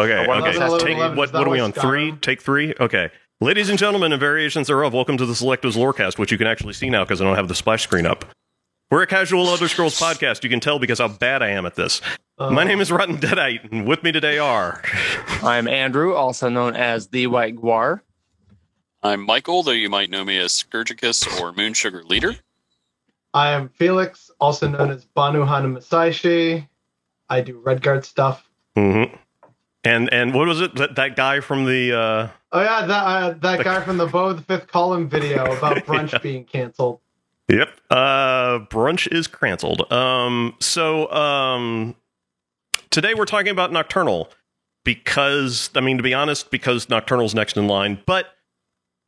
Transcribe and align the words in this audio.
Okay, 0.00 0.26
One 0.26 0.40
okay. 0.42 0.56
eleven, 0.56 0.78
Take, 0.86 0.96
eleven, 0.96 1.16
what, 1.18 1.28
is 1.28 1.32
what 1.34 1.46
are 1.46 1.50
we 1.50 1.60
like 1.60 1.76
on? 1.76 1.82
Three? 1.82 2.12
Take 2.22 2.40
three? 2.40 2.72
Okay. 2.80 3.10
Ladies 3.42 3.68
and 3.68 3.78
gentlemen, 3.78 4.12
and 4.12 4.20
variations 4.20 4.68
thereof, 4.68 4.94
welcome 4.94 5.18
to 5.18 5.26
the 5.26 5.34
Selectives 5.34 5.76
Lorecast, 5.76 6.18
which 6.18 6.32
you 6.32 6.38
can 6.38 6.46
actually 6.46 6.72
see 6.72 6.88
now 6.88 7.04
because 7.04 7.20
I 7.20 7.24
don't 7.24 7.36
have 7.36 7.48
the 7.48 7.54
splash 7.54 7.82
screen 7.82 8.06
up. 8.06 8.24
We're 8.90 9.02
a 9.02 9.06
casual 9.06 9.46
Elder 9.46 9.68
Scrolls 9.68 10.00
podcast. 10.00 10.42
You 10.42 10.48
can 10.48 10.58
tell 10.58 10.78
because 10.78 11.00
how 11.00 11.08
bad 11.08 11.42
I 11.42 11.50
am 11.50 11.66
at 11.66 11.74
this. 11.74 12.00
Uh, 12.38 12.50
My 12.50 12.64
name 12.64 12.80
is 12.80 12.90
Rotten 12.90 13.18
Deadite, 13.18 13.70
and 13.70 13.86
with 13.86 14.02
me 14.02 14.10
today 14.10 14.38
are. 14.38 14.82
I'm 15.42 15.68
Andrew, 15.68 16.14
also 16.14 16.48
known 16.48 16.74
as 16.76 17.08
the 17.08 17.26
White 17.26 17.56
Guar. 17.56 18.00
I'm 19.02 19.20
Michael, 19.20 19.62
though 19.62 19.70
you 19.72 19.90
might 19.90 20.08
know 20.08 20.24
me 20.24 20.38
as 20.38 20.52
Scourgicus 20.52 21.40
or 21.42 21.52
Moon 21.52 21.74
Sugar 21.74 22.02
Leader. 22.04 22.36
I 23.34 23.50
am 23.50 23.68
Felix, 23.68 24.30
also 24.40 24.66
known 24.66 24.90
as 24.90 25.04
Banu 25.04 25.44
Hana 25.44 25.68
Masaishi. 25.68 26.66
I 27.28 27.42
do 27.42 27.60
Redguard 27.60 28.06
stuff. 28.06 28.48
Mhm. 28.78 29.14
And 29.84 30.12
and 30.12 30.34
what 30.34 30.46
was 30.46 30.60
it? 30.60 30.74
That, 30.76 30.96
that 30.96 31.16
guy 31.16 31.40
from 31.40 31.64
the. 31.64 31.92
Uh, 31.98 32.28
Oh 32.52 32.60
yeah, 32.60 32.84
that 32.84 33.02
uh, 33.04 33.30
that 33.42 33.62
guy 33.64 33.80
from 33.80 33.96
the 33.96 34.06
Bo 34.06 34.32
the 34.32 34.42
Fifth 34.42 34.66
Column 34.66 35.08
video 35.08 35.56
about 35.56 35.76
brunch 35.86 36.12
Yeah. 36.12 36.18
being 36.18 36.44
canceled. 36.44 36.98
Yep. 37.48 37.68
Uh, 37.88 38.58
brunch 38.66 39.06
is 39.12 39.26
canceled. 39.28 39.90
Um, 39.92 40.54
so 40.60 41.10
um, 41.12 41.94
today 42.90 43.14
we're 43.14 43.24
talking 43.24 43.50
about 43.50 43.72
Nocturnal 43.72 44.30
because, 44.84 45.70
I 45.74 45.80
mean, 45.80 45.96
to 45.96 46.02
be 46.02 46.12
honest, 46.14 46.50
because 46.50 46.88
Nocturnal's 46.88 47.34
next 47.34 47.56
in 47.56 47.68
line. 47.68 48.00
But 48.04 48.26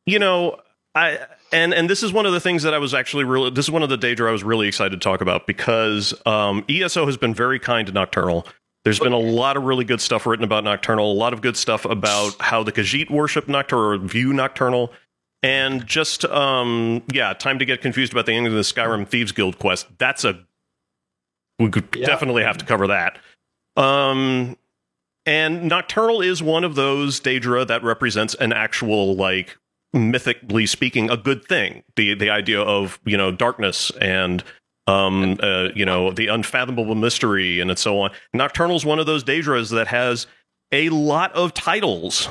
you 0.05 0.19
know, 0.19 0.57
I 0.95 1.19
and 1.51 1.73
and 1.73 1.89
this 1.89 2.01
is 2.01 2.13
one 2.13 2.25
of 2.25 2.31
the 2.31 2.39
things 2.39 2.63
that 2.63 2.73
I 2.73 2.77
was 2.77 2.93
actually 2.93 3.25
really. 3.25 3.49
This 3.49 3.65
is 3.65 3.71
one 3.71 3.83
of 3.83 3.89
the 3.89 3.97
danger 3.97 4.27
I 4.29 4.31
was 4.31 4.43
really 4.43 4.67
excited 4.69 4.99
to 5.01 5.03
talk 5.03 5.19
about 5.21 5.47
because 5.47 6.13
um, 6.25 6.63
ESO 6.69 7.05
has 7.05 7.17
been 7.17 7.33
very 7.33 7.59
kind 7.59 7.85
to 7.87 7.93
Nocturnal. 7.93 8.47
There's 8.83 8.99
been 8.99 9.13
a 9.13 9.17
lot 9.19 9.55
of 9.55 9.63
really 9.63 9.85
good 9.85 10.01
stuff 10.01 10.25
written 10.25 10.43
about 10.43 10.63
Nocturnal, 10.65 11.09
a 11.09 11.13
lot 11.13 11.31
of 11.33 11.41
good 11.41 11.55
stuff 11.55 11.85
about 11.85 12.35
how 12.41 12.63
the 12.63 12.71
Khajiit 12.71 13.09
worship 13.09 13.47
Nocturnal 13.47 13.85
or 13.93 13.97
view 13.97 14.33
Nocturnal. 14.33 14.91
And 15.41 15.85
just 15.85 16.25
um 16.25 17.03
yeah, 17.11 17.33
time 17.33 17.59
to 17.59 17.65
get 17.65 17.81
confused 17.81 18.11
about 18.13 18.25
the 18.25 18.33
ending 18.33 18.47
of 18.51 18.55
the 18.55 18.61
Skyrim 18.61 19.07
Thieves 19.07 19.31
Guild 19.31 19.59
quest. 19.59 19.87
That's 19.97 20.23
a 20.25 20.39
we 21.59 21.69
could 21.69 21.87
Yeah. 21.95 22.05
definitely 22.07 22.43
have 22.43 22.57
to 22.57 22.65
cover 22.65 22.87
that. 22.87 23.19
Um 23.77 24.57
and 25.25 25.69
Nocturnal 25.69 26.21
is 26.21 26.43
one 26.43 26.63
of 26.65 26.75
those 26.75 27.19
Daedra 27.21 27.65
that 27.67 27.83
represents 27.83 28.35
an 28.35 28.51
actual 28.51 29.15
like 29.15 29.57
mythically 29.93 30.65
speaking 30.65 31.09
a 31.09 31.17
good 31.17 31.45
thing. 31.45 31.83
The 31.95 32.13
the 32.15 32.29
idea 32.29 32.61
of, 32.61 32.99
you 33.05 33.15
know, 33.17 33.31
darkness 33.31 33.91
and 34.01 34.43
um 34.87 35.37
uh, 35.41 35.69
you 35.75 35.85
know, 35.85 36.11
the 36.11 36.27
unfathomable 36.27 36.95
mystery 36.95 37.59
and 37.59 37.77
so 37.77 37.99
on. 37.99 38.11
Nocturnal's 38.33 38.85
one 38.85 38.99
of 38.99 39.05
those 39.05 39.23
Daedras 39.23 39.71
that 39.71 39.87
has 39.87 40.27
a 40.71 40.89
lot 40.89 41.33
of 41.33 41.53
titles. 41.53 42.27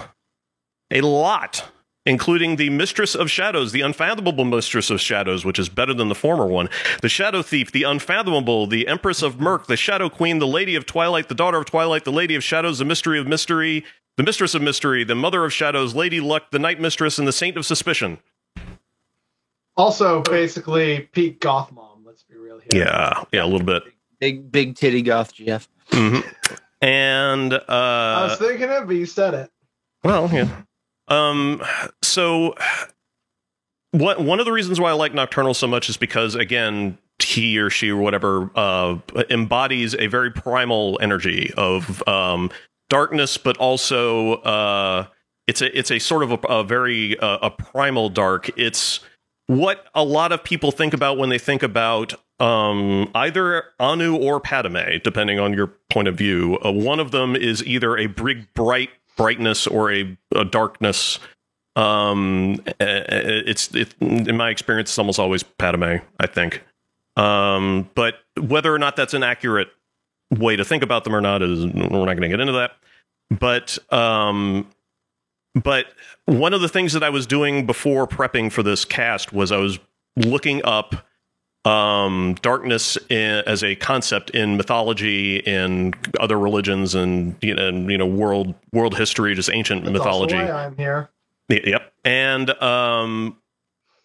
A 0.91 1.01
lot 1.01 1.71
including 2.05 2.57
the 2.57 2.71
Mistress 2.71 3.15
of 3.15 3.31
Shadows, 3.31 3.73
the 3.73 3.81
Unfathomable 3.81 4.45
Mistress 4.45 4.91
of 4.91 5.01
Shadows, 5.01 5.45
which 5.45 5.59
is 5.59 5.69
better 5.69 5.95
than 5.95 6.09
the 6.09 6.15
former 6.15 6.47
one, 6.47 6.69
the 7.01 7.09
Shadow 7.09 7.43
Thief, 7.43 7.71
the 7.71 7.85
Unfathomable, 7.85 8.67
the 8.67 8.89
Empress 8.89 9.23
of 9.23 9.41
Murk, 9.41 9.67
the 9.67 9.77
Shadow 9.77 10.09
Queen, 10.09 10.39
the 10.39 10.47
Lady 10.47 10.75
of 10.75 10.87
Twilight, 10.87 11.29
the 11.29 11.35
Daughter 11.35 11.59
of 11.59 11.67
Twilight, 11.67 12.05
the 12.05 12.13
Lady 12.13 12.35
of 12.35 12.43
Shadows, 12.43 12.79
the 12.79 12.85
Mystery 12.85 13.19
of 13.19 13.27
Mystery, 13.27 13.85
the 14.17 14.23
Mistress 14.23 14.55
of 14.55 14.63
Mystery, 14.63 15.05
the 15.05 15.15
Mother 15.15 15.45
of 15.45 15.53
Shadows, 15.53 15.95
Lady 15.95 16.21
Luck, 16.21 16.51
the 16.51 16.59
Night 16.59 16.81
Mistress, 16.81 17.19
and 17.19 17.27
the 17.27 17.33
Saint 17.33 17.57
of 17.57 17.65
Suspicion. 17.65 18.19
Also, 19.77 20.23
basically, 20.23 21.09
Pete 21.13 21.41
Goth 21.41 21.73
Mom. 21.73 22.05
Let's 22.05 22.25
be 22.25 22.37
real 22.37 22.52
here. 22.71 22.85
Yeah, 22.85 23.25
yeah, 23.33 23.45
a 23.45 23.47
little 23.47 23.67
bit. 23.67 23.83
Big, 24.21 24.51
big 24.51 24.77
titty 24.77 25.03
goth 25.03 25.35
GF. 25.35 25.67
hmm 25.91 26.21
And 26.81 27.53
uh, 27.53 27.63
I 27.69 28.25
was 28.25 28.39
thinking 28.39 28.71
it, 28.71 28.87
but 28.87 28.97
you 28.97 29.07
said 29.07 29.35
it. 29.35 29.51
Well, 30.05 30.31
yeah. 30.33 30.49
Um. 31.09 31.63
So, 32.03 32.55
what 33.93 34.21
one 34.21 34.41
of 34.41 34.47
the 34.47 34.53
reasons 34.53 34.81
why 34.81 34.91
I 34.91 34.95
like 34.95 35.15
Nocturnal 35.15 35.55
so 35.55 35.67
much 35.67 35.89
is 35.89 35.97
because 35.97 36.35
again, 36.35 36.99
he 37.21 37.59
or 37.59 37.71
she 37.71 37.91
or 37.91 37.97
whatever 37.97 38.51
uh, 38.55 38.99
embodies 39.31 39.95
a 39.95 40.07
very 40.07 40.31
primal 40.31 40.99
energy 41.01 41.53
of 41.57 42.07
um, 42.09 42.51
darkness, 42.89 43.39
but 43.39 43.57
also 43.59 44.35
uh, 44.43 45.07
it's 45.47 45.63
a 45.63 45.77
it's 45.77 45.91
a 45.91 45.99
sort 45.99 46.23
of 46.23 46.33
a, 46.33 46.37
a 46.49 46.65
very 46.65 47.19
uh, 47.19 47.39
a 47.43 47.51
primal 47.51 48.09
dark. 48.09 48.51
It's 48.59 49.01
what 49.47 49.87
a 49.95 50.05
lot 50.05 50.33
of 50.33 50.43
people 50.43 50.71
think 50.71 50.95
about 50.95 51.19
when 51.19 51.29
they 51.29 51.39
think 51.39 51.63
about 51.63 52.15
um, 52.43 53.09
either 53.15 53.67
Anu 53.79 54.17
or 54.17 54.41
Padomay, 54.41 55.01
depending 55.03 55.39
on 55.39 55.55
your 55.55 55.69
point 55.91 56.09
of 56.09 56.17
view. 56.17 56.59
Uh, 56.65 56.73
one 56.73 56.99
of 56.99 57.13
them 57.13 57.37
is 57.37 57.65
either 57.65 57.97
a 57.97 58.07
big 58.07 58.53
bright 58.53 58.91
brightness 59.17 59.67
or 59.69 59.93
a, 59.93 60.17
a 60.35 60.45
darkness. 60.45 61.21
Um, 61.77 62.61
it's 62.81 63.73
it, 63.75 63.95
in 64.01 64.37
my 64.37 64.51
experience, 64.51 64.91
it's 64.91 64.99
almost 64.99 65.21
always 65.21 65.45
Padomay. 65.45 66.03
I 66.19 66.27
think. 66.27 66.65
Um, 67.17 67.89
but 67.95 68.17
whether 68.41 68.75
or 68.75 68.79
not 68.79 68.97
that's 68.97 69.15
an 69.15 69.23
accurate 69.23 69.69
way 70.31 70.57
to 70.57 70.65
think 70.65 70.83
about 70.83 71.05
them 71.05 71.15
or 71.15 71.21
not 71.21 71.43
is 71.43 71.65
we're 71.65 71.75
not 71.75 72.07
going 72.07 72.23
to 72.23 72.29
get 72.29 72.41
into 72.41 72.55
that. 72.55 72.73
But 73.31 73.79
um, 73.93 74.69
but 75.55 75.87
one 76.25 76.55
of 76.55 76.61
the 76.61 76.69
things 76.69 76.93
that 76.95 77.05
I 77.05 77.11
was 77.11 77.25
doing 77.25 77.67
before 77.67 78.09
prepping 78.09 78.51
for 78.51 78.65
this 78.65 78.85
cast 78.85 79.33
was 79.33 79.53
I 79.53 79.59
was 79.59 79.79
looking 80.17 80.61
up 80.65 81.07
um, 81.65 82.37
darkness 82.43 82.99
in, 83.09 83.43
as 83.47 83.63
a 83.63 83.77
concept 83.77 84.31
in 84.31 84.57
mythology, 84.57 85.37
in 85.37 85.95
other 86.19 86.39
religions, 86.39 86.95
and 86.95 87.37
you 87.41 87.55
know, 87.55 87.69
and, 87.69 87.91
you 87.91 87.99
know 87.99 88.07
world 88.07 88.55
world 88.73 88.97
history, 88.97 89.35
just 89.35 89.51
ancient 89.53 89.85
That's 89.85 89.93
mythology. 89.93 90.37
I'm 90.37 90.77
here. 90.77 91.11
Yep. 91.49 91.93
And 92.05 92.51
um, 92.63 93.37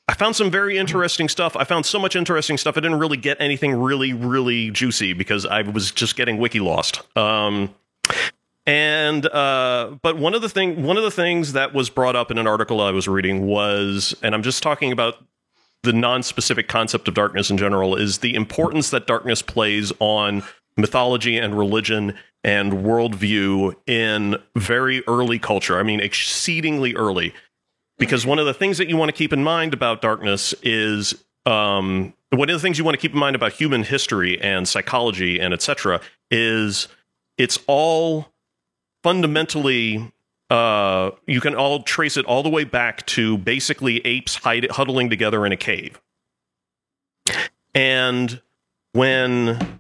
I 0.07 0.13
found 0.13 0.35
some 0.35 0.51
very 0.51 0.78
interesting 0.78 1.29
stuff. 1.29 1.56
I 1.56 1.63
found 1.63 1.85
so 1.85 2.00
much 2.00 2.16
interesting 2.16 2.57
stuff. 2.57 2.78
I 2.78 2.81
didn't 2.81 3.00
really 3.00 3.18
get 3.18 3.38
anything 3.40 3.75
really, 3.75 4.13
really 4.13 4.72
juicy 4.72 5.13
because 5.13 5.45
I 5.45 5.63
was 5.63 5.91
just 5.91 6.16
getting 6.16 6.38
wiki 6.38 6.59
lost. 6.59 7.01
Um, 7.18 7.74
and 8.66 9.25
uh, 9.25 9.97
but 10.01 10.18
one 10.18 10.34
of 10.34 10.41
the 10.41 10.50
thing, 10.50 10.84
one 10.84 10.97
of 10.97 11.03
the 11.03 11.12
things 11.12 11.53
that 11.53 11.74
was 11.74 11.89
brought 11.89 12.16
up 12.16 12.31
in 12.31 12.38
an 12.38 12.47
article 12.47 12.81
I 12.81 12.91
was 12.91 13.07
reading 13.07 13.47
was, 13.47 14.16
and 14.22 14.35
I'm 14.35 14.44
just 14.44 14.62
talking 14.62 14.91
about 14.91 15.16
the 15.84 15.94
non-specific 15.94 16.68
concept 16.68 17.08
of 17.08 17.14
darkness 17.14 17.50
in 17.50 17.58
general, 17.58 17.96
is 17.96 18.20
the 18.20 18.36
importance 18.36 18.90
that 18.90 19.08
darkness 19.08 19.42
plays 19.42 19.92
on 20.00 20.44
mythology 20.76 21.38
and 21.38 21.58
religion 21.58 22.14
and 22.44 22.74
worldview 22.74 23.76
in 23.88 24.36
very 24.56 25.04
early 25.08 25.40
culture. 25.40 25.80
I 25.80 25.84
mean, 25.84 26.00
exceedingly 26.00 26.96
early. 26.96 27.34
Because 27.98 28.26
one 28.26 28.38
of 28.38 28.46
the 28.46 28.54
things 28.54 28.78
that 28.78 28.88
you 28.88 28.96
want 28.96 29.10
to 29.10 29.18
keep 29.18 29.34
in 29.34 29.44
mind 29.44 29.74
about 29.74 30.02
darkness 30.02 30.54
is 30.62 31.16
um, 31.48 32.14
one 32.30 32.50
of 32.50 32.54
the 32.54 32.60
things 32.60 32.78
you 32.78 32.84
want 32.84 32.94
to 32.94 33.02
keep 33.02 33.14
in 33.14 33.20
mind 33.20 33.36
about 33.36 33.54
human 33.54 33.84
history 33.84 34.40
and 34.40 34.68
psychology 34.68 35.40
and 35.40 35.54
etc. 35.54 36.00
is 36.30 36.88
it's 37.38 37.58
all 37.68 38.28
fundamentally 39.04 40.12
uh, 40.50 41.12
you 41.25 41.41
can 41.41 41.56
all 41.56 41.84
trace 41.84 42.18
it 42.18 42.25
all 42.25 42.44
the 42.44 42.50
way 42.50 42.63
back 42.63 43.06
to 43.08 43.38
basically 43.38 44.06
apes 44.06 44.35
hide, 44.35 44.69
huddling 44.72 45.09
together 45.09 45.46
in 45.46 45.52
a 45.52 45.58
cave. 45.58 46.00
And 47.74 48.41
when 48.94 49.80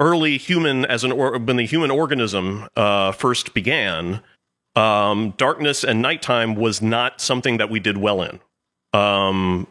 early 0.00 0.38
human 0.38 0.84
as 0.84 1.04
an 1.04 1.12
or, 1.12 1.38
when 1.38 1.56
the 1.56 1.66
human 1.66 1.90
organism 1.90 2.68
uh, 2.76 3.12
first 3.12 3.54
began, 3.54 4.22
um, 4.76 5.34
darkness 5.36 5.84
and 5.84 6.00
nighttime 6.00 6.54
was 6.54 6.80
not 6.80 7.20
something 7.20 7.56
that 7.58 7.68
we 7.68 7.80
did 7.80 7.98
well 7.98 8.22
in. 8.22 8.40
Um, 8.92 9.66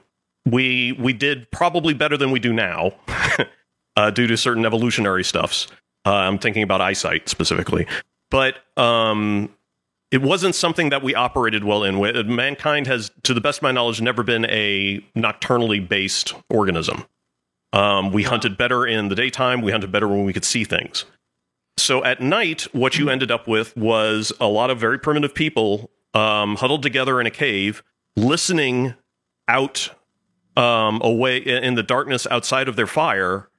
we 0.45 0.93
we 0.93 1.13
did 1.13 1.49
probably 1.51 1.93
better 1.93 2.17
than 2.17 2.31
we 2.31 2.39
do 2.39 2.53
now, 2.53 2.93
uh, 3.95 4.11
due 4.11 4.27
to 4.27 4.37
certain 4.37 4.65
evolutionary 4.65 5.23
stuffs. 5.23 5.67
Uh, 6.05 6.13
I'm 6.13 6.37
thinking 6.37 6.63
about 6.63 6.81
eyesight 6.81 7.27
specifically, 7.27 7.87
but 8.29 8.55
um, 8.77 9.49
it 10.11 10.21
wasn't 10.21 10.55
something 10.55 10.89
that 10.89 11.03
we 11.03 11.13
operated 11.13 11.63
well 11.63 11.83
in. 11.83 11.99
With 11.99 12.27
mankind 12.27 12.87
has, 12.87 13.11
to 13.23 13.33
the 13.33 13.41
best 13.41 13.59
of 13.59 13.63
my 13.63 13.71
knowledge, 13.71 14.01
never 14.01 14.23
been 14.23 14.45
a 14.45 15.03
nocturnally 15.15 15.79
based 15.79 16.33
organism. 16.49 17.05
Um, 17.73 18.11
we 18.11 18.23
hunted 18.23 18.57
better 18.57 18.85
in 18.85 19.09
the 19.09 19.15
daytime. 19.15 19.61
We 19.61 19.71
hunted 19.71 19.91
better 19.91 20.07
when 20.07 20.23
we 20.23 20.33
could 20.33 20.45
see 20.45 20.63
things. 20.63 21.05
So 21.77 22.03
at 22.03 22.21
night, 22.21 22.63
what 22.73 22.97
you 22.97 23.09
ended 23.09 23.31
up 23.31 23.47
with 23.47 23.75
was 23.75 24.31
a 24.39 24.47
lot 24.47 24.69
of 24.69 24.79
very 24.79 24.97
primitive 24.97 25.35
people 25.35 25.91
um, 26.13 26.55
huddled 26.55 26.83
together 26.83 27.19
in 27.21 27.27
a 27.27 27.31
cave, 27.31 27.83
listening 28.15 28.95
out 29.47 29.89
um, 30.55 30.99
away 31.03 31.37
in 31.37 31.75
the 31.75 31.83
darkness 31.83 32.25
outside 32.31 32.67
of 32.67 32.75
their 32.77 32.87
fire, 32.87 33.49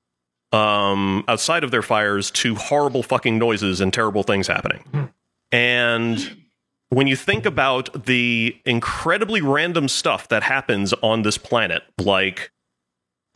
um, 0.52 1.24
outside 1.28 1.62
of 1.62 1.70
their 1.70 1.82
fires, 1.82 2.30
to 2.32 2.54
horrible 2.56 3.02
fucking 3.02 3.38
noises 3.38 3.80
and 3.80 3.92
terrible 3.92 4.22
things 4.24 4.48
happening. 4.48 5.12
And 5.52 6.44
when 6.90 7.06
you 7.06 7.16
think 7.16 7.46
about 7.46 8.06
the 8.06 8.56
incredibly 8.64 9.40
random 9.40 9.88
stuff 9.88 10.28
that 10.28 10.42
happens 10.42 10.92
on 10.94 11.22
this 11.22 11.38
planet, 11.38 11.82
like 11.98 12.50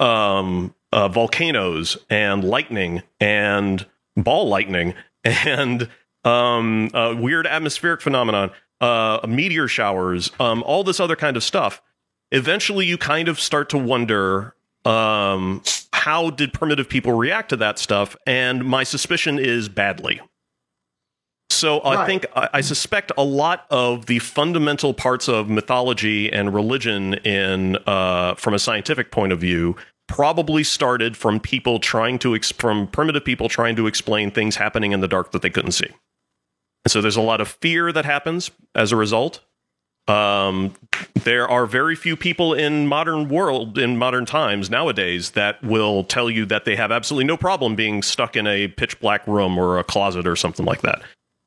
um, 0.00 0.74
uh, 0.92 1.08
volcanoes 1.08 1.96
and 2.10 2.44
lightning 2.44 3.02
and 3.20 3.86
ball 4.16 4.48
lightning 4.48 4.94
and 5.24 5.88
um, 6.24 6.90
uh, 6.94 7.14
weird 7.18 7.46
atmospheric 7.46 8.00
phenomenon, 8.00 8.50
uh, 8.80 9.20
meteor 9.28 9.68
showers, 9.68 10.30
um, 10.40 10.62
all 10.64 10.84
this 10.84 11.00
other 11.00 11.16
kind 11.16 11.36
of 11.36 11.44
stuff. 11.44 11.82
Eventually, 12.30 12.86
you 12.86 12.96
kind 12.96 13.28
of 13.28 13.38
start 13.38 13.68
to 13.70 13.78
wonder 13.78 14.54
um, 14.84 15.62
how 15.92 16.30
did 16.30 16.52
primitive 16.52 16.88
people 16.88 17.12
react 17.12 17.50
to 17.50 17.56
that 17.56 17.78
stuff? 17.78 18.16
And 18.26 18.64
my 18.64 18.82
suspicion 18.82 19.38
is 19.38 19.68
badly. 19.68 20.20
So 21.62 21.80
I 21.84 22.06
think 22.06 22.26
I, 22.34 22.48
I 22.54 22.60
suspect 22.60 23.12
a 23.16 23.22
lot 23.22 23.66
of 23.70 24.06
the 24.06 24.18
fundamental 24.18 24.92
parts 24.92 25.28
of 25.28 25.48
mythology 25.48 26.28
and 26.32 26.52
religion 26.52 27.14
in 27.14 27.76
uh, 27.86 28.34
from 28.34 28.52
a 28.52 28.58
scientific 28.58 29.12
point 29.12 29.32
of 29.32 29.38
view 29.38 29.76
probably 30.08 30.64
started 30.64 31.16
from 31.16 31.38
people 31.38 31.78
trying 31.78 32.18
to 32.18 32.34
ex- 32.34 32.50
from 32.50 32.88
primitive 32.88 33.24
people 33.24 33.48
trying 33.48 33.76
to 33.76 33.86
explain 33.86 34.32
things 34.32 34.56
happening 34.56 34.90
in 34.90 34.98
the 34.98 35.06
dark 35.06 35.30
that 35.30 35.42
they 35.42 35.50
couldn't 35.50 35.70
see. 35.70 35.86
And 36.84 36.90
so 36.90 37.00
there's 37.00 37.16
a 37.16 37.20
lot 37.20 37.40
of 37.40 37.46
fear 37.46 37.92
that 37.92 38.04
happens 38.04 38.50
as 38.74 38.90
a 38.90 38.96
result. 38.96 39.38
Um, 40.08 40.74
there 41.22 41.46
are 41.48 41.64
very 41.64 41.94
few 41.94 42.16
people 42.16 42.54
in 42.54 42.88
modern 42.88 43.28
world 43.28 43.78
in 43.78 43.96
modern 43.96 44.26
times 44.26 44.68
nowadays 44.68 45.30
that 45.30 45.62
will 45.62 46.02
tell 46.02 46.28
you 46.28 46.44
that 46.46 46.64
they 46.64 46.74
have 46.74 46.90
absolutely 46.90 47.26
no 47.26 47.36
problem 47.36 47.76
being 47.76 48.02
stuck 48.02 48.34
in 48.34 48.48
a 48.48 48.66
pitch 48.66 48.98
black 48.98 49.24
room 49.28 49.56
or 49.56 49.78
a 49.78 49.84
closet 49.84 50.26
or 50.26 50.34
something 50.34 50.66
like 50.66 50.80
that. 50.80 51.00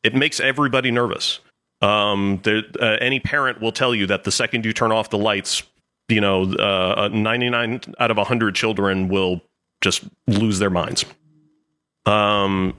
It 0.05 0.13
makes 0.13 0.39
everybody 0.39 0.91
nervous. 0.91 1.39
Um, 1.81 2.39
there, 2.43 2.61
uh, 2.79 2.97
any 3.01 3.19
parent 3.19 3.59
will 3.59 3.71
tell 3.71 3.95
you 3.95 4.05
that 4.05 4.23
the 4.23 4.31
second 4.31 4.63
you 4.63 4.71
turn 4.71 4.91
off 4.91 5.09
the 5.09 5.17
lights, 5.17 5.63
you 6.09 6.21
know, 6.21 6.43
uh, 6.53 7.09
99 7.11 7.81
out 7.99 8.11
of 8.11 8.17
100 8.17 8.53
children 8.53 9.07
will 9.07 9.41
just 9.81 10.03
lose 10.27 10.59
their 10.59 10.69
minds. 10.69 11.05
Um, 12.05 12.75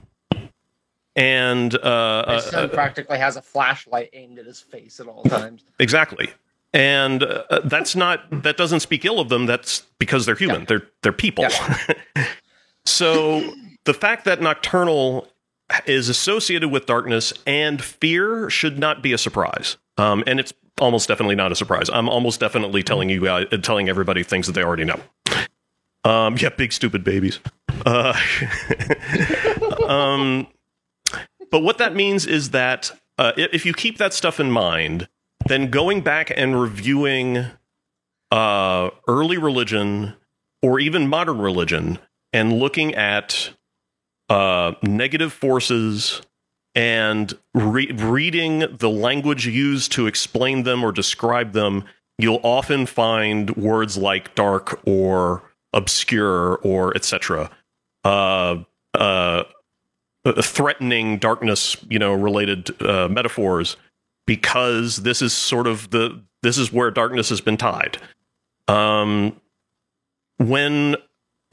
and 1.17 1.75
uh, 1.75 2.23
My 2.27 2.35
uh, 2.35 2.39
son 2.39 2.69
practically 2.69 3.17
has 3.17 3.35
a 3.35 3.41
flashlight 3.41 4.09
aimed 4.13 4.39
at 4.39 4.45
his 4.45 4.61
face 4.61 5.01
at 5.01 5.07
all 5.07 5.23
times. 5.23 5.65
Exactly. 5.79 6.29
And 6.73 7.23
uh, 7.23 7.61
that's 7.65 7.93
not 7.93 8.43
that 8.43 8.55
doesn't 8.55 8.81
speak 8.81 9.03
ill 9.03 9.19
of 9.19 9.27
them. 9.27 9.47
That's 9.47 9.81
because 9.99 10.25
they're 10.25 10.35
human. 10.35 10.63
They're 10.65 10.83
they're 11.01 11.11
people. 11.11 11.45
so 12.85 13.53
the 13.85 13.93
fact 13.93 14.25
that 14.25 14.41
nocturnal 14.41 15.27
is 15.85 16.09
associated 16.09 16.69
with 16.69 16.85
darkness 16.85 17.33
and 17.45 17.83
fear 17.83 18.49
should 18.49 18.79
not 18.79 19.01
be 19.01 19.13
a 19.13 19.17
surprise. 19.17 19.77
Um, 19.97 20.23
and 20.27 20.39
it's 20.39 20.53
almost 20.79 21.07
definitely 21.07 21.35
not 21.35 21.51
a 21.51 21.55
surprise. 21.55 21.89
I'm 21.89 22.07
almost 22.07 22.39
definitely 22.39 22.83
telling 22.83 23.09
you 23.09 23.23
guys, 23.23 23.47
telling 23.63 23.89
everybody 23.89 24.23
things 24.23 24.47
that 24.47 24.53
they 24.53 24.63
already 24.63 24.85
know. 24.85 24.99
Um, 26.03 26.37
yeah, 26.37 26.49
big 26.49 26.71
stupid 26.71 27.03
babies. 27.03 27.39
Uh, 27.85 28.17
um, 29.87 30.47
but 31.51 31.61
what 31.63 31.79
that 31.79 31.95
means 31.95 32.25
is 32.25 32.51
that 32.51 32.91
uh, 33.17 33.33
if 33.35 33.65
you 33.65 33.73
keep 33.73 33.97
that 33.97 34.13
stuff 34.13 34.39
in 34.39 34.51
mind, 34.51 35.07
then 35.47 35.69
going 35.69 36.01
back 36.01 36.31
and 36.35 36.59
reviewing 36.59 37.45
uh, 38.31 38.89
early 39.07 39.37
religion 39.37 40.15
or 40.61 40.79
even 40.79 41.07
modern 41.07 41.39
religion 41.39 41.99
and 42.33 42.53
looking 42.53 42.93
at 42.95 43.51
uh, 44.29 44.73
negative 44.81 45.33
forces 45.33 46.21
and 46.75 47.33
re- 47.53 47.91
reading 47.91 48.65
the 48.77 48.89
language 48.89 49.47
used 49.47 49.91
to 49.93 50.05
explain 50.05 50.63
them 50.63 50.83
or 50.83 50.91
describe 50.91 51.53
them, 51.53 51.83
you'll 52.17 52.41
often 52.43 52.85
find 52.85 53.55
words 53.55 53.97
like 53.97 54.35
dark 54.35 54.79
or 54.85 55.43
obscure 55.73 56.57
or 56.57 56.95
etc. 56.95 57.49
Uh, 58.03 58.63
uh, 58.93 59.43
threatening 60.41 61.17
darkness, 61.17 61.77
you 61.89 61.99
know, 61.99 62.13
related 62.13 62.79
uh, 62.81 63.07
metaphors 63.07 63.77
because 64.25 64.97
this 64.97 65.21
is 65.21 65.33
sort 65.33 65.65
of 65.67 65.89
the 65.89 66.21
this 66.43 66.57
is 66.57 66.71
where 66.71 66.91
darkness 66.91 67.29
has 67.29 67.41
been 67.41 67.57
tied. 67.57 67.97
Um, 68.67 69.39
when 70.37 70.95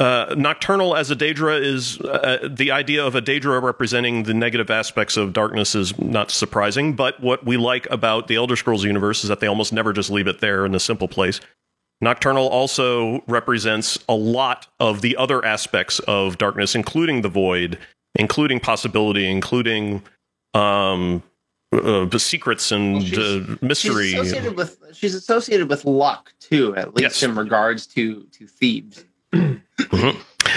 uh, 0.00 0.34
nocturnal 0.36 0.96
as 0.96 1.10
a 1.10 1.16
daedra 1.16 1.60
is 1.60 2.00
uh, 2.00 2.48
the 2.50 2.70
idea 2.72 3.04
of 3.04 3.14
a 3.14 3.22
daedra 3.22 3.62
representing 3.62 4.24
the 4.24 4.34
negative 4.34 4.70
aspects 4.70 5.16
of 5.16 5.32
darkness 5.32 5.74
is 5.74 5.96
not 5.98 6.30
surprising. 6.30 6.94
But 6.94 7.20
what 7.20 7.44
we 7.46 7.56
like 7.56 7.86
about 7.90 8.26
the 8.26 8.34
Elder 8.36 8.56
Scrolls 8.56 8.82
universe 8.84 9.22
is 9.22 9.28
that 9.28 9.40
they 9.40 9.46
almost 9.46 9.72
never 9.72 9.92
just 9.92 10.10
leave 10.10 10.26
it 10.26 10.40
there 10.40 10.66
in 10.66 10.74
a 10.74 10.80
simple 10.80 11.06
place. 11.08 11.40
Nocturnal 12.00 12.48
also 12.48 13.22
represents 13.28 13.96
a 14.08 14.14
lot 14.14 14.66
of 14.80 15.00
the 15.00 15.16
other 15.16 15.44
aspects 15.44 16.00
of 16.00 16.38
darkness, 16.38 16.74
including 16.74 17.22
the 17.22 17.28
void, 17.28 17.78
including 18.16 18.58
possibility, 18.58 19.30
including 19.30 20.02
um, 20.54 21.22
uh, 21.72 22.04
the 22.04 22.18
secrets 22.18 22.72
and 22.72 22.94
Well, 22.94 23.02
she's- 23.04 23.18
uh, 23.18 23.56
mystery. 23.62 24.08
She's 24.08 24.14
associated 24.20 24.56
with 24.56 24.78
she's 24.92 25.14
associated 25.14 25.68
with 25.70 25.84
luck 25.84 26.32
too, 26.40 26.74
at 26.76 26.94
least 26.94 27.02
Yes. 27.02 27.22
in 27.22 27.36
regards 27.36 27.86
to 27.88 28.24
to 28.32 28.46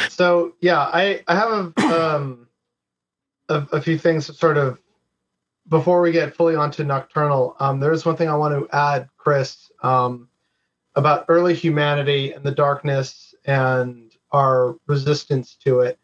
So 0.10 0.54
yeah, 0.62 0.80
I 0.80 1.24
I 1.28 1.36
have 1.36 1.74
a, 1.78 2.16
um 2.16 2.48
a, 3.50 3.68
a 3.74 3.82
few 3.82 3.98
things 3.98 4.26
to 4.28 4.34
sort 4.34 4.58
of 4.58 4.80
before 5.70 6.02
we 6.02 6.12
get 6.12 6.36
fully 6.36 6.56
onto 6.56 6.84
nocturnal. 6.84 7.56
Um, 7.60 7.80
there's 7.80 8.06
one 8.06 8.16
thing 8.16 8.30
I 8.30 8.36
want 8.36 8.54
to 8.54 8.76
add, 8.76 9.10
Chris, 9.18 9.70
um, 9.84 10.30
about 10.96 11.26
early 11.28 11.54
humanity 11.54 12.32
and 12.32 12.44
the 12.44 12.52
darkness 12.52 13.36
and 13.46 14.12
our 14.32 14.76
resistance 14.88 15.56
to 15.66 15.82
it. 15.82 16.00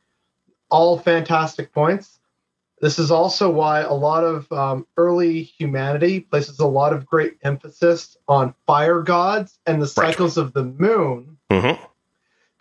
All 0.69 0.97
fantastic 0.99 1.71
points. 1.73 2.19
This 2.81 2.99
is 2.99 3.11
also 3.11 3.49
why 3.49 3.81
a 3.81 3.93
lot 3.93 4.25
of 4.25 4.51
um, 4.51 4.85
early 4.97 5.43
humanity 5.43 6.19
places 6.19 6.59
a 6.59 6.65
lot 6.67 6.91
of 6.91 7.05
great 7.05 7.37
emphasis 7.41 8.17
on 8.27 8.53
fire 8.67 9.01
gods 9.01 9.57
and 9.65 9.81
the 9.81 9.91
Right. 9.97 10.11
cycles 10.13 10.37
of 10.37 10.51
the 10.53 10.63
moon 10.63 11.37
Mhm. 11.49 11.79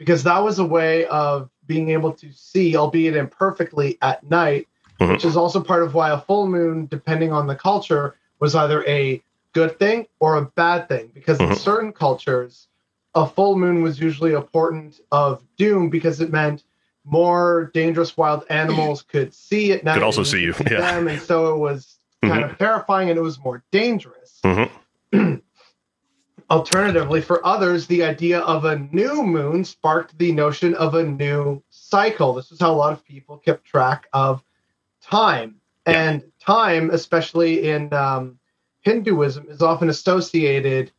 Because 0.02 0.25
that 0.25 0.43
was 0.43 0.58
a 0.58 0.64
way 0.64 1.06
of 1.06 1.49
being 1.66 1.90
able 1.90 2.12
to 2.12 2.32
see, 2.32 2.75
albeit 2.76 3.14
imperfectly, 3.14 3.99
at 4.02 4.28
night, 4.28 4.66
Mhm. 5.00 5.12
which 5.12 5.25
is 5.25 5.37
also 5.37 5.60
part 5.60 5.84
of 5.84 5.94
why 5.94 6.10
a 6.10 6.19
full 6.19 6.49
moon, 6.49 6.87
depending 6.90 7.32
on 7.32 7.46
the 7.46 7.54
culture, 7.54 8.16
was 8.40 8.56
either 8.56 8.84
a 8.88 9.22
good 9.52 9.79
thing 9.79 10.06
or 10.19 10.36
a 10.36 10.43
bad 10.43 10.88
thing. 10.88 11.12
Because 11.15 11.38
in 11.38 11.50
Mhm. 11.50 11.56
certain 11.56 11.93
cultures, 11.93 12.67
a 13.15 13.26
full 13.26 13.56
moon 13.56 13.82
was 13.82 14.00
usually 14.00 14.32
a 14.32 14.41
portent 14.41 15.00
of 15.12 15.41
doom 15.56 15.88
because 15.88 16.20
it 16.20 16.32
meant 16.32 16.65
more 17.05 17.70
dangerous 17.72 18.17
wild 18.17 18.44
animals 18.50 19.03
could 19.12 19.32
see 19.32 19.70
it. 19.70 19.84
Could 19.84 20.03
also 20.03 20.24
see 20.24 20.41
you, 20.43 20.55
yeah. 20.69 20.81
them, 20.81 21.06
and 21.06 21.20
so 21.20 21.55
it 21.55 21.58
was 21.58 21.96
kind 22.24 22.43
of 22.44 22.58
terrifying 22.58 23.08
and 23.10 23.19
it 23.19 23.22
was 23.22 23.38
more 23.38 23.62
dangerous. 23.70 24.41
Mhm. 24.44 24.69
Alternatively, 26.52 27.22
for 27.22 27.44
others, 27.46 27.86
the 27.86 28.02
idea 28.02 28.40
of 28.40 28.66
a 28.66 28.78
new 28.92 29.22
moon 29.22 29.64
sparked 29.64 30.18
the 30.18 30.32
notion 30.32 30.74
of 30.74 30.94
a 30.94 31.02
new 31.02 31.62
cycle. 31.70 32.34
This 32.34 32.52
is 32.52 32.60
how 32.60 32.72
a 32.72 32.76
lot 32.76 32.92
of 32.92 33.02
people 33.06 33.38
kept 33.38 33.64
track 33.64 34.06
of 34.12 34.44
time. 35.02 35.54
Yeah. 35.86 36.10
And 36.10 36.32
time, 36.38 36.90
especially 36.90 37.70
in 37.70 37.90
um, 37.94 38.38
Hinduism, 38.82 39.46
is 39.48 39.62
often 39.62 39.88
associated 39.88 40.92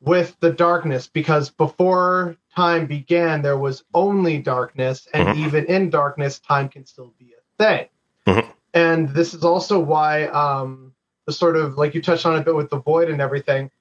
with 0.00 0.36
the 0.38 0.52
darkness 0.52 1.08
because 1.08 1.50
before 1.50 2.36
time 2.54 2.86
began, 2.86 3.42
there 3.42 3.58
was 3.58 3.82
only 3.92 4.38
darkness. 4.38 5.08
And 5.12 5.30
Mhm. 5.30 5.36
even 5.44 5.64
in 5.64 5.90
darkness, 5.90 6.38
time 6.38 6.68
can 6.68 6.86
still 6.86 7.12
be 7.18 7.34
a 7.34 7.64
thing. 7.64 7.88
Mhm. 8.28 8.46
And 8.74 9.08
this 9.08 9.34
is 9.34 9.42
also 9.44 9.80
why 9.80 10.26
um, 10.26 10.94
the 11.26 11.32
sort 11.32 11.56
of 11.56 11.76
like 11.76 11.96
you 11.96 12.00
touched 12.00 12.26
on 12.26 12.36
a 12.36 12.42
bit 12.42 12.54
with 12.54 12.70
the 12.70 12.78
void 12.78 13.10
and 13.10 13.20
everything. 13.20 13.72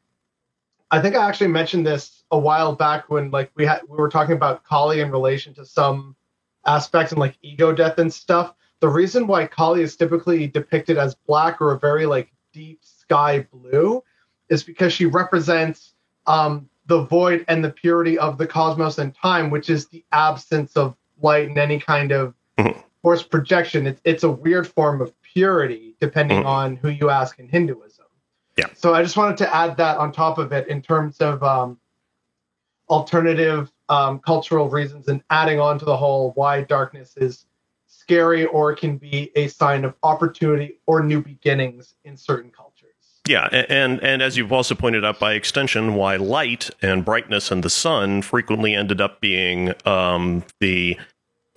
I 0.91 1.01
think 1.01 1.15
I 1.15 1.27
actually 1.27 1.48
mentioned 1.48 1.86
this 1.86 2.24
a 2.31 2.39
while 2.39 2.75
back 2.75 3.10
when 3.10 3.31
like 3.31 3.51
we 3.55 3.65
had 3.65 3.81
we 3.88 3.98
were 3.98 4.10
talking 4.10 4.36
about 4.36 4.63
Kali 4.63 5.01
in 5.01 5.12
relation 5.12 5.53
to 5.55 5.65
some 5.65 6.15
aspects 6.65 7.12
and 7.12 7.19
like 7.19 7.38
ego 7.41 7.72
death 7.74 8.00
and 8.00 8.12
stuff. 8.12 8.53
The 8.79 8.89
reason 8.89 9.27
why 9.27 9.46
Kali 9.46 9.81
is 9.81 9.96
typically 9.96 10.48
depicted 10.48 10.98
as 10.98 11.15
black 11.15 11.62
or 11.62 11.74
a 11.74 11.79
very 11.79 12.05
like 12.05 12.31
deep 12.53 12.79
sky 12.84 13.46
blue 13.51 14.03
is 14.50 14.63
because 14.63 14.93
she 14.93 15.05
represents 15.05 15.93
um, 16.25 16.69
the 16.88 17.03
void 17.03 17.46
and 17.48 17.63
the 17.63 17.69
purity 17.69 18.17
of 18.17 18.38
the 18.38 18.48
cosmos 18.48 18.98
and 18.98 19.13
time, 19.13 19.50
which 19.51 19.69
is 19.69 19.88
the 19.88 20.03
absence 20.12 20.75
of 20.75 20.96
light 21.22 21.48
and 21.50 21.58
any 21.58 21.79
kind 21.79 22.12
of 22.12 22.34
Mhm. 22.58 22.84
force 23.01 23.22
projection. 23.24 23.86
It's 23.86 24.01
it's 24.03 24.24
a 24.24 24.31
weird 24.31 24.67
form 24.67 25.01
of 25.01 25.13
purity, 25.22 25.96
depending 26.00 26.41
Mhm. 26.43 26.46
on 26.46 26.75
who 26.77 26.89
you 26.89 27.10
ask 27.10 27.38
in 27.39 27.48
Hinduism. 27.48 27.88
Yeah. 28.58 28.68
So 28.75 28.94
I 28.94 29.01
just 29.01 29.15
wanted 29.15 29.38
to 29.38 29.56
add 29.56 29.77
that 29.77 29.98
on 29.98 30.12
top 30.12 30.38
of 30.38 30.51
it 30.51 30.68
in 30.68 30.82
terms 30.82 31.18
of 31.20 31.41
um, 31.44 31.79
alternative 32.89 33.72
um, 33.89 34.20
cultural 34.20 34.70
reasons 34.70 35.08
and 35.08 35.24
adding 35.29 35.60
on 35.60 35.79
to 35.79 35.86
the 35.86 35.96
whole 35.96 36.32
why 36.36 36.62
darkness 36.62 37.15
is 37.18 37.46
scary 37.88 38.46
or 38.46 38.75
can 38.75 38.98
be 38.98 39.32
a 39.36 39.48
sign 39.48 39.86
of 39.86 39.94
opportunity 40.03 40.79
or 40.86 41.03
new 41.03 41.22
beginnings 41.22 41.96
in 42.03 42.18
certain 42.18 42.51
cultures. 42.51 42.70
Yeah, 43.27 43.48
and 43.70 44.01
and 44.03 44.24
as 44.24 44.38
you've 44.38 44.51
also 44.51 44.74
pointed 44.74 45.06
out 45.06 45.20
by 45.20 45.34
extension, 45.34 45.94
why 45.94 46.15
light 46.15 46.72
and 46.82 47.06
brightness 47.06 47.51
and 47.51 47.63
the 47.63 47.70
sun 47.70 48.24
frequently 48.24 48.74
ended 48.74 49.01
up 49.01 49.22
being 49.22 49.74
um, 49.86 50.44
the 50.60 50.98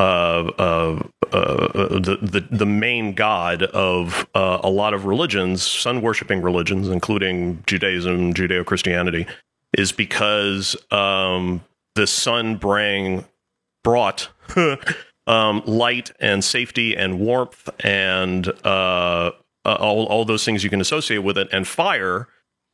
uh, 0.02 1.02
uh, 1.30 1.98
the, 2.00 2.18
the 2.20 2.46
the 2.50 2.66
main 2.66 3.14
god 3.14 3.62
of 3.62 4.26
uh, 4.34 4.58
a 4.62 4.68
lot 4.68 4.94
of 4.94 5.04
religions, 5.04 5.62
sun 5.62 6.02
worshipping 6.02 6.42
religions, 6.42 6.88
including 6.88 7.62
Judaism, 7.66 8.34
Judeo 8.34 8.64
Christianity, 8.64 9.26
is 9.76 9.92
because 9.92 10.76
um, 10.90 11.62
the 11.94 12.06
sun 12.06 12.56
bring 12.56 13.24
brought 13.84 14.28
um, 15.26 15.62
light 15.66 16.10
and 16.18 16.44
safety 16.44 16.96
and 16.96 17.20
warmth 17.20 17.68
and 17.80 18.48
uh, 18.66 19.30
all 19.64 20.06
all 20.06 20.24
those 20.24 20.44
things 20.44 20.64
you 20.64 20.70
can 20.70 20.80
associate 20.80 21.18
with 21.18 21.38
it, 21.38 21.48
and 21.52 21.68
fire 21.68 22.26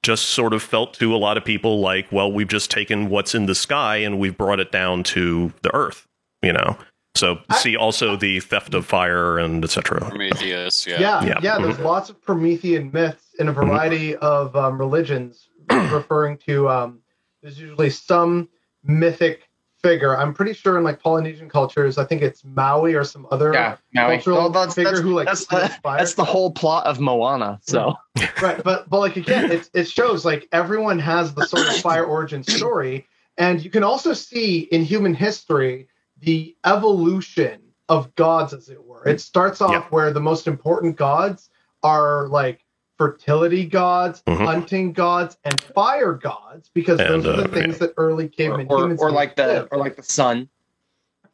just 0.02 0.26
sort 0.26 0.54
of 0.54 0.62
felt 0.62 0.94
to 0.94 1.14
a 1.14 1.18
lot 1.18 1.36
of 1.36 1.44
people 1.44 1.80
like, 1.80 2.10
well, 2.10 2.32
we've 2.32 2.48
just 2.48 2.70
taken 2.70 3.10
what's 3.10 3.34
in 3.34 3.46
the 3.46 3.54
sky 3.54 3.96
and 3.96 4.18
we've 4.18 4.38
brought 4.38 4.60
it 4.60 4.70
down 4.70 5.02
to 5.02 5.52
the 5.62 5.74
earth, 5.74 6.06
you 6.40 6.52
know. 6.52 6.78
So 7.18 7.40
see 7.56 7.76
also 7.76 8.16
the 8.16 8.40
theft 8.40 8.74
of 8.74 8.86
fire 8.86 9.38
and 9.38 9.64
etc. 9.64 10.00
Prometheus, 10.08 10.86
yeah. 10.86 11.00
Yeah, 11.00 11.24
yeah. 11.24 11.40
Yeah. 11.42 11.58
there's 11.58 11.78
lots 11.80 12.10
of 12.10 12.20
Promethean 12.22 12.90
myths 12.92 13.34
in 13.38 13.48
a 13.48 13.52
variety 13.52 14.14
of 14.16 14.54
um, 14.54 14.78
religions 14.78 15.48
referring 15.70 16.38
to. 16.46 16.68
Um, 16.68 17.00
there's 17.42 17.58
usually 17.58 17.90
some 17.90 18.48
mythic 18.84 19.48
figure. 19.82 20.16
I'm 20.16 20.34
pretty 20.34 20.52
sure 20.54 20.76
in 20.78 20.84
like 20.84 21.00
Polynesian 21.00 21.48
cultures, 21.48 21.98
I 21.98 22.04
think 22.04 22.22
it's 22.22 22.44
Maui 22.44 22.94
or 22.94 23.04
some 23.04 23.26
other 23.30 23.52
Yeah, 23.52 23.76
Maui. 23.94 24.16
cultural 24.16 24.36
Well, 24.38 24.50
that's, 24.50 24.74
figure 24.74 24.90
that's, 24.92 25.02
who 25.02 25.14
like 25.14 25.26
that's, 25.26 25.46
the, 25.46 25.68
fire. 25.82 25.98
that's 25.98 26.14
the 26.14 26.24
whole 26.24 26.50
plot 26.52 26.86
of 26.86 26.98
Moana. 27.00 27.60
So 27.62 27.94
right 28.42 28.62
but 28.64 28.88
but 28.90 28.98
like 28.98 29.16
again 29.16 29.50
it, 29.52 29.70
it 29.74 29.88
shows 29.88 30.24
like 30.24 30.48
everyone 30.52 30.98
has 30.98 31.34
the 31.34 31.46
sort 31.46 31.68
of 31.68 31.76
fire 31.76 32.04
origin 32.04 32.42
story 32.58 33.06
and 33.36 33.62
you 33.64 33.70
can 33.70 33.84
also 33.84 34.12
see 34.14 34.60
in 34.72 34.82
human 34.82 35.14
history 35.14 35.86
the 36.20 36.56
evolution 36.64 37.60
of 37.88 38.14
gods 38.14 38.52
as 38.52 38.68
it 38.68 38.82
were 38.84 39.06
it 39.08 39.20
starts 39.20 39.60
off 39.60 39.70
Yeah. 39.72 39.82
where 39.90 40.12
the 40.12 40.20
most 40.20 40.46
important 40.46 40.96
gods 40.96 41.48
are 41.82 42.28
like 42.28 42.64
fertility 42.98 43.64
gods 43.64 44.22
Mhm. 44.26 44.44
hunting 44.44 44.92
gods 44.92 45.38
and 45.44 45.62
fire 45.62 46.14
gods 46.14 46.70
because 46.74 46.98
And, 47.00 47.08
those 47.08 47.26
are 47.26 47.36
the 47.36 47.44
uh, 47.44 47.54
things 47.54 47.78
that 47.78 47.94
early 47.96 48.24
or, 48.26 48.28
caveman 48.28 48.66
or, 48.68 48.80
humans 48.82 49.00
or 49.00 49.10
like 49.10 49.36
the 49.36 49.46
lived. 49.46 49.68
or 49.70 49.78
like 49.78 49.96
the 49.96 50.02
sun. 50.02 50.48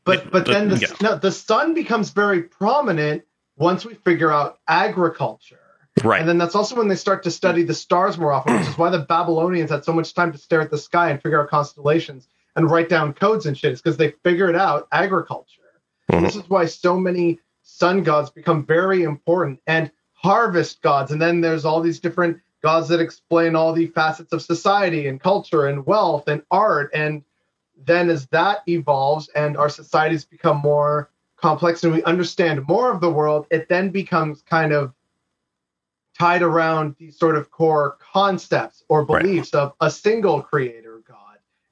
But 0.05 0.31
but 0.31 0.45
then 0.47 0.69
the, 0.69 0.77
Yeah. 0.77 0.89
no, 1.01 1.17
the 1.17 1.33
sun 1.33 1.73
becomes 1.73 2.11
very 2.11 2.43
prominent 2.43 3.23
once 3.57 3.87
we 3.87 3.95
figure 3.95 4.31
out 4.31 4.59
agriculture. 4.69 5.59
Right. 6.03 6.21
And 6.21 6.29
then 6.29 6.37
that's 6.39 6.55
also 6.55 6.75
when 6.77 6.89
they 6.89 6.97
start 6.97 7.23
to 7.23 7.31
study 7.31 7.63
the 7.63 7.73
stars 7.73 8.19
more 8.19 8.33
often, 8.33 8.59
which 8.59 8.69
is 8.69 8.77
why 8.77 8.91
the 8.91 8.99
Babylonians 8.99 9.71
had 9.71 9.85
so 9.85 9.93
much 9.93 10.13
time 10.13 10.33
to 10.33 10.39
stare 10.39 10.61
at 10.61 10.71
the 10.71 10.77
sky 10.79 11.09
and 11.11 11.23
figure 11.23 11.41
out 11.41 11.49
constellations 11.49 12.29
and 12.57 12.71
write 12.71 12.89
down 12.89 13.13
codes 13.13 13.47
and 13.47 13.57
shit. 13.57 13.73
It's 13.73 13.81
because 13.81 13.97
they 13.97 14.13
figured 14.23 14.57
out 14.57 14.89
agriculture. 14.93 15.63
And 16.09 16.25
this 16.25 16.37
is 16.37 16.49
why 16.49 16.67
so 16.67 16.99
many 16.99 17.41
sun 17.63 18.03
gods 18.03 18.31
become 18.31 18.65
very 18.65 19.03
important 19.03 19.61
and 19.67 19.91
harvest 20.13 20.83
gods. 20.83 21.13
And 21.13 21.21
then 21.21 21.41
there's 21.41 21.65
all 21.65 21.81
these 21.81 21.99
different 21.99 22.39
gods 22.63 22.89
that 22.89 23.01
explain 23.01 23.57
all 23.57 23.73
the 23.73 23.87
facets 23.87 24.33
of 24.33 24.43
society 24.43 25.07
and 25.07 25.21
culture 25.21 25.67
and 25.67 25.85
wealth 25.87 26.29
and 26.29 26.43
art. 26.51 26.91
And 26.95 27.23
then 27.87 28.09
as 28.11 28.27
that 28.29 28.63
evolves 28.69 29.29
and 29.35 29.57
our 29.57 29.69
societies 29.69 30.25
become 30.25 30.59
more 30.59 31.11
complex 31.37 31.85
and 31.85 31.93
we 31.93 32.03
understand 32.05 32.67
more 32.69 32.91
of 32.93 33.01
the 33.01 33.11
world, 33.11 33.47
it 33.51 33.69
then 33.69 33.91
becomes 33.91 34.43
kind 34.43 34.73
of 34.73 34.95
tied 36.19 36.43
around 36.43 36.95
these 36.99 37.19
sort 37.19 37.37
of 37.37 37.51
core 37.51 37.97
concepts 38.01 38.85
or 38.89 39.05
Right. 39.05 39.23
beliefs 39.23 39.53
of 39.53 39.75
a 39.81 39.91
single 39.91 40.41
creator. 40.43 40.84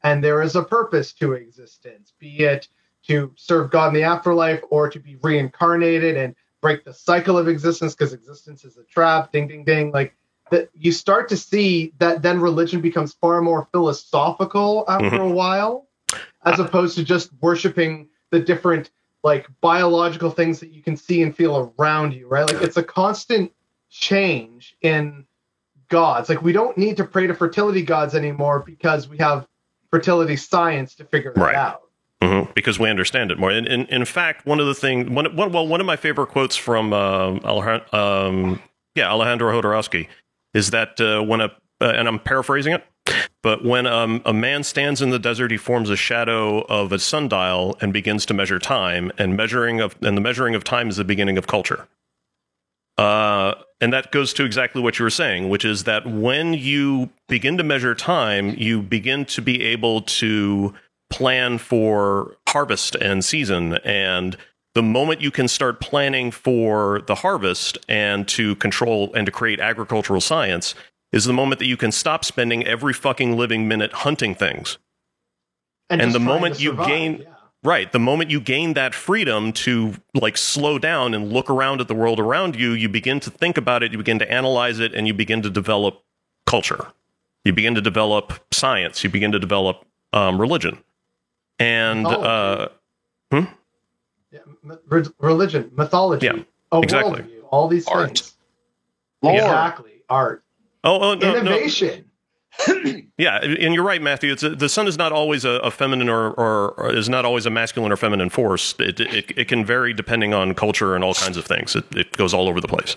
And 0.02 0.22
there 0.22 0.42
is 0.42 0.56
a 0.56 0.62
purpose 0.62 1.12
to 1.14 1.32
existence, 1.32 2.12
be 2.18 2.40
it 2.40 2.68
to 3.06 3.32
serve 3.36 3.70
God 3.70 3.88
in 3.88 3.94
the 3.94 4.02
afterlife 4.04 4.60
or 4.70 4.88
to 4.88 4.98
be 4.98 5.16
reincarnated 5.22 6.16
and 6.16 6.34
break 6.60 6.84
the 6.84 6.94
cycle 6.94 7.36
of 7.36 7.48
existence 7.48 7.94
because 7.94 8.12
existence 8.12 8.64
is 8.64 8.76
a 8.76 8.84
trap, 8.84 9.32
ding, 9.32 9.48
ding, 9.48 9.64
ding. 9.64 9.90
Like 9.90 10.14
that, 10.50 10.70
you 10.74 10.92
start 10.92 11.28
to 11.30 11.36
see 11.36 11.92
that 11.98 12.22
then 12.22 12.40
religion 12.40 12.80
becomes 12.80 13.14
far 13.14 13.42
more 13.42 13.68
philosophical 13.72 14.84
after 14.88 15.10
mm-hmm. 15.10 15.20
a 15.20 15.28
while, 15.28 15.88
as 16.44 16.60
opposed 16.60 16.96
to 16.96 17.04
just 17.04 17.30
worshiping 17.40 18.08
the 18.30 18.40
different 18.40 18.90
like 19.24 19.46
biological 19.60 20.30
things 20.30 20.60
that 20.60 20.72
you 20.72 20.82
can 20.82 20.96
see 20.96 21.22
and 21.22 21.36
feel 21.36 21.72
around 21.78 22.12
you, 22.12 22.26
right? 22.26 22.46
Like 22.46 22.62
it's 22.62 22.76
a 22.76 22.82
constant 22.82 23.52
change 23.88 24.76
in 24.80 25.26
gods. 25.88 26.28
Like 26.28 26.42
we 26.42 26.52
don't 26.52 26.76
need 26.76 26.96
to 26.96 27.04
pray 27.04 27.26
to 27.26 27.34
fertility 27.34 27.82
gods 27.82 28.14
anymore 28.14 28.60
because 28.60 29.08
we 29.08 29.18
have 29.18 29.46
fertility 29.92 30.36
science 30.36 30.94
to 30.96 31.04
figure 31.04 31.32
that 31.34 31.40
Right. 31.40 31.54
out. 31.54 31.82
hmm 32.22 32.42
because 32.54 32.78
we 32.78 32.88
understand 32.88 33.30
it 33.30 33.38
more. 33.38 33.50
And 33.50 33.66
in, 33.66 33.86
in 33.86 34.04
fact, 34.04 34.46
one 34.46 34.60
of 34.60 34.66
the 34.66 34.74
things, 34.74 35.10
one, 35.10 35.34
one, 35.36 35.52
well, 35.52 35.66
one 35.66 35.80
of 35.80 35.86
my 35.86 35.96
favorite 35.96 36.28
quotes 36.28 36.56
from 36.56 36.92
um, 36.92 37.40
Alejandro, 37.44 37.86
um, 38.28 38.62
yeah, 38.94 39.10
Alejandro 39.10 39.60
Jodorowsky 39.60 40.08
is 40.54 40.70
that 40.70 41.00
uh, 41.00 41.20
when 41.22 41.40
a, 41.40 41.46
uh, 41.80 41.86
and 41.96 42.06
I'm 42.06 42.18
paraphrasing 42.20 42.74
it, 42.74 42.84
but 43.42 43.64
when 43.64 43.86
um, 43.86 44.22
a 44.24 44.32
man 44.32 44.62
stands 44.62 45.02
in 45.02 45.10
the 45.10 45.18
desert, 45.18 45.50
he 45.50 45.56
forms 45.56 45.90
a 45.90 45.96
shadow 45.96 46.60
of 46.68 46.92
a 46.92 46.98
sundial 47.00 47.76
and 47.80 47.92
begins 47.92 48.24
to 48.26 48.34
measure 48.34 48.58
time, 48.60 49.10
and 49.18 49.36
measuring 49.36 49.80
of, 49.80 49.96
and 50.02 50.16
the 50.16 50.20
measuring 50.20 50.54
of 50.54 50.62
time 50.62 50.88
is 50.88 50.96
the 50.96 51.04
beginning 51.04 51.36
of 51.38 51.46
culture. 51.48 51.88
Uh, 53.02 53.54
and 53.80 53.92
that 53.92 54.12
goes 54.12 54.32
to 54.32 54.44
exactly 54.44 54.80
what 54.80 54.96
you 54.96 55.02
were 55.02 55.10
saying, 55.10 55.48
which 55.48 55.64
is 55.64 55.82
that 55.84 56.06
when 56.06 56.54
you 56.54 57.10
begin 57.28 57.56
to 57.56 57.64
measure 57.64 57.96
time, 57.96 58.54
you 58.56 58.80
begin 58.80 59.24
to 59.24 59.42
be 59.42 59.60
able 59.64 60.02
to 60.02 60.72
plan 61.10 61.58
for 61.58 62.36
harvest 62.48 62.94
and 62.94 63.24
season. 63.24 63.74
And 63.78 64.36
the 64.76 64.84
moment 64.84 65.20
you 65.20 65.32
can 65.32 65.48
start 65.48 65.80
planning 65.80 66.30
for 66.30 67.02
the 67.08 67.16
harvest 67.16 67.76
and 67.88 68.28
to 68.28 68.54
control 68.56 69.12
and 69.14 69.26
to 69.26 69.32
create 69.32 69.58
agricultural 69.58 70.20
science 70.20 70.76
is 71.10 71.24
the 71.24 71.32
moment 71.32 71.58
that 71.58 71.66
you 71.66 71.76
can 71.76 71.90
stop 71.90 72.24
spending 72.24 72.64
every 72.64 72.92
fucking 72.92 73.36
living 73.36 73.66
minute 73.66 73.92
hunting 73.92 74.36
things. 74.36 74.78
And 75.90 76.00
just 76.00 76.12
the 76.12 76.20
moment 76.20 76.60
you 76.60 76.70
survive, 76.70 76.86
gain- 76.86 77.18
yeah. 77.22 77.31
Right. 77.64 77.92
The 77.92 77.98
moment 78.00 78.30
you 78.30 78.40
gain 78.40 78.74
that 78.74 78.92
freedom 78.94 79.52
to 79.52 79.94
like 80.14 80.36
slow 80.36 80.78
down 80.80 81.14
and 81.14 81.32
look 81.32 81.48
around 81.48 81.80
at 81.80 81.86
the 81.88 81.94
world 81.94 82.18
around 82.18 82.56
you, 82.56 82.72
you 82.72 82.88
begin 82.88 83.20
to 83.20 83.30
think 83.30 83.56
about 83.56 83.82
it, 83.84 83.92
you 83.92 83.98
begin 83.98 84.18
to 84.18 84.30
analyze 84.30 84.80
it, 84.80 84.94
and 84.94 85.06
you 85.06 85.14
begin 85.14 85.42
to 85.42 85.50
develop 85.50 86.02
culture. 86.44 86.88
You 87.44 87.52
begin 87.52 87.74
to 87.76 87.80
develop 87.80 88.32
science. 88.52 89.04
You 89.04 89.10
begin 89.10 89.30
to 89.32 89.38
develop 89.38 89.84
um, 90.12 90.40
religion. 90.40 90.78
And 91.60 92.06
uh, 92.06 92.68
Mythology. 93.30 93.50
Yeah, 94.32 94.40
m- 94.64 94.78
re- 94.88 95.04
religion, 95.20 95.70
mythology, 95.76 96.26
Yeah, 96.26 96.42
a 96.72 96.80
exactly. 96.80 97.20
worldview, 97.22 97.42
all 97.50 97.68
these 97.68 97.86
Art. 97.86 98.06
things. 98.08 98.34
Lore. 99.22 99.34
Exactly, 99.34 100.02
art, 100.08 100.42
oh, 100.82 100.98
oh 101.00 101.14
no, 101.14 101.32
no, 101.32 101.38
innovation. 101.38 102.10
yeah, 103.18 103.38
and 103.38 103.74
you're 103.74 103.84
right, 103.84 104.02
Matthew. 104.02 104.32
It's 104.32 104.42
the 104.42 104.68
sun 104.68 104.86
is 104.86 104.98
not 104.98 105.10
always 105.10 105.44
a, 105.44 105.52
a 105.60 105.70
feminine 105.70 106.08
or, 106.08 106.32
or, 106.32 106.72
or 106.72 106.94
is 106.94 107.08
not 107.08 107.24
always 107.24 107.46
a 107.46 107.50
masculine 107.50 107.92
or 107.92 107.96
feminine 107.96 108.28
force. 108.28 108.74
It, 108.78 109.00
it 109.00 109.32
it 109.36 109.48
can 109.48 109.64
vary 109.64 109.94
depending 109.94 110.34
on 110.34 110.54
culture 110.54 110.94
and 110.94 111.02
all 111.02 111.14
kinds 111.14 111.36
of 111.36 111.46
things. 111.46 111.74
It 111.74 111.84
it 111.96 112.12
goes 112.16 112.34
all 112.34 112.48
over 112.48 112.60
the 112.60 112.68
place. 112.68 112.96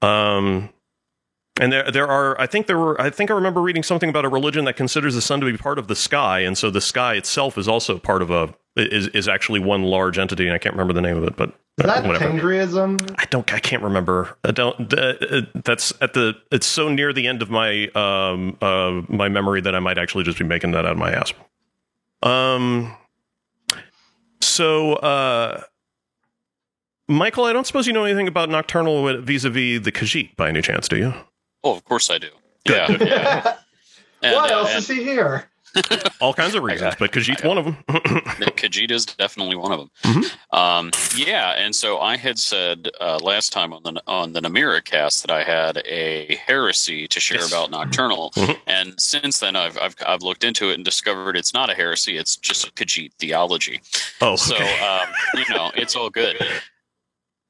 Um, 0.00 0.70
and 1.60 1.70
there 1.70 1.90
there 1.90 2.08
are 2.08 2.40
I 2.40 2.46
think 2.46 2.66
there 2.66 2.78
were 2.78 2.98
I 3.00 3.10
think 3.10 3.30
I 3.30 3.34
remember 3.34 3.60
reading 3.60 3.82
something 3.82 4.08
about 4.08 4.24
a 4.24 4.28
religion 4.28 4.64
that 4.64 4.76
considers 4.76 5.14
the 5.14 5.20
sun 5.20 5.40
to 5.40 5.46
be 5.46 5.58
part 5.58 5.78
of 5.78 5.88
the 5.88 5.96
sky, 5.96 6.40
and 6.40 6.56
so 6.56 6.70
the 6.70 6.80
sky 6.80 7.14
itself 7.14 7.58
is 7.58 7.68
also 7.68 7.98
part 7.98 8.22
of 8.22 8.30
a 8.30 8.54
is 8.74 9.08
is 9.08 9.28
actually 9.28 9.60
one 9.60 9.82
large 9.82 10.18
entity, 10.18 10.46
and 10.46 10.54
I 10.54 10.58
can't 10.58 10.74
remember 10.74 10.94
the 10.94 11.02
name 11.02 11.16
of 11.16 11.24
it, 11.24 11.36
but 11.36 11.54
Is 11.78 11.86
that 11.86 12.04
whatever. 12.06 12.32
Tengriism? 12.32 13.14
I 13.18 13.24
don't. 13.26 13.52
I 13.52 13.58
can't 13.58 13.82
remember. 13.82 14.36
I 14.44 14.50
don't. 14.50 14.92
Uh, 14.92 15.14
uh, 15.20 15.40
that's 15.64 15.92
at 16.00 16.14
the. 16.14 16.34
It's 16.50 16.66
so 16.66 16.88
near 16.88 17.12
the 17.12 17.26
end 17.26 17.42
of 17.42 17.50
my 17.50 17.88
um 17.88 18.56
uh 18.60 19.02
my 19.08 19.28
memory 19.28 19.60
that 19.62 19.74
I 19.74 19.80
might 19.80 19.98
actually 19.98 20.24
just 20.24 20.38
be 20.38 20.44
making 20.44 20.72
that 20.72 20.84
out 20.84 20.92
of 20.92 20.98
my 20.98 21.12
ass. 21.12 21.32
Um. 22.22 22.96
So, 24.40 24.94
uh, 24.94 25.62
Michael, 27.08 27.44
I 27.44 27.52
don't 27.52 27.66
suppose 27.66 27.86
you 27.86 27.92
know 27.92 28.04
anything 28.04 28.28
about 28.28 28.50
Nocturnal 28.50 29.22
vis-a-vis 29.22 29.82
the 29.82 29.92
Khajiit 29.92 30.36
by 30.36 30.48
any 30.48 30.60
chance, 30.62 30.88
do 30.88 30.96
you? 30.96 31.14
Oh, 31.64 31.76
of 31.76 31.84
course 31.84 32.10
I 32.10 32.18
do. 32.18 32.28
Good. 32.66 33.00
Yeah. 33.00 33.06
yeah. 33.06 33.56
And, 34.24 34.36
Why 34.36 34.50
uh, 34.50 34.58
else 34.58 34.68
and 34.68 34.78
is 34.78 34.86
he 34.86 35.02
here? 35.02 35.50
All 36.20 36.34
kinds 36.34 36.54
of 36.54 36.62
reasons, 36.62 36.94
but 36.98 37.12
Khajiit's 37.12 37.42
one 37.42 37.56
of 37.58 37.64
them. 37.64 37.76
the 37.88 38.52
Khajiit 38.56 38.90
is 38.90 39.06
definitely 39.06 39.56
one 39.56 39.72
of 39.72 39.88
them. 40.04 40.24
Um, 40.52 40.90
yeah, 41.16 41.52
and 41.52 41.74
so 41.74 41.98
I 42.00 42.16
had 42.16 42.38
said 42.38 42.88
uh, 43.00 43.18
last 43.22 43.52
time 43.52 43.72
on 43.72 43.82
the 43.82 44.02
on 44.06 44.32
the 44.34 44.40
Namira 44.40 44.84
cast 44.84 45.22
that 45.26 45.30
I 45.30 45.42
had 45.44 45.78
a 45.86 46.36
heresy 46.46 47.08
to 47.08 47.20
share 47.20 47.38
Yes. 47.40 47.48
about 47.48 47.70
Nocturnal, 47.70 48.30
Mhm. 48.32 48.58
and 48.66 49.00
since 49.00 49.40
then 49.40 49.56
I've, 49.56 49.78
I've 49.78 49.96
I've 50.06 50.22
looked 50.22 50.44
into 50.44 50.70
it 50.70 50.74
and 50.74 50.84
discovered 50.84 51.36
it's 51.36 51.54
not 51.54 51.70
a 51.70 51.74
heresy; 51.74 52.16
it's 52.18 52.36
just 52.36 52.74
Khajiit 52.74 53.12
theology. 53.18 53.80
oh, 54.20 54.36
So 54.36 54.54
okay. 54.56 54.80
um, 54.80 55.08
you 55.34 55.54
know, 55.54 55.70
it's 55.74 55.96
all 55.96 56.10
good. 56.10 56.36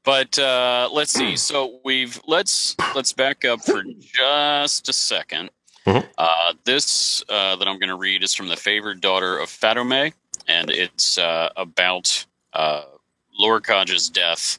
But 0.05 0.37
uh, 0.39 0.89
let's 0.93 1.13
see. 1.13 1.37
So 1.37 1.79
we've 1.85 2.21
let's 2.27 2.75
let's 2.95 3.13
back 3.13 3.45
up 3.45 3.65
for 3.65 3.83
just 3.85 4.89
a 4.89 4.93
2nd 4.93 5.49
Mhm. 5.87 6.09
Uh, 6.17 6.53
this 6.65 7.25
uh, 7.29 7.57
that 7.57 7.67
I'm 7.67 7.79
going 7.79 7.89
to 7.89 7.97
read 7.97 8.23
is 8.23 8.35
from 8.35 8.49
the 8.49 8.57
favored 8.57 9.01
daughter 9.01 9.39
of 9.39 9.49
Fadomai, 9.49 10.13
and 10.47 10.71
it's 10.71 11.19
uh, 11.19 11.49
about 11.57 12.25
uh, 12.53 12.83
Lorkhaj's 13.41 14.09
death 14.09 14.59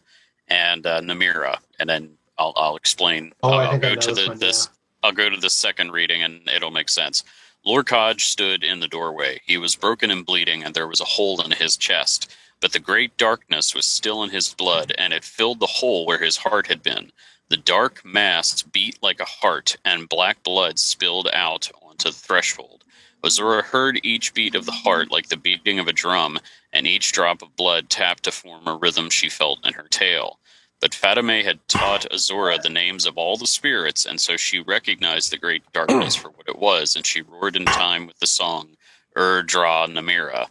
and 0.50 0.86
uh, 0.86 1.00
Namira, 1.02 1.60
and 1.80 1.90
then 1.90 2.10
I'll 2.38 2.54
I'll 2.58 2.76
explain. 2.76 3.34
Oh, 3.42 3.54
I 3.54 3.66
I'll 3.66 3.72
think 3.72 3.84
I 3.86 3.90
go 3.90 3.96
know 3.96 4.02
to 4.02 4.12
the 4.14 4.28
one, 4.28 4.40
this. 4.40 4.70
I'll 5.02 5.12
go 5.14 5.30
to 5.30 5.38
the 5.38 5.50
second 5.50 5.92
reading, 5.92 6.24
and 6.24 6.48
it'll 6.50 6.72
make 6.72 6.90
sense. 6.90 7.24
Lorkhaj 7.66 8.20
stood 8.22 8.64
in 8.64 8.82
the 8.82 8.88
doorway. 8.90 9.40
He 9.46 9.58
was 9.58 9.76
broken 9.76 10.12
and 10.12 10.26
bleeding, 10.26 10.64
and 10.64 10.74
there 10.76 10.88
was 10.88 11.00
a 11.00 11.06
hole 11.06 11.42
in 11.42 11.52
his 11.52 11.78
chest. 11.78 12.36
But 12.60 12.74
the 12.74 12.80
great 12.80 13.18
darkness 13.18 13.74
was 13.76 13.86
still 13.86 14.24
in 14.24 14.30
his 14.30 14.54
blood, 14.54 14.94
and 14.98 15.14
it 15.14 15.24
filled 15.24 15.60
the 15.60 15.68
hole 15.68 16.06
where 16.06 16.18
his 16.18 16.38
heart 16.38 16.68
had 16.68 16.82
been. 16.84 17.12
The 17.54 17.58
dark 17.58 18.04
mass 18.04 18.64
beat 18.64 18.98
like 19.04 19.20
a 19.20 19.26
heart, 19.26 19.78
and 19.86 20.10
black 20.10 20.42
blood 20.42 20.80
spilled 20.80 21.30
out 21.32 21.70
onto 21.84 22.10
the 22.10 22.16
threshold. 22.16 22.84
Azura 23.24 23.62
heard 23.62 24.00
each 24.02 24.34
beat 24.34 24.56
of 24.56 24.66
the 24.66 24.72
heart 24.72 25.12
like 25.12 25.30
the 25.30 25.38
beating 25.38 25.78
of 25.78 25.88
a 25.88 25.94
drum, 25.94 26.40
and 26.72 26.88
each 26.88 27.12
drop 27.12 27.44
of 27.44 27.56
blood 27.56 27.92
tapped 27.92 28.24
to 28.24 28.32
form 28.32 28.68
a 28.68 28.76
rhythm 28.76 29.08
she 29.12 29.30
felt 29.30 29.64
in 29.64 29.76
her 29.76 29.88
tail. 29.88 30.40
But 30.82 30.94
Fadomai 30.94 31.44
had 31.44 31.60
taught 31.68 32.10
Azura 32.12 32.60
the 32.60 32.72
names 32.72 33.06
of 33.06 33.20
all 33.20 33.38
the 33.38 33.46
spirits, 33.46 34.04
and 34.04 34.20
so 34.20 34.36
she 34.36 34.60
recognized 34.60 35.32
the 35.32 35.38
great 35.38 35.62
darkness 35.74 36.16
for 36.16 36.32
what 36.32 36.50
it 36.50 36.58
was, 36.58 36.96
and 36.96 37.06
she 37.06 37.22
roared 37.22 37.56
in 37.56 37.66
time 37.66 38.08
with 38.08 38.18
the 38.18 38.26
song 38.26 38.78
Ur 39.16 39.44
Dra 39.44 39.86
Namira. 39.88 40.48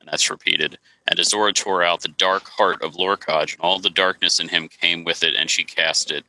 And 0.00 0.08
that's 0.08 0.28
repeated. 0.28 0.78
And 1.06 1.16
Azura 1.16 1.54
tore 1.54 1.84
out 1.84 2.00
the 2.00 2.08
dark 2.08 2.48
heart 2.48 2.82
of 2.82 2.94
Lorkhaj, 2.94 3.52
and 3.52 3.60
all 3.60 3.78
the 3.78 3.88
darkness 3.88 4.40
in 4.40 4.48
him 4.48 4.68
came 4.68 5.04
with 5.04 5.22
it, 5.22 5.36
and 5.36 5.48
she 5.48 5.62
cast 5.62 6.10
it 6.10 6.24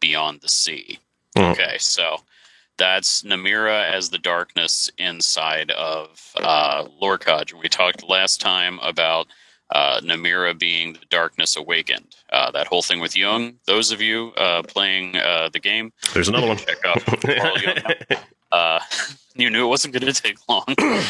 beyond 0.00 0.40
the 0.40 0.48
sea. 0.48 0.98
Hmm. 1.36 1.52
Okay, 1.52 1.76
so 1.78 2.16
that's 2.78 3.22
Namira 3.22 3.88
as 3.90 4.10
the 4.10 4.18
darkness 4.18 4.90
inside 4.98 5.70
of 5.70 6.08
uh. 6.36 6.86
And 7.00 7.60
we 7.60 7.68
talked 7.68 8.08
last 8.08 8.40
time 8.40 8.78
about 8.80 9.26
uh, 9.72 10.00
Namira 10.00 10.58
being 10.58 10.94
the 10.94 11.00
darkness 11.10 11.56
awakened. 11.56 12.16
Uh, 12.32 12.50
that 12.52 12.66
whole 12.66 12.82
thing 12.82 13.00
with 13.00 13.16
Jung. 13.16 13.54
Those 13.66 13.92
of 13.92 14.00
you 14.00 14.32
uh, 14.36 14.62
playing 14.62 15.16
uh, 15.16 15.50
the 15.52 15.60
game, 15.60 15.92
There's 16.14 16.28
another 16.28 16.48
one. 16.48 16.56
check 16.56 16.78
out 16.84 18.18
Uh, 18.52 18.80
you 19.36 19.48
knew 19.48 19.64
it 19.64 19.68
wasn't 19.68 19.94
going 19.94 20.12
to 20.12 20.22
take 20.22 20.36
long. 20.48 20.64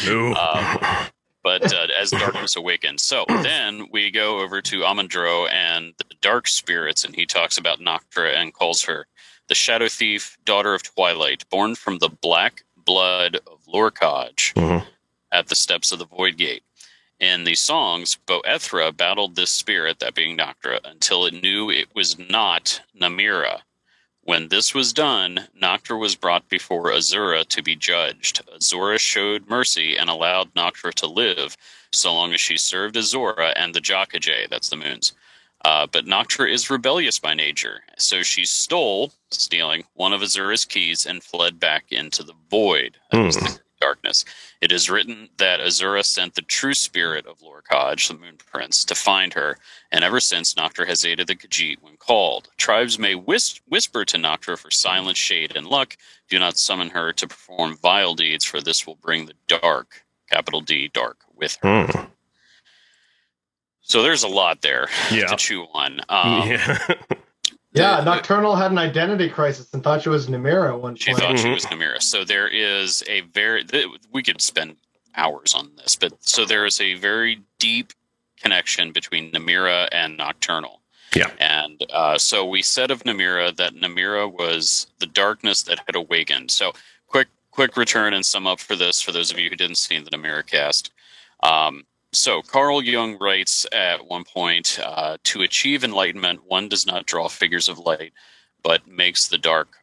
no. 0.05 0.35
Um, 0.35 1.07
but 1.43 1.73
uh, 1.73 1.87
as 1.99 2.11
darkness 2.11 2.55
awakens. 2.55 3.03
So 3.03 3.25
then 3.29 3.87
we 3.91 4.11
go 4.11 4.39
over 4.39 4.61
to 4.61 4.83
Amun-dro 4.85 5.47
and 5.47 5.93
the 5.97 6.05
dark 6.21 6.47
spirits, 6.47 7.03
and 7.03 7.15
he 7.15 7.25
talks 7.25 7.57
about 7.57 7.79
Noctra 7.79 8.35
and 8.35 8.53
calls 8.53 8.83
her 8.83 9.07
the 9.47 9.55
shadow 9.55 9.87
thief, 9.89 10.37
daughter 10.45 10.73
of 10.73 10.83
twilight, 10.83 11.43
born 11.49 11.75
from 11.75 11.97
the 11.97 12.09
black 12.09 12.63
blood 12.77 13.35
of 13.47 13.59
Lorkhaj 13.67 14.53
Mhm. 14.53 14.85
at 15.31 15.47
the 15.47 15.55
steps 15.55 15.91
of 15.91 15.99
the 15.99 16.05
Void 16.05 16.37
Gate. 16.37 16.63
In 17.19 17.43
the 17.43 17.55
songs, 17.55 18.17
Boethra 18.25 18.95
battled 18.95 19.35
this 19.35 19.51
spirit, 19.51 19.99
that 19.99 20.15
being 20.15 20.37
Noctra, 20.37 20.79
until 20.83 21.25
it 21.25 21.33
knew 21.33 21.69
it 21.69 21.93
was 21.93 22.17
not 22.17 22.81
Namira. 22.99 23.61
When 24.23 24.49
this 24.49 24.75
was 24.75 24.93
done, 24.93 25.47
Noctra 25.59 25.99
was 25.99 26.15
brought 26.15 26.47
before 26.47 26.91
Azura 26.91 27.43
to 27.47 27.63
be 27.63 27.75
judged. 27.75 28.45
Azura 28.47 28.99
showed 28.99 29.49
mercy 29.49 29.97
and 29.97 30.09
allowed 30.09 30.53
Noctra 30.53 30.93
to 30.95 31.07
live, 31.07 31.57
so 31.91 32.13
long 32.13 32.31
as 32.33 32.39
she 32.39 32.57
served 32.57 32.95
Azura 32.95 33.53
and 33.55 33.73
the 33.73 33.81
Ja-Kha'jay, 33.83 34.47
that's 34.47 34.69
the 34.69 34.75
moons. 34.75 35.13
Uh, 35.65 35.87
but 35.91 36.05
Noctra 36.05 36.51
is 36.51 36.69
rebellious 36.69 37.19
by 37.19 37.33
nature, 37.33 37.81
so 37.97 38.21
she 38.21 38.45
stole, 38.45 39.11
stealing, 39.31 39.83
one 39.93 40.13
of 40.13 40.21
Azura's 40.21 40.65
keys 40.65 41.05
and 41.05 41.23
fled 41.23 41.59
back 41.59 41.85
into 41.91 42.23
the 42.23 42.33
void. 42.49 42.97
That 43.11 43.25
was 43.25 43.37
the 43.37 43.59
darkness. 43.81 44.23
It 44.61 44.71
is 44.71 44.89
written 44.89 45.27
that 45.37 45.59
Azura 45.59 46.05
sent 46.05 46.35
the 46.35 46.41
true 46.43 46.73
spirit 46.73 47.25
of 47.25 47.39
Lorkhaj, 47.39 48.07
the 48.07 48.13
Moon 48.13 48.37
Prince, 48.37 48.85
to 48.85 48.95
find 48.95 49.33
her, 49.33 49.57
and 49.91 50.03
ever 50.05 50.21
since 50.21 50.53
Noctra 50.53 50.87
has 50.87 51.03
aided 51.03 51.27
the 51.27 51.35
Khajiit 51.35 51.81
when 51.81 51.97
called. 51.97 52.47
Tribes 52.57 52.97
may 52.97 53.15
whis- 53.15 53.59
whisper 53.67 54.05
to 54.05 54.17
Noctra 54.17 54.57
for 54.57 54.71
silence, 54.71 55.17
shade, 55.17 55.53
and 55.57 55.67
luck. 55.67 55.97
Do 56.29 56.39
not 56.39 56.57
summon 56.57 56.91
her 56.91 57.11
to 57.11 57.27
perform 57.27 57.75
vile 57.75 58.15
deeds, 58.15 58.45
for 58.45 58.61
this 58.61 58.87
will 58.87 58.95
bring 58.95 59.25
the 59.25 59.33
dark, 59.47 60.03
capital 60.29 60.61
D, 60.61 60.87
dark, 60.93 61.17
with 61.35 61.57
her. 61.61 61.85
Hmm. 61.87 62.01
So 63.81 64.01
there's 64.03 64.23
a 64.23 64.27
lot 64.29 64.61
there 64.61 64.87
Yeah. 65.11 65.25
to 65.25 65.35
chew 65.35 65.63
on. 65.73 65.99
Um, 66.09 66.47
yeah. 66.47 66.77
Yeah, 67.73 67.97
the- 67.97 68.05
Nocturnal 68.15 68.55
had 68.55 68.71
an 68.71 68.77
identity 68.77 69.29
crisis 69.29 69.73
and 69.73 69.83
thought 69.83 70.01
she 70.03 70.09
was 70.09 70.27
Namira 70.27 70.69
at 70.73 70.81
one 70.81 70.95
She 70.95 71.11
point. 71.11 71.19
thought 71.23 71.39
she 71.39 71.45
Mhm. 71.45 71.53
was 71.53 71.65
Namira. 71.65 72.01
So 72.01 72.23
there 72.25 72.47
is 72.47 73.03
a 73.07 73.21
very 73.21 73.65
we 74.11 74.23
could 74.23 74.41
spend 74.41 74.75
hours 75.15 75.53
on 75.53 75.71
this, 75.77 75.95
but 75.95 76.13
so 76.23 76.45
there 76.45 76.65
is 76.65 76.79
a 76.81 76.95
very 76.95 77.41
deep 77.59 77.93
connection 78.41 78.91
between 78.91 79.31
Namira 79.31 79.87
and 79.91 80.17
Nocturnal. 80.17 80.81
Yeah. 81.15 81.29
And 81.39 81.85
uh, 81.91 82.17
so 82.17 82.45
we 82.45 82.61
said 82.61 82.89
of 82.91 83.03
Namira 83.03 83.55
that 83.57 83.73
Namira 83.73 84.31
was 84.31 84.87
the 84.99 85.05
darkness 85.07 85.61
that 85.63 85.79
had 85.85 85.95
awakened. 85.95 86.51
So 86.51 86.73
quick 87.07 87.27
quick 87.51 87.75
return 87.77 88.13
and 88.13 88.25
sum 88.25 88.47
up 88.47 88.59
for 88.61 88.75
this 88.77 89.01
for 89.01 89.11
those 89.11 89.29
of 89.31 89.37
you 89.37 89.49
who 89.49 89.55
didn't 89.57 89.75
see 89.77 89.97
the 89.99 90.09
Namira 90.09 90.45
cast. 90.45 90.91
Um, 91.43 91.85
so 92.13 92.41
Carl 92.41 92.81
Jung 92.81 93.17
writes 93.19 93.65
at 93.71 94.05
one 94.05 94.23
point 94.23 94.79
uh, 94.83 95.17
to 95.23 95.41
achieve 95.43 95.83
enlightenment, 95.83 96.41
one 96.45 96.67
does 96.69 96.85
not 96.85 97.05
draw 97.05 97.27
figures 97.29 97.69
of 97.69 97.79
light, 97.79 98.13
but 98.63 98.87
makes 98.87 99.27
the 99.27 99.37
dark 99.37 99.77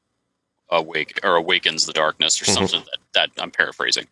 awake 0.70 1.18
or 1.24 1.36
awakens 1.36 1.86
the 1.86 1.92
darkness 1.92 2.40
or 2.40 2.44
Mhm. 2.44 2.54
something 2.54 2.80
that, 2.84 2.98
that 3.14 3.42
I'm 3.42 3.50
paraphrasing. 3.50 4.06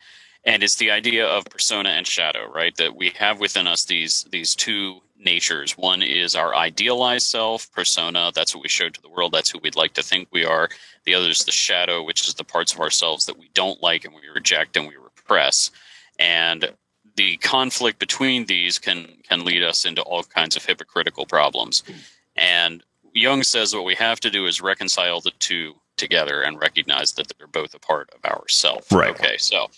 And 0.44 0.62
it's 0.62 0.76
the 0.76 0.90
idea 0.92 1.26
of 1.26 1.44
persona 1.46 1.90
and 1.90 2.06
shadow, 2.06 2.46
right? 2.46 2.74
That 2.76 2.94
we 2.96 3.10
have 3.10 3.40
within 3.40 3.66
us 3.66 3.84
these 3.84 4.24
these 4.30 4.54
two 4.54 5.02
natures. 5.18 5.76
One 5.76 6.02
is 6.02 6.34
our 6.36 6.54
idealized 6.54 7.26
self, 7.26 7.70
persona, 7.72 8.30
that's 8.34 8.54
what 8.54 8.62
we 8.62 8.68
show 8.68 8.88
to 8.88 9.02
the 9.02 9.08
world, 9.08 9.32
that's 9.32 9.50
who 9.50 9.58
we'd 9.58 9.76
like 9.76 9.94
to 9.94 10.02
think 10.02 10.28
we 10.30 10.44
are. 10.44 10.68
The 11.04 11.14
other 11.14 11.30
is 11.30 11.40
the 11.44 11.52
shadow, 11.52 12.02
which 12.02 12.28
is 12.28 12.34
the 12.34 12.44
parts 12.44 12.72
of 12.72 12.80
ourselves 12.80 13.26
that 13.26 13.38
we 13.38 13.50
don't 13.54 13.82
like 13.82 14.04
and 14.04 14.14
we 14.14 14.28
reject 14.28 14.76
and 14.76 14.86
we 14.86 14.96
repress. 14.96 15.70
And 16.18 16.72
the 17.16 17.36
conflict 17.38 17.98
between 17.98 18.46
these 18.46 18.78
can 18.78 19.08
can 19.28 19.44
lead 19.44 19.62
us 19.62 19.84
into 19.84 20.02
all 20.02 20.22
kinds 20.22 20.56
of 20.56 20.64
hypocritical 20.64 21.26
problems. 21.26 21.82
And 22.36 22.82
Jung 23.14 23.42
says 23.42 23.74
what 23.74 23.84
we 23.84 23.94
have 23.94 24.20
to 24.20 24.30
do 24.30 24.46
is 24.46 24.60
reconcile 24.60 25.20
the 25.20 25.32
two 25.38 25.74
together 25.96 26.42
and 26.42 26.60
recognize 26.60 27.12
that 27.12 27.32
they're 27.36 27.46
both 27.46 27.74
a 27.74 27.78
part 27.78 28.10
of 28.14 28.24
ourself. 28.30 28.92
Right. 28.92 29.10
Okay. 29.10 29.38
So, 29.38 29.70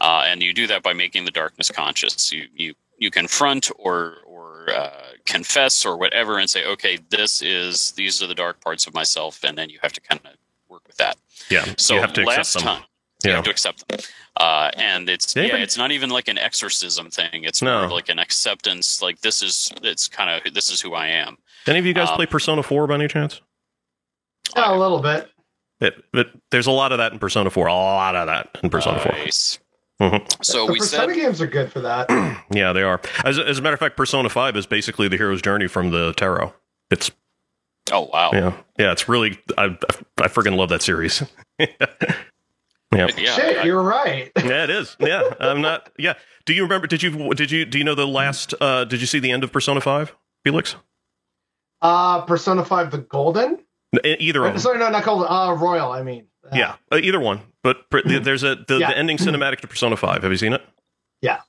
uh, 0.00 0.24
and 0.26 0.42
you 0.42 0.52
do 0.52 0.66
that 0.66 0.82
by 0.82 0.92
making 0.92 1.24
the 1.24 1.30
darkness 1.30 1.70
conscious. 1.70 2.32
You 2.32 2.46
you 2.54 2.74
you 2.98 3.10
confront 3.10 3.70
or 3.78 4.16
or 4.26 4.66
uh, 4.70 4.90
confess 5.24 5.86
or 5.86 5.96
whatever, 5.96 6.38
and 6.38 6.50
say, 6.50 6.66
okay, 6.66 6.98
this 7.08 7.42
is 7.42 7.92
these 7.92 8.22
are 8.22 8.26
the 8.26 8.34
dark 8.34 8.60
parts 8.60 8.86
of 8.86 8.94
myself, 8.94 9.42
and 9.44 9.56
then 9.56 9.70
you 9.70 9.78
have 9.82 9.92
to 9.92 10.00
kind 10.00 10.20
of 10.24 10.32
work 10.68 10.82
with 10.86 10.96
that. 10.96 11.16
yeah. 11.50 11.64
So 11.76 11.94
you 11.94 12.00
have 12.00 12.12
to 12.14 12.24
last 12.24 12.58
time. 12.58 12.82
You 13.24 13.30
Yeah. 13.30 13.36
have 13.36 13.44
to 13.44 13.50
accept 13.50 13.86
them. 13.88 13.98
Uh, 14.36 14.70
and 14.76 15.08
it's 15.08 15.34
yeah, 15.36 15.42
anybody- 15.42 15.62
it's 15.62 15.76
not 15.76 15.90
even 15.92 16.10
like 16.10 16.28
an 16.28 16.38
exorcism 16.38 17.10
thing. 17.10 17.44
It's 17.44 17.60
No. 17.62 17.82
more 17.82 17.90
like 17.90 18.08
an 18.08 18.18
acceptance. 18.18 19.02
Like 19.02 19.20
this 19.20 19.42
is 19.42 19.70
it's 19.82 20.08
kind 20.08 20.30
of 20.46 20.54
this 20.54 20.70
is 20.70 20.80
who 20.80 20.94
I 20.94 21.08
am. 21.08 21.36
Any 21.66 21.78
of 21.78 21.86
you 21.86 21.92
guys 21.92 22.08
Um, 22.08 22.16
play 22.16 22.26
Persona 22.26 22.62
4 22.62 22.86
by 22.86 22.94
any 22.94 23.08
chance? 23.08 23.40
Yeah, 24.56 24.72
a 24.72 24.76
little 24.76 25.00
bit. 25.00 25.30
It, 25.80 26.02
it, 26.14 26.28
there's 26.50 26.66
a 26.66 26.70
lot 26.72 26.92
of 26.92 26.98
that 26.98 27.12
in 27.12 27.18
Persona 27.18 27.50
4. 27.50 27.66
A 27.66 27.72
lot 27.74 28.14
of 28.16 28.26
that 28.26 28.48
in 28.62 28.70
Persona 28.70 28.98
4. 29.00 29.12
Nice. 29.12 29.58
Mhm. 30.00 30.44
So 30.44 30.66
the 30.66 30.72
we 30.72 30.78
Persona 30.78 31.12
said 31.12 31.20
games 31.22 31.40
are 31.42 31.46
good 31.46 31.70
for 31.70 31.80
that. 31.80 32.08
Yeah, 32.52 32.72
they 32.72 32.82
are. 32.82 33.00
As, 33.24 33.38
as 33.38 33.58
a 33.58 33.62
matter 33.62 33.74
of 33.74 33.80
fact, 33.80 33.96
Persona 33.96 34.28
5 34.28 34.56
is 34.56 34.66
basically 34.66 35.06
the 35.08 35.16
hero's 35.16 35.40
journey 35.42 35.68
from 35.68 35.90
the 35.90 36.12
tarot. 36.14 36.52
It's 36.90 37.10
Oh 37.92 38.08
wow. 38.12 38.30
yeah, 38.32 38.52
yeah. 38.78 38.92
It's 38.92 39.08
really 39.08 39.38
I 39.58 39.64
I, 39.64 39.76
I 40.18 40.28
freaking 40.28 40.56
love 40.56 40.68
that 40.70 40.82
series. 40.82 41.22
yeah, 42.94 43.08
Yeah, 43.16 43.36
Shit, 43.36 43.58
I- 43.58 43.62
you're 43.64 43.82
right. 43.82 44.30
yeah, 44.44 44.64
it 44.64 44.70
is. 44.70 44.96
Yeah, 45.00 45.22
I'm 45.40 45.60
not. 45.60 45.90
Yeah. 45.98 46.14
Do 46.46 46.54
you 46.54 46.62
remember? 46.62 46.86
Did 46.86 47.02
you 47.02 47.34
did 47.34 47.50
you 47.50 47.64
do 47.64 47.78
you 47.78 47.84
know 47.84 47.94
the 47.94 48.06
last? 48.06 48.54
uh 48.60 48.84
Did 48.84 49.00
you 49.00 49.06
see 49.06 49.18
the 49.20 49.30
end 49.30 49.44
of 49.44 49.52
Persona 49.52 49.80
5, 49.80 50.14
Felix? 50.44 50.76
Uh, 51.82 52.22
Persona 52.22 52.64
5 52.64 52.90
The 52.90 52.98
Golden? 52.98 53.58
Either 54.04 54.44
of 54.44 54.52
them. 54.52 54.58
Sorry, 54.60 54.78
no, 54.78 54.88
not 54.90 55.04
Golden. 55.04 55.26
Uh, 55.30 55.52
Royal, 55.54 55.92
I 55.92 56.02
mean. 56.02 56.26
Uh, 56.44 56.56
Yeah, 56.56 56.76
uh, 56.92 56.96
either 56.96 57.20
one. 57.20 57.40
But 57.62 57.88
pr- 57.90 57.98
there's 58.04 58.42
a 58.42 58.56
the, 58.68 58.78
Yeah. 58.78 58.88
the 58.90 58.98
ending 58.98 59.16
cinematic 59.18 59.60
to 59.60 59.68
Persona 59.68 59.96
5. 59.96 60.22
Have 60.22 60.30
you 60.30 60.36
seen 60.38 60.52
it? 60.52 60.62
Yeah. 61.22 61.40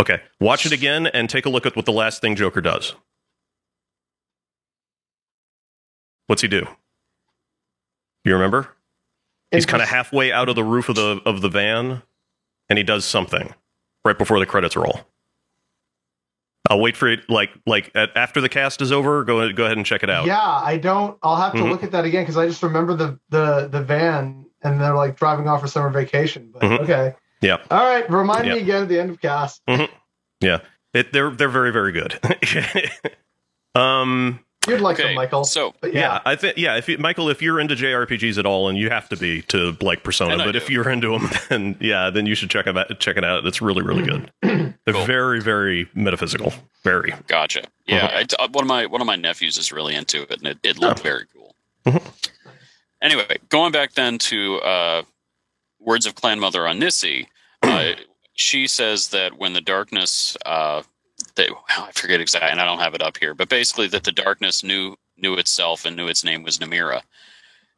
Okay, 0.00 0.20
watch 0.40 0.64
it 0.66 0.72
again 0.72 1.06
and 1.08 1.28
take 1.28 1.44
a 1.46 1.50
look 1.50 1.66
at 1.66 1.76
what 1.76 1.84
the 1.84 1.92
last 1.92 2.20
thing 2.22 2.34
Joker 2.36 2.60
does. 2.62 2.94
What's 6.26 6.42
he 6.42 6.48
do? 6.48 6.66
You 8.24 8.32
remember? 8.34 8.68
He's 9.52 9.66
kind 9.66 9.82
of 9.82 9.88
halfway 9.88 10.30
out 10.32 10.48
of 10.48 10.54
the 10.54 10.64
roof 10.64 10.88
of 10.88 10.94
the 10.96 11.20
of 11.26 11.40
the 11.40 11.48
van, 11.48 12.02
and 12.68 12.78
he 12.78 12.82
does 12.84 13.04
something 13.04 13.52
right 14.04 14.16
before 14.16 14.38
the 14.38 14.46
credits 14.46 14.76
roll. 14.76 15.00
I'll 16.68 16.78
wait 16.80 16.96
for 16.96 17.08
it. 17.08 17.28
Like 17.28 17.50
like 17.66 17.90
at, 17.96 18.10
after 18.16 18.40
the 18.40 18.48
cast 18.48 18.80
is 18.80 18.92
over, 18.92 19.24
go 19.24 19.50
go 19.52 19.64
ahead 19.64 19.76
and 19.76 19.84
check 19.84 20.02
it 20.04 20.10
out. 20.10 20.26
Yeah, 20.26 20.40
I 20.40 20.76
don't. 20.76 21.18
I'll 21.22 21.36
have 21.36 21.52
to 21.54 21.58
Mhm. 21.58 21.70
look 21.70 21.82
at 21.82 21.90
that 21.92 22.04
again 22.04 22.22
because 22.22 22.36
I 22.36 22.46
just 22.46 22.62
remember 22.62 22.94
the 22.94 23.18
the 23.30 23.66
the 23.66 23.82
van 23.82 24.46
and 24.62 24.80
they're 24.80 24.94
like 24.94 25.16
driving 25.16 25.48
off 25.48 25.62
for 25.62 25.66
summer 25.68 25.90
vacation. 25.90 26.50
But 26.52 26.62
Mhm. 26.62 26.80
okay. 26.80 27.14
Yeah. 27.40 27.56
All 27.70 27.78
right. 27.84 28.08
Remind 28.08 28.46
Yeah. 28.46 28.54
me 28.54 28.60
again 28.60 28.82
at 28.82 28.88
the 28.88 29.00
end 29.00 29.10
of 29.10 29.20
cast. 29.20 29.62
Yeah. 30.40 30.58
It, 30.94 31.12
they're 31.12 31.30
they're 31.30 31.48
very 31.48 31.72
very 31.72 31.90
good. 31.92 32.20
um, 33.74 34.40
You'd 34.68 34.80
like 34.82 34.98
Okay, 34.98 35.08
them, 35.08 35.14
Michael. 35.14 35.44
so 35.44 35.74
yeah, 35.82 35.88
yeah. 35.92 36.20
I 36.26 36.36
think 36.36 36.58
yeah. 36.58 36.76
If 36.76 36.86
you, 36.88 36.98
Michael, 36.98 37.30
if 37.30 37.40
you're 37.40 37.58
into 37.58 37.74
JRPGs 37.74 38.36
at 38.36 38.44
all, 38.44 38.68
and 38.68 38.76
you 38.76 38.90
have 38.90 39.08
to 39.08 39.16
be 39.16 39.40
to 39.42 39.74
like 39.80 40.02
Persona, 40.02 40.36
but 40.36 40.52
do. 40.52 40.58
if 40.58 40.68
you're 40.68 40.88
into 40.90 41.10
them, 41.18 41.30
then 41.48 41.76
yeah, 41.80 42.10
then 42.10 42.26
you 42.26 42.34
should 42.34 42.50
check 42.50 42.66
it 42.66 42.76
out. 42.76 43.00
Check 43.00 43.16
it 43.16 43.24
out. 43.24 43.46
It's 43.46 43.62
really 43.62 43.82
really 43.82 44.02
good. 44.02 44.30
They're 44.42 44.74
Cool. 44.92 45.04
very 45.06 45.40
very 45.40 45.88
metaphysical. 45.94 46.52
Very. 46.84 47.14
Gotcha. 47.26 47.62
Yeah, 47.86 48.04
Uh-huh. 48.06 48.18
I 48.18 48.22
t- 48.24 48.36
uh, 48.38 48.48
one 48.52 48.64
of 48.64 48.68
my 48.68 48.84
one 48.84 49.00
of 49.00 49.06
my 49.06 49.16
nephews 49.16 49.56
is 49.56 49.72
really 49.72 49.94
into 49.94 50.22
it, 50.22 50.30
and 50.38 50.46
it, 50.46 50.58
it 50.62 50.78
looked 50.78 51.00
Oh. 51.00 51.02
very 51.04 51.24
cool. 51.34 51.54
Mhm. 51.86 52.02
Anyway, 53.02 53.38
going 53.48 53.72
back 53.72 53.94
then 53.94 54.18
to 54.18 54.56
uh, 54.60 55.02
words 55.78 56.04
of 56.04 56.14
Clan 56.14 56.38
Mother 56.38 56.66
on 56.68 56.78
Nissi, 56.80 57.26
uh, 57.62 57.92
she 58.34 58.66
says 58.66 59.08
that 59.08 59.38
when 59.38 59.54
the 59.54 59.62
darkness, 59.62 60.36
uh, 60.44 60.82
that 61.36 61.48
I 61.68 61.90
forget 61.92 62.20
exactly, 62.20 62.50
and 62.50 62.60
I 62.60 62.64
don't 62.64 62.78
have 62.80 62.94
it 62.94 63.02
up 63.02 63.16
here, 63.16 63.34
but 63.34 63.48
basically 63.48 63.86
that 63.88 64.04
the 64.04 64.12
darkness 64.12 64.62
knew 64.64 64.96
knew 65.16 65.34
itself 65.34 65.84
and 65.84 65.96
knew 65.96 66.08
its 66.08 66.24
name 66.24 66.42
was 66.42 66.58
Namira. 66.58 67.02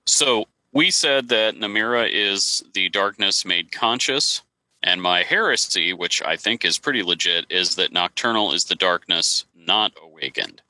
So 0.07 0.47
we 0.73 0.91
said 0.91 1.29
that 1.29 1.55
Namira 1.57 2.09
is 2.11 2.63
the 2.73 2.89
darkness 2.89 3.45
made 3.45 3.73
conscious, 3.73 4.43
and 4.83 5.03
my 5.03 5.23
heresy, 5.23 5.93
which 5.93 6.23
I 6.23 6.37
think 6.37 6.65
is 6.65 6.79
pretty 6.79 7.03
legit, 7.03 7.47
is 7.51 7.75
that 7.77 7.93
Nocturnal 7.93 8.53
is 8.53 8.65
the 8.65 8.75
darkness 8.77 9.45
not 9.55 9.93
awakened. 10.03 10.63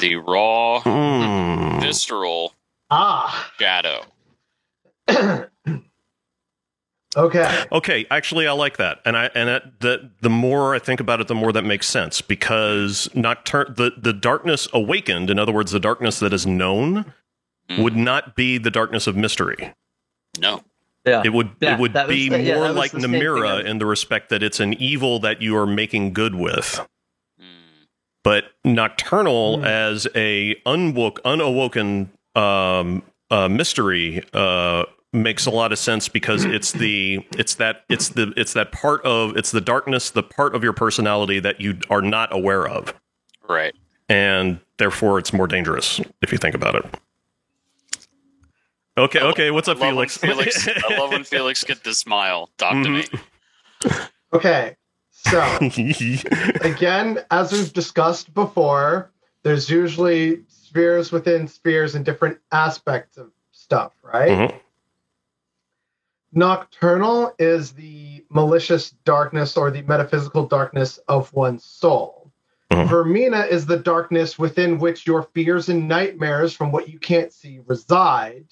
The 0.00 0.16
raw, 0.16 0.82
Mm. 0.84 1.80
visceral 1.80 2.54
Ah. 2.90 3.50
shadow. 3.58 4.04
okay. 7.16 7.64
Okay, 7.72 8.06
actually, 8.10 8.46
I 8.46 8.52
like 8.52 8.76
that, 8.78 9.00
and 9.04 9.16
I 9.16 9.30
and 9.34 9.48
it, 9.48 9.80
the 9.80 10.10
the 10.20 10.30
more 10.30 10.74
I 10.74 10.78
think 10.78 11.00
about 11.00 11.20
it, 11.20 11.28
the 11.28 11.34
more 11.34 11.52
that 11.52 11.64
makes 11.64 11.88
sense 11.88 12.20
because 12.20 13.08
nocturne 13.14 13.74
the 13.76 13.92
the 13.96 14.12
darkness 14.12 14.68
awakened, 14.72 15.30
in 15.30 15.38
other 15.38 15.52
words, 15.52 15.72
the 15.72 15.80
darkness 15.80 16.18
that 16.20 16.32
is 16.32 16.46
known, 16.46 17.12
Mm. 17.70 17.82
would 17.84 17.96
not 17.96 18.34
be 18.34 18.58
the 18.58 18.70
darkness 18.72 19.06
of 19.06 19.16
mystery. 19.16 19.72
No. 20.40 20.62
Yeah. 21.06 21.22
It 21.24 21.32
would 21.32 21.50
Yeah, 21.60 21.74
it 21.74 21.80
would 21.80 21.92
that 21.92 22.08
was 22.08 22.16
be 22.16 22.28
the- 22.28 22.40
yeah, 22.42 22.54
more 22.56 22.66
that 22.68 22.74
like 22.74 22.90
the 22.90 22.98
Namira 22.98 23.64
I- 23.64 23.68
in 23.70 23.78
the 23.78 23.86
respect 23.86 24.30
that 24.30 24.42
it's 24.42 24.58
an 24.58 24.72
evil 24.74 25.20
that 25.20 25.40
you 25.42 25.56
are 25.56 25.66
making 25.66 26.12
good 26.12 26.34
with. 26.34 26.80
Mm. 27.40 27.44
But 28.24 28.44
nocturnal 28.64 29.58
Hmm. 29.58 29.64
as 29.64 30.08
a 30.16 30.56
unwoke, 30.66 31.20
unawoken 31.24 32.08
um, 32.36 33.02
uh, 33.30 33.48
mystery 33.48 34.22
uh, 34.32 34.84
makes 35.12 35.44
a 35.46 35.50
lot 35.50 35.72
of 35.72 35.78
sense 35.78 36.08
because 36.08 36.44
it's 36.44 36.72
the 36.72 37.24
it's 37.36 37.56
that 37.56 37.84
it's 37.90 38.10
the 38.10 38.32
it's 38.36 38.54
that 38.54 38.72
part 38.72 39.02
of 39.04 39.36
it's 39.36 39.50
the 39.50 39.60
darkness, 39.60 40.10
the 40.10 40.22
part 40.22 40.54
of 40.54 40.62
your 40.64 40.72
personality 40.72 41.38
that 41.40 41.60
you 41.60 41.78
are 41.90 42.00
not 42.02 42.34
aware 42.34 42.66
of, 42.66 42.94
Right. 43.48 43.74
and 44.08 44.58
therefore 44.78 45.18
it's 45.18 45.32
more 45.32 45.46
dangerous 45.46 46.00
if 46.22 46.32
you 46.32 46.38
think 46.38 46.54
about 46.54 46.74
it. 46.76 46.84
Okay, 48.98 49.20
okay. 49.20 49.50
What's 49.50 49.68
up, 49.68 49.78
I 49.80 49.86
love 49.90 49.96
when 49.96 50.08
Felix? 50.08 50.56
Felix 50.64 50.68
I 50.90 50.98
love 50.98 51.10
when 51.10 51.24
Felix 51.24 51.64
get 51.64 51.82
this 51.84 51.98
smile. 51.98 52.50
Talk 52.58 52.72
to 52.72 52.88
me. 52.90 53.04
Okay. 54.32 54.76
So 55.10 55.40
again, 56.62 57.20
as 57.30 57.52
we've 57.52 57.72
discussed 57.72 58.34
before, 58.34 59.10
there's 59.44 59.70
usually 59.70 60.40
spheres 60.48 61.12
within 61.12 61.46
spheres 61.48 61.94
and 61.94 62.04
different 62.04 62.38
aspects 62.50 63.16
of 63.16 63.30
stuff, 63.52 63.92
right? 64.02 64.30
Mhm. 64.30 64.60
Nocturnal 66.32 67.34
is 67.38 67.72
the 67.72 68.24
malicious 68.30 68.90
darkness 69.04 69.56
or 69.56 69.70
the 69.70 69.82
metaphysical 69.82 70.46
darkness 70.46 70.98
of 71.08 71.32
one's 71.34 71.64
soul. 71.64 72.30
Mhm. 72.70 72.88
Vaermina 72.88 73.48
is 73.48 73.66
the 73.66 73.76
darkness 73.76 74.38
within 74.38 74.78
which 74.78 75.06
your 75.06 75.24
fears 75.34 75.68
and 75.68 75.86
nightmares 75.86 76.54
from 76.54 76.72
what 76.72 76.88
you 76.88 76.98
can't 76.98 77.32
see 77.32 77.60
reside. 77.66 78.46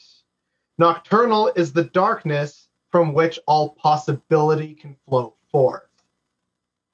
Nocturnal 0.79 1.51
is 1.57 1.73
the 1.73 1.85
darkness 1.85 2.69
from 2.91 3.15
which 3.15 3.39
all 3.47 3.71
possibility 3.71 4.75
can 4.75 4.97
flow 5.09 5.35
forth. 5.51 5.83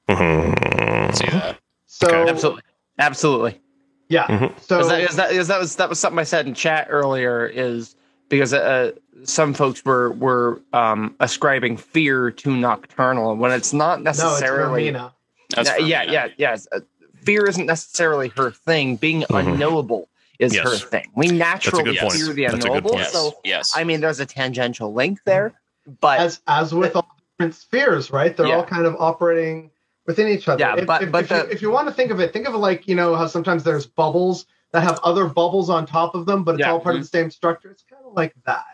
Mhm. 0.08 1.16
See 1.16 1.26
that? 1.30 1.58
So 1.86 2.06
Okay. 2.06 2.30
Absolutely. 2.30 2.62
Absolutely. 2.98 3.60
yeah. 4.08 4.26
Mhm. 4.28 4.60
So 4.60 4.78
Is 4.80 4.88
that, 4.88 5.00
is 5.00 5.16
that, 5.16 5.32
is 5.32 5.48
that 5.48 5.58
was 5.58 5.76
that 5.76 5.88
was 5.88 5.98
something 5.98 6.18
I 6.18 6.24
said 6.24 6.46
in 6.46 6.54
chat 6.54 6.86
earlier. 6.90 7.44
Is 7.46 7.96
because 8.28 8.52
uh, 8.52 8.92
some 9.24 9.54
folks 9.54 9.84
were 9.84 10.12
were 10.12 10.60
um, 10.72 11.14
ascribing 11.20 11.76
fear 11.76 12.30
to 12.30 12.56
nocturnal 12.56 13.36
when 13.36 13.52
it's 13.52 13.72
not 13.72 14.02
necessarily. 14.02 14.90
no, 14.90 15.12
it's 15.48 15.54
necessarily. 15.54 15.72
Vaermina. 15.72 15.72
That's 15.78 15.80
yeah, 15.80 15.86
yeah, 15.86 16.06
me. 16.06 16.12
yeah, 16.12 16.28
yes. 16.36 16.68
Uh, 16.72 16.80
fear 17.22 17.46
isn't 17.46 17.66
necessarily 17.66 18.28
her 18.36 18.50
thing. 18.50 18.96
Being 18.96 19.22
Mhm. 19.22 19.38
unknowable 19.52 20.08
is 20.38 20.54
Yes. 20.54 20.64
her 20.64 20.76
thing. 20.76 21.06
We 21.16 21.28
naturally 21.28 21.84
good 21.84 21.98
point. 21.98 22.12
fear 22.14 22.32
the 22.32 22.42
That's 22.46 22.54
a 22.54 22.56
good 22.58 22.66
unknowable. 22.66 22.90
point. 22.90 23.02
Yes. 23.02 23.12
So 23.12 23.36
yes. 23.44 23.72
I 23.76 23.84
mean, 23.84 24.00
there's 24.00 24.20
a 24.20 24.26
tangential 24.26 24.92
link 24.92 25.20
there, 25.24 25.54
but 26.00 26.18
as 26.20 26.40
as 26.46 26.74
with 26.74 26.96
all 26.96 27.08
different 27.38 27.54
spheres, 27.54 28.10
right? 28.10 28.36
They're 28.36 28.46
Yeah. 28.48 28.56
all 28.56 28.64
kind 28.64 28.86
of 28.86 28.96
operating 28.98 29.70
within 30.06 30.28
each 30.28 30.46
other. 30.48 30.60
Yeah, 30.60 30.76
if, 30.76 30.86
but- 30.86 31.02
if, 31.02 31.10
but 31.12 31.24
if, 31.24 31.30
you, 31.30 31.36
if 31.50 31.62
you 31.62 31.70
want 31.70 31.88
to 31.88 31.94
think 31.94 32.10
of 32.10 32.20
it, 32.20 32.32
think 32.32 32.46
of 32.48 32.54
it 32.54 32.58
like 32.58 32.86
you 32.88 32.94
know 32.94 33.14
how 33.16 33.26
sometimes 33.28 33.62
there's 33.64 33.86
bubbles 33.86 34.46
that 34.72 34.82
have 34.82 34.98
other 35.04 35.26
bubbles 35.26 35.70
on 35.70 35.86
top 35.86 36.14
of 36.14 36.26
them, 36.26 36.42
but 36.44 36.56
it's 36.56 36.60
Yeah. 36.60 36.72
all 36.72 36.80
part 36.80 36.96
of 36.96 37.00
the 37.02 37.06
same 37.08 37.30
structure. 37.30 37.76
It's 38.16 38.32
kind 38.32 38.32
of 38.32 38.34
like 38.36 38.44
that. 38.46 38.64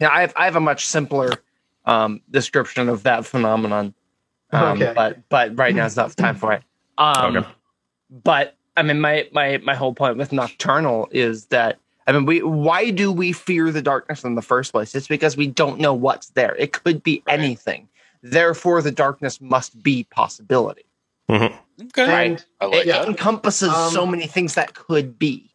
yeah, 0.00 0.08
I 0.10 0.20
have 0.22 0.32
I 0.36 0.44
have 0.44 0.56
a 0.56 0.60
much 0.60 0.86
simpler 0.86 1.30
um, 1.84 2.20
description 2.30 2.88
of 2.88 3.02
that 3.04 3.24
phenomenon. 3.26 3.94
Um, 4.52 4.82
Okay. 4.82 4.92
But 4.94 5.28
but 5.28 5.56
right 5.58 5.74
now 5.74 5.86
is 5.86 5.96
not 5.96 6.10
the 6.10 6.22
time 6.22 6.36
for 6.36 6.52
it. 6.52 6.62
Um, 6.98 7.36
Okay. 7.36 7.48
But 8.10 8.56
I 8.76 8.82
mean, 8.82 9.00
my 9.00 9.28
my 9.32 9.58
my 9.58 9.74
whole 9.74 9.94
point 9.94 10.16
with 10.18 10.32
nocturnal 10.32 11.08
is 11.10 11.46
that 11.46 11.78
I 12.06 12.12
mean, 12.12 12.26
we 12.26 12.42
why 12.42 12.90
do 12.90 13.10
we 13.12 13.32
fear 13.32 13.70
the 13.70 13.82
darkness 13.82 14.24
in 14.24 14.34
the 14.34 14.42
first 14.42 14.72
place? 14.72 14.94
It's 14.94 15.08
because 15.08 15.36
we 15.36 15.46
don't 15.46 15.78
know 15.80 15.94
what's 15.94 16.28
there. 16.30 16.54
It 16.56 16.72
could 16.72 17.02
be 17.02 17.22
Right. 17.26 17.38
anything. 17.40 17.88
Therefore, 18.22 18.82
the 18.82 18.90
darkness 18.92 19.40
must 19.40 19.82
be 19.82 20.04
possibility. 20.04 20.84
Mhm. 21.30 21.52
okay. 21.86 22.08
Right. 22.08 22.30
And 22.30 22.44
I 22.60 22.64
like 22.66 22.74
it 22.82 22.86
Yeah. 22.88 22.98
that. 23.00 23.08
encompasses 23.08 23.70
Um, 23.72 23.90
so 23.92 24.06
many 24.06 24.26
things 24.26 24.54
that 24.54 24.74
could 24.74 25.18
be. 25.18 25.50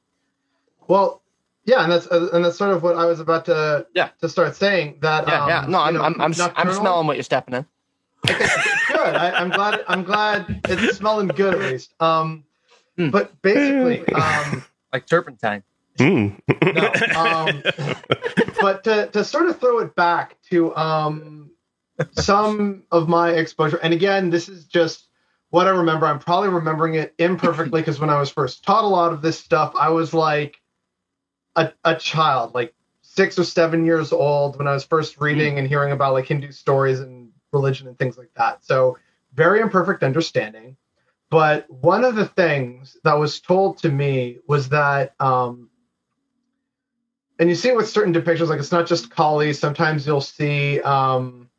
well, 0.88 1.22
yeah, 1.68 1.84
and 1.84 1.92
that's 1.92 2.08
uh, 2.08 2.30
and 2.34 2.44
that's 2.44 2.58
sort 2.58 2.72
of 2.72 2.82
what 2.82 2.96
I 2.96 3.06
was 3.06 3.20
about 3.20 3.46
to 3.46 3.86
Yeah. 3.94 4.10
to 4.22 4.30
start 4.30 4.56
saying. 4.56 4.98
That 5.02 5.28
Yeah, 5.28 5.44
um, 5.44 5.50
yeah. 5.50 5.66
No, 5.68 5.80
I'm 5.82 5.94
know, 5.94 6.02
I'm 6.02 6.20
I'm, 6.22 6.34
I'm 6.56 6.74
smelling 6.74 7.06
what 7.06 7.18
you're 7.18 7.24
stepping 7.24 7.54
in. 7.54 7.66
good. 8.26 8.36
I, 9.16 9.32
I'm 9.40 9.50
glad. 9.50 9.84
I'm 9.88 10.04
glad 10.04 10.62
it's 10.66 10.98
smelling 10.98 11.28
good 11.28 11.54
at 11.54 11.60
least. 11.60 11.94
Um, 12.02 12.44
Hmm. 12.98 13.12
but 13.12 13.40
basically, 13.44 14.08
um, 14.16 14.64
Like 14.94 15.06
turpentine. 15.06 15.62
Mm. 16.00 16.40
No, 16.74 17.20
um, 17.20 17.62
but 18.60 18.84
to, 18.86 19.08
to 19.14 19.24
sort 19.24 19.48
of 19.50 19.60
throw 19.60 19.80
it 19.80 19.96
back 19.96 20.36
to 20.50 20.76
um, 20.76 21.52
some 22.14 22.84
of 22.92 23.08
my 23.08 23.32
exposure, 23.32 23.78
and 23.78 23.94
again, 23.94 24.30
this 24.32 24.50
is 24.50 24.66
just 24.66 25.08
what 25.50 25.68
I 25.68 25.72
remember. 25.72 26.06
I'm 26.08 26.20
probably 26.20 26.50
remembering 26.50 26.96
it 26.96 27.14
imperfectly 27.20 27.82
because 27.82 28.00
when 28.00 28.10
I 28.10 28.20
was 28.20 28.30
first 28.32 28.64
taught 28.64 28.84
a 28.84 28.88
lot 28.88 29.14
of 29.14 29.22
this 29.22 29.40
stuff, 29.40 29.74
I 29.80 29.90
was 29.90 30.14
like 30.14 30.58
a, 31.58 31.74
a 31.84 31.96
child, 31.96 32.54
like 32.54 32.74
six 33.02 33.38
or 33.38 33.44
seven 33.44 33.86
years 33.86 34.14
old 34.14 34.58
when 34.58 34.68
I 34.68 34.74
was 34.74 34.86
first 34.86 35.20
reading 35.20 35.58
and 35.60 35.68
hearing 35.68 35.92
about 35.92 36.14
like 36.14 36.28
Hindu 36.28 36.52
stories 36.52 37.02
and 37.02 37.32
religion 37.52 37.88
and 37.88 37.98
things 37.98 38.18
like 38.18 38.34
that. 38.36 38.64
So, 38.64 38.98
very 39.34 39.60
imperfect 39.60 40.04
understanding. 40.04 40.78
But 41.30 41.70
one 41.70 42.06
of 42.06 42.16
the 42.16 42.26
things 42.26 42.98
that 43.04 43.16
was 43.16 43.42
told 43.42 43.80
to 43.80 43.90
me 43.90 44.38
was 44.48 44.70
that 44.70 45.14
um, 45.20 45.70
and 47.40 47.50
you 47.50 47.56
see 47.56 47.70
it 47.70 47.76
with 47.76 47.90
certain 47.90 48.14
depictions 48.14 48.48
like 48.48 48.60
it's 48.60 48.72
not 48.72 48.88
just 48.88 49.10
kali 49.12 49.54
sometimes 49.54 50.08
you'll 50.08 50.22
see 50.22 50.80
um, 50.82 51.50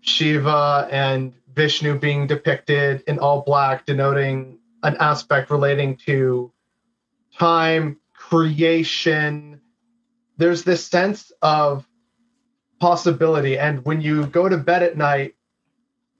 shiva 0.00 0.88
and 0.90 1.34
vishnu 1.54 1.98
being 1.98 2.26
depicted 2.26 3.02
in 3.06 3.18
all 3.18 3.42
black 3.42 3.86
denoting 3.86 4.58
an 4.82 4.96
aspect 4.98 5.50
relating 5.50 5.96
to 5.96 6.52
time 7.38 7.98
creation 8.34 9.60
there's 10.38 10.64
this 10.64 10.84
sense 10.84 11.30
of 11.40 11.86
possibility 12.80 13.56
and 13.56 13.84
when 13.84 14.00
you 14.00 14.26
go 14.26 14.48
to 14.48 14.56
bed 14.56 14.82
at 14.82 14.96
night 14.96 15.36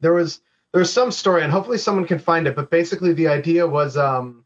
there 0.01 0.13
was 0.13 0.41
there's 0.73 0.93
some 0.93 1.11
story 1.11 1.43
and 1.43 1.51
hopefully 1.51 1.79
someone 1.79 2.07
can 2.07 2.21
find 2.21 2.47
it 2.47 2.55
but 2.55 2.71
basically 2.71 3.13
the 3.15 3.27
idea 3.27 3.67
was 3.67 3.97
um, 3.97 4.45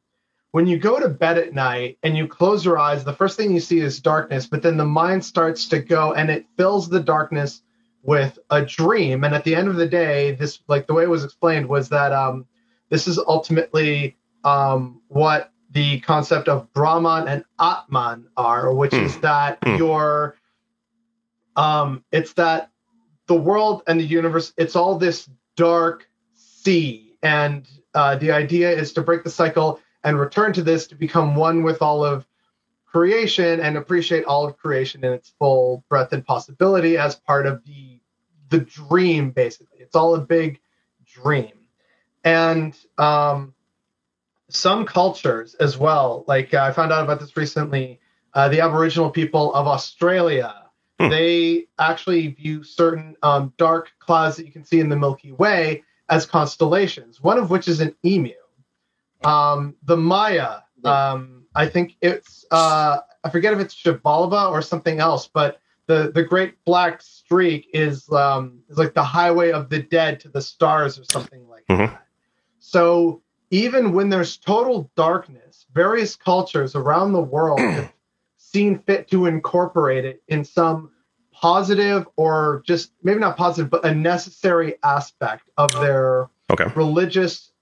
when 0.53 0.67
you 0.67 0.79
go 0.79 0.99
to 0.99 1.11
bed 1.11 1.37
at 1.37 1.53
night 1.53 1.99
and 2.03 2.17
you 2.17 2.27
close 2.27 2.65
your 2.65 2.79
eyes, 2.79 3.05
the 3.05 3.13
first 3.13 3.37
thing 3.37 3.53
you 3.53 3.61
see 3.61 3.81
is 3.81 4.01
darkness, 4.01 4.47
but 4.47 4.63
then 4.63 4.79
the 4.79 4.85
mind 4.85 5.23
starts 5.23 5.67
to 5.67 5.79
go 5.79 6.15
and 6.15 6.31
it 6.31 6.47
fills 6.57 6.89
the 6.89 7.01
darkness 7.01 7.63
with 8.03 8.39
a 8.49 8.65
dream. 8.65 9.25
And 9.25 9.35
at 9.35 9.45
the 9.45 9.55
end 9.55 9.69
of 9.69 9.77
the 9.77 9.87
day, 9.87 10.33
this, 10.33 10.61
like 10.67 10.87
the 10.87 10.95
way 10.95 11.03
it 11.03 11.11
was 11.11 11.23
explained, 11.23 11.69
was 11.69 11.91
that 11.91 12.13
um, 12.13 12.47
this 12.89 13.07
is 13.07 13.19
ultimately 13.19 14.17
um, 14.43 15.03
what 15.09 15.53
the 15.79 16.01
concept 16.01 16.49
of 16.49 16.73
Brahman 16.73 17.29
and 17.29 17.45
Atman 17.61 18.27
are, 18.37 18.75
which 18.75 18.93
is 18.93 19.17
that 19.19 19.59
Hmm. 19.63 19.77
your, 19.77 20.35
um, 21.55 22.05
it's 22.11 22.33
that 22.33 22.73
the 23.29 23.37
world 23.37 23.85
and 23.87 24.01
the 24.01 24.05
universe, 24.05 24.53
it's 24.57 24.75
all 24.75 24.99
this 24.99 25.31
dark 25.55 26.09
sea. 26.35 27.15
And 27.23 27.65
uh, 27.95 28.17
the 28.17 28.33
idea 28.33 28.73
is 28.73 28.93
to 28.95 29.03
break 29.03 29.23
the 29.23 29.31
cycle 29.31 29.79
and 30.03 30.19
return 30.19 30.53
to 30.55 30.63
this 30.63 30.89
to 30.89 30.97
become 30.97 31.37
one 31.37 31.63
with 31.63 31.81
all 31.81 32.05
of 32.05 32.27
creation 32.85 33.61
and 33.61 33.77
appreciate 33.77 34.25
all 34.25 34.47
of 34.47 34.57
creation 34.57 35.05
in 35.05 35.13
its 35.13 35.33
full 35.39 35.85
breadth 35.89 36.13
and 36.13 36.27
possibility 36.27 36.99
as 36.99 37.15
part 37.15 37.47
of 37.47 37.63
the 37.65 38.01
the 38.51 38.61
dream 38.61 39.31
basically 39.31 39.79
it's 39.79 39.95
all 39.95 40.15
a 40.15 40.21
big 40.21 40.59
dream 41.05 41.53
and 42.25 42.75
um, 42.97 43.53
some 44.51 44.85
cultures 44.87 45.55
as 45.55 45.77
well. 45.79 46.25
Like 46.27 46.55
uh, 46.55 46.63
i 46.63 46.73
found 46.73 46.93
out 46.93 47.05
about 47.05 47.21
this 47.21 47.37
recently. 47.37 48.01
Uh, 48.35 48.49
the 48.51 48.61
aboriginal 48.61 49.11
people 49.11 49.53
of 49.55 49.67
australia 49.67 50.55
Hmm. 51.01 51.09
they 51.11 51.67
actually 51.79 52.29
view 52.29 52.63
certain 52.63 53.17
um, 53.23 53.53
dark 53.57 53.91
clouds 54.01 54.37
that 54.37 54.47
you 54.47 54.53
can 54.53 54.65
see 54.65 54.81
in 54.81 54.89
the 54.89 54.97
milky 54.97 55.33
way 55.33 55.83
as 56.11 56.27
constellations 56.27 57.23
one 57.23 57.39
of 57.39 57.51
which 57.51 57.69
is 57.69 57.81
an 57.81 57.95
emu. 58.05 58.35
Um, 59.25 59.77
the 59.85 59.97
maya 59.97 60.59
um, 60.85 61.47
i 61.55 61.67
think 61.67 61.97
it's 62.03 62.45
uh, 62.51 62.99
i 63.25 63.31
forget 63.31 63.53
if 63.55 63.61
it's 63.61 63.75
Xibalba 63.75 64.51
or 64.51 64.61
something 64.61 65.01
else 65.01 65.27
but 65.27 65.61
the, 65.87 66.13
the 66.15 66.23
great 66.23 66.63
black 66.65 67.01
streak 67.01 67.69
is 67.73 68.11
um, 68.13 68.61
is 68.69 68.77
like 68.77 68.93
the 68.93 69.03
highway 69.03 69.53
of 69.53 69.71
the 69.71 69.83
dead 69.83 70.21
to 70.21 70.29
the 70.29 70.43
stars 70.43 70.99
or 70.99 71.05
something 71.05 71.49
like 71.49 71.65
Mhm. 71.71 71.89
that. 71.91 72.07
So 72.59 73.23
even 73.51 73.93
when 73.93 74.09
there's 74.09 74.37
total 74.37 74.91
darkness 74.97 75.67
various 75.73 76.17
cultures 76.17 76.75
around 76.75 77.13
the 77.13 77.23
world 77.23 77.61
have 77.61 77.93
seen 78.37 78.79
fit 78.79 79.11
to 79.11 79.27
incorporate 79.27 80.05
it 80.05 80.23
in 80.29 80.45
some 80.45 80.91
positive 81.33 82.07
or 82.17 82.63
just 82.67 82.93
maybe 83.03 83.21
not 83.21 83.37
positive 83.37 83.71
but 83.71 83.85
a 83.85 83.95
necessary 83.95 84.75
aspect 84.83 85.49
of 85.57 85.73
their 85.81 86.29
Okay. 86.51 86.65
religious 86.75 87.53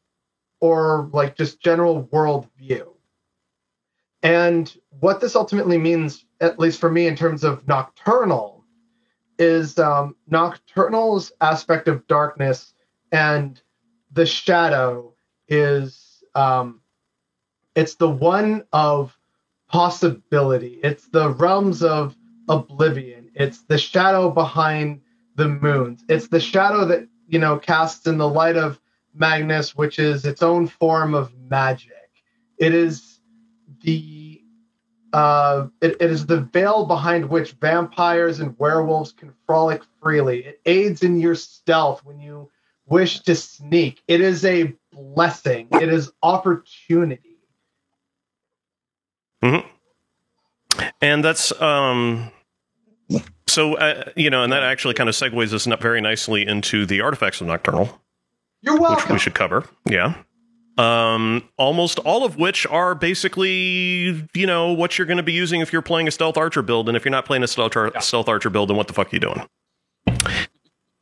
or 0.61 1.11
like 1.13 1.37
just 1.37 1.61
general 1.61 2.05
worldview. 2.13 2.87
And 4.23 4.73
what 5.01 5.21
this 5.21 5.35
ultimately 5.35 5.77
means, 5.77 6.25
at 6.41 6.59
least 6.61 6.79
for 6.81 6.91
me, 6.91 7.09
in 7.09 7.17
terms 7.17 7.43
of 7.43 7.67
nocturnal, 7.67 8.65
is 9.39 9.79
um, 9.79 10.15
nocturnal's 10.29 11.33
aspect 11.41 11.89
of 11.89 12.07
darkness 12.07 12.73
and 13.11 13.61
the 14.13 14.25
shadow 14.25 15.13
is 15.49 16.23
um, 16.35 16.81
it's 17.75 17.95
the 17.95 18.09
one 18.09 18.65
of 18.73 19.17
possibility. 19.69 20.81
It's 20.83 21.09
the 21.09 21.31
realms 21.31 21.83
of 21.83 22.17
oblivion. 22.49 23.31
It's 23.35 23.63
the 23.63 23.79
shadow 23.79 24.31
behind 24.31 25.01
the 25.35 25.49
moons. 25.49 26.05
It's 26.09 26.29
the 26.29 26.41
shadow 26.41 26.85
that 26.87 27.07
you 27.29 27.39
know 27.39 27.59
casts 27.59 28.07
in 28.07 28.19
the 28.19 28.29
light 28.29 28.57
of 28.57 28.81
Magnus, 29.15 29.75
which 29.77 29.99
is 29.99 30.25
its 30.25 30.43
own 30.43 30.67
form 30.67 31.15
of 31.15 31.33
magic. 31.39 31.93
It 32.59 32.75
is 32.75 33.21
the 33.83 34.43
uh, 35.13 35.69
it, 35.81 35.97
it 36.01 36.11
is 36.11 36.27
the 36.27 36.41
veil 36.41 36.85
behind 36.87 37.29
which 37.29 37.53
vampires 37.53 38.41
and 38.41 38.59
werewolves 38.59 39.13
can 39.13 39.33
frolic 39.47 39.83
freely. 40.03 40.45
It 40.45 40.61
aids 40.67 41.03
in 41.03 41.19
your 41.21 41.35
stealth 41.35 42.05
when 42.05 42.21
you 42.21 42.51
wish 42.87 43.21
to 43.21 43.35
sneak. 43.35 44.03
It 44.09 44.21
is 44.21 44.45
a 44.45 44.75
blessing. 44.97 45.69
It 45.73 45.89
is 45.93 46.11
opportunity. 46.23 47.37
and 51.03 51.23
that's 51.25 51.53
um 51.61 52.31
so 53.47 53.75
uh, 53.75 54.11
you 54.17 54.31
know 54.31 54.43
and 54.43 54.53
that 54.53 54.63
actually 54.63 54.95
kind 54.95 55.09
of 55.09 55.15
segues 55.15 55.53
us 55.53 55.67
very 55.81 56.01
nicely 56.01 56.45
into 56.47 56.85
the 56.87 57.01
artifacts 57.01 57.41
of 57.41 57.47
nocturnal 57.47 58.01
You're 58.63 58.75
which 58.75 58.83
welcome. 58.83 59.13
we 59.13 59.19
should 59.19 59.35
cover 59.35 59.65
yeah 59.89 60.15
um 60.79 61.49
almost 61.57 61.99
all 62.01 62.25
of 62.25 62.37
which 62.39 62.67
are 62.67 62.95
basically 62.95 64.27
you 64.35 64.47
know 64.47 64.73
what 64.73 64.99
you're 64.99 65.07
going 65.07 65.17
to 65.19 65.23
be 65.23 65.33
using 65.33 65.61
if 65.61 65.73
you're 65.73 65.83
playing 65.83 66.09
a 66.09 66.11
stealth 66.11 66.37
archer 66.37 66.63
build 66.63 66.89
and 66.89 66.97
if 66.97 67.05
you're 67.05 67.13
not 67.13 67.25
playing 67.25 67.43
a 67.45 67.49
stealth, 67.49 67.77
ar- 67.77 67.93
stealth 68.01 68.29
archer 68.29 68.51
build 68.51 68.69
then 68.71 68.77
what 68.77 68.89
the 68.89 68.93
fuck 68.95 69.13
are 69.13 69.17
you 69.17 69.21
doing 69.21 69.47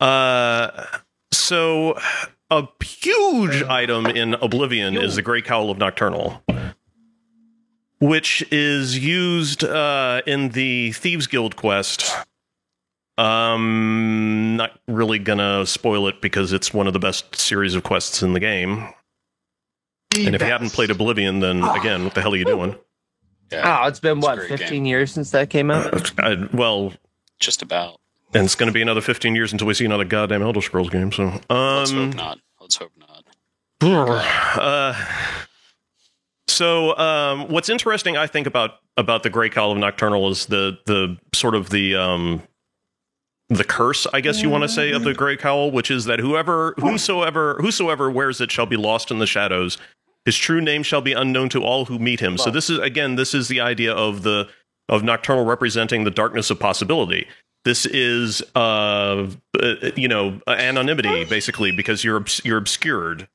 uh 0.01 0.85
so 1.33 1.99
a 2.51 2.67
huge 2.83 3.63
item 3.65 4.07
in 4.07 4.35
oblivion 4.35 4.97
is 4.97 5.17
the 5.17 5.23
great 5.23 5.45
cowl 5.45 5.71
of 5.71 5.79
nocturnal 5.79 6.43
which 8.01 8.45
is 8.53 8.99
used 8.99 9.65
uh, 9.65 10.21
in 10.27 10.51
the 10.51 10.93
Thieves 10.93 11.27
Guild 11.27 11.57
quest. 11.57 12.15
Um, 13.17 14.57
not 14.57 14.79
really 14.89 15.19
gonna 15.19 15.65
spoil 15.65 16.09
it 16.09 16.21
because 16.21 16.53
it's 16.53 16.75
one 16.75 16.87
of 16.87 16.93
the 16.93 16.99
best 16.99 17.37
series 17.37 17.75
of 17.75 17.83
quests 17.83 18.23
in 18.23 18.33
the 18.35 18.41
game. 18.41 18.89
The 20.11 20.27
And 20.27 20.35
if 20.35 20.43
you 20.43 20.49
haven't 20.49 20.73
played 20.73 20.91
Oblivion, 20.91 21.41
then 21.41 21.63
again, 21.63 22.05
what 22.05 22.15
the 22.15 22.21
hell 22.21 22.35
are 22.35 22.37
you 22.37 22.45
doing? 22.45 22.77
Yeah, 23.51 23.83
Oh, 23.85 23.89
it's 23.89 24.01
been 24.01 24.19
It's 24.19 24.27
what, 24.27 24.41
15 24.43 24.69
game. 24.69 24.85
years 24.87 25.13
since 25.13 25.31
that 25.31 25.49
came 25.49 25.71
out? 25.71 26.13
I, 26.19 26.49
well, 26.53 26.93
just 27.39 27.63
about. 27.63 28.01
And 28.35 28.45
it's 28.45 28.55
going 28.55 28.67
to 28.67 28.73
be 28.73 28.83
another 28.83 29.01
15 29.01 29.35
years 29.35 29.53
until 29.53 29.67
we 29.67 29.75
see 29.75 29.85
another 29.85 30.05
goddamn 30.05 30.43
Elder 30.43 30.61
Scrolls 30.61 30.91
game. 30.91 31.13
So, 31.13 31.41
Let's 31.49 31.93
um, 31.93 32.13
hope 32.13 32.15
not. 32.17 32.39
Let's 32.61 32.77
hope 32.77 32.93
not. 32.99 33.25
Uh, 34.55 34.95
so 36.47 36.97
um, 36.97 37.49
what's 37.49 37.69
interesting, 37.69 38.17
I 38.17 38.29
think 38.29 38.47
about 38.47 38.77
about 38.97 39.25
the 39.25 39.31
Great 39.31 39.53
Cowl 39.53 39.73
of 39.73 39.79
Nocturnal 39.79 40.31
is 40.31 40.47
the 40.47 40.79
the 40.87 41.19
sort 41.35 41.57
of 41.57 41.71
the 41.71 41.97
um, 41.97 42.43
the 43.49 43.65
curse, 43.65 44.07
I 44.13 44.21
guess 44.21 44.41
you 44.41 44.49
want 44.49 44.63
to 44.63 44.69
say, 44.69 44.93
of 44.93 45.03
the 45.03 45.13
Great 45.13 45.41
Cowl, 45.41 45.71
which 45.73 45.91
is 45.91 46.05
that 46.05 46.21
whoever 46.21 46.75
whosoever 46.79 47.57
whosoever 47.61 48.11
wears 48.11 48.41
it 48.41 48.53
shall 48.53 48.67
be 48.67 48.77
lost 48.77 49.11
in 49.11 49.19
the 49.19 49.27
shadows. 49.27 49.79
His 50.25 50.37
true 50.37 50.61
name 50.61 50.83
shall 50.85 51.03
be 51.03 51.13
unknown 51.13 51.49
to 51.51 51.63
all 51.63 51.87
who 51.87 51.99
meet 51.99 52.21
him. 52.21 52.39
So 52.39 52.51
this 52.51 52.71
is 52.71 52.79
again, 52.79 53.17
this 53.17 53.35
is 53.35 53.49
the 53.49 53.61
idea 53.61 53.93
of 53.93 54.23
the 54.23 54.49
of 54.89 55.03
Nocturnal 55.03 55.45
representing 55.45 56.05
the 56.05 56.11
darkness 56.11 56.51
of 56.51 56.61
possibility. 56.61 57.27
This 57.65 57.87
is, 57.87 58.43
uh, 58.55 59.27
uh, 59.61 59.75
you 59.97 60.07
know, 60.09 60.41
anonymity 60.47 61.25
basically 61.25 61.73
because 61.73 62.05
you're 62.05 62.25
you're 62.45 62.59
obscured. 62.59 63.29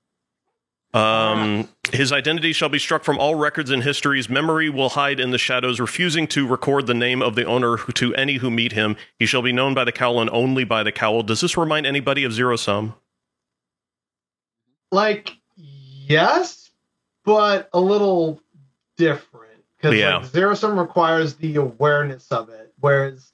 Um, 0.93 1.69
his 1.93 2.11
identity 2.11 2.51
shall 2.51 2.69
be 2.69 2.79
struck 2.79 3.03
from 3.03 3.19
all 3.19 3.35
records 3.35 3.69
and 3.69 3.83
histories. 3.83 4.27
Memory 4.27 4.69
will 4.71 4.89
hide 4.89 5.19
in 5.19 5.29
the 5.29 5.37
shadows, 5.37 5.79
refusing 5.79 6.25
to 6.29 6.47
record 6.47 6.87
the 6.87 6.95
name 6.95 7.21
of 7.21 7.35
the 7.35 7.45
owner 7.45 7.77
who- 7.77 7.91
to 7.93 8.15
any 8.15 8.37
who 8.37 8.49
meet 8.49 8.71
him. 8.71 8.95
He 9.19 9.27
shall 9.27 9.43
be 9.43 9.51
known 9.51 9.75
by 9.75 9.83
the 9.83 9.91
cowl 9.91 10.19
and 10.19 10.29
only 10.31 10.63
by 10.63 10.81
the 10.81 10.91
cowl. 10.91 11.21
Does 11.21 11.41
this 11.41 11.55
remind 11.57 11.85
anybody 11.85 12.23
of 12.23 12.33
Zero 12.33 12.55
Sum? 12.55 12.95
like 14.91 15.37
yes, 15.55 16.71
but 17.23 17.69
a 17.73 17.79
little 17.79 18.41
different 18.97 19.63
because 19.77 19.95
Yeah. 19.95 20.17
like 20.17 20.25
zero 20.25 20.55
sum 20.55 20.79
requires 20.79 21.35
the 21.35 21.57
awareness 21.57 22.31
of 22.31 22.49
it, 22.49 22.73
whereas 22.79 23.31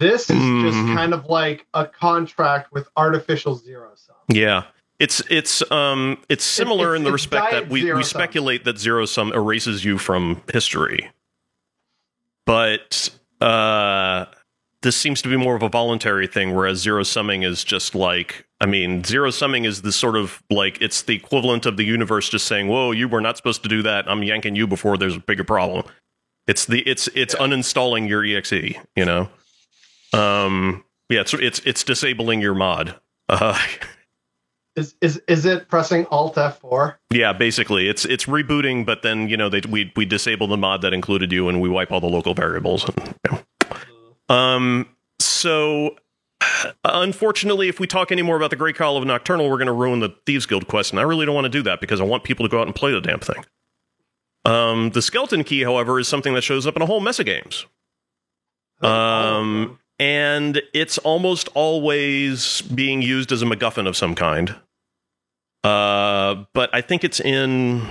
this 0.00 0.22
is 0.22 0.36
just 0.36 0.76
Mhm. 0.78 0.96
kind 0.96 1.14
of 1.14 1.26
like 1.26 1.66
a 1.74 1.86
contract 1.86 2.72
with 2.72 2.88
artificial 2.96 3.54
zero 3.54 3.90
sum. 3.94 4.16
Yeah. 4.28 4.64
It's 4.98 5.22
it's 5.30 5.62
um 5.70 6.18
it's 6.28 6.44
similar 6.44 6.88
it's- 6.94 6.96
in 6.98 7.04
the 7.04 7.12
respect 7.12 7.52
that 7.52 7.68
we, 7.68 7.90
we 7.92 8.02
speculate 8.02 8.64
that 8.64 8.78
zero 8.78 9.04
sum 9.06 9.32
erases 9.32 9.84
you 9.84 9.96
from 9.98 10.42
history. 10.52 11.10
But 12.46 13.10
uh 13.40 14.26
this 14.82 14.96
seems 14.96 15.20
to 15.22 15.28
be 15.28 15.36
more 15.36 15.54
of 15.56 15.62
a 15.62 15.68
voluntary 15.68 16.26
thing, 16.26 16.54
whereas 16.54 16.78
zero 16.78 17.02
summing 17.02 17.42
is 17.42 17.62
just 17.64 17.94
like 17.94 18.46
I 18.62 18.66
mean, 18.66 19.04
zero 19.04 19.30
summing 19.30 19.64
is 19.64 19.82
the 19.82 19.92
sort 19.92 20.16
of 20.16 20.42
like 20.50 20.80
it's 20.82 21.02
the 21.02 21.14
equivalent 21.14 21.64
of 21.66 21.76
the 21.78 21.84
universe 21.84 22.28
just 22.28 22.46
saying, 22.46 22.68
Whoa, 22.68 22.90
you 22.92 23.08
were 23.08 23.20
not 23.22 23.36
supposed 23.36 23.62
to 23.62 23.68
do 23.68 23.82
that. 23.82 24.08
I'm 24.10 24.22
yanking 24.22 24.54
you 24.56 24.66
before 24.66 24.96
there's 24.98 25.16
a 25.16 25.20
bigger 25.20 25.44
problem. 25.44 25.84
It's 26.46 26.64
the 26.66 26.80
it's 26.80 27.08
it's 27.14 27.34
uninstalling 27.36 28.08
your 28.08 28.24
exe, 28.24 28.52
you 28.96 29.04
know? 29.04 29.28
Um 30.12 30.84
yeah, 31.08 31.20
it's 31.20 31.34
it's 31.34 31.60
it's 31.60 31.84
disabling 31.84 32.40
your 32.40 32.54
mod. 32.54 32.98
Uh 33.28 33.58
Is 34.76 34.94
is 35.02 35.20
is 35.26 35.46
it 35.46 35.68
pressing 35.68 36.06
Alt 36.06 36.38
F 36.38 36.60
four? 36.60 37.00
Yeah, 37.10 37.32
basically, 37.32 37.88
it's 37.88 38.04
it's 38.04 38.26
rebooting, 38.26 38.86
but 38.86 39.02
then 39.02 39.28
you 39.28 39.36
know 39.36 39.48
they 39.48 39.60
we 39.68 39.92
we 39.96 40.04
disable 40.04 40.46
the 40.46 40.56
mod 40.56 40.82
that 40.82 40.94
included 40.94 41.32
you, 41.32 41.48
and 41.48 41.60
we 41.60 41.68
wipe 41.68 41.90
all 41.90 42.00
the 42.00 42.06
local 42.06 42.34
variables. 42.34 42.86
And. 42.88 43.44
Um. 44.28 44.88
So, 45.18 45.96
unfortunately, 46.84 47.68
if 47.68 47.80
we 47.80 47.88
talk 47.88 48.12
any 48.12 48.22
more 48.22 48.36
about 48.36 48.50
the 48.50 48.56
Great 48.56 48.76
Cowl 48.76 48.96
of 48.96 49.04
Nocturnal, 49.04 49.50
we're 49.50 49.56
going 49.56 49.66
to 49.66 49.72
ruin 49.72 49.98
the 49.98 50.14
Thieves 50.24 50.46
Guild 50.46 50.68
quest, 50.68 50.92
and 50.92 51.00
I 51.00 51.02
really 51.02 51.26
don't 51.26 51.34
want 51.34 51.46
to 51.46 51.50
do 51.50 51.62
that 51.64 51.80
because 51.80 52.00
I 52.00 52.04
want 52.04 52.22
people 52.22 52.46
to 52.46 52.50
go 52.50 52.60
out 52.60 52.66
and 52.66 52.74
play 52.74 52.92
the 52.92 53.00
damn 53.00 53.18
thing. 53.18 53.44
Um, 54.44 54.90
the 54.90 55.02
skeleton 55.02 55.42
key, 55.42 55.64
however, 55.64 55.98
is 55.98 56.06
something 56.06 56.32
that 56.34 56.42
shows 56.42 56.64
up 56.66 56.76
in 56.76 56.82
a 56.82 56.86
whole 56.86 57.00
mess 57.00 57.18
of 57.18 57.26
games. 57.26 57.66
Um, 58.80 59.79
and 60.00 60.60
it's 60.72 60.96
almost 60.98 61.48
always 61.54 62.62
being 62.62 63.02
used 63.02 63.30
as 63.30 63.42
a 63.42 63.44
MacGuffin 63.44 63.86
of 63.86 63.96
some 63.96 64.14
kind. 64.16 64.56
Uh, 65.62 66.44
but 66.54 66.70
I 66.74 66.80
think 66.80 67.04
it's 67.04 67.20
in. 67.20 67.86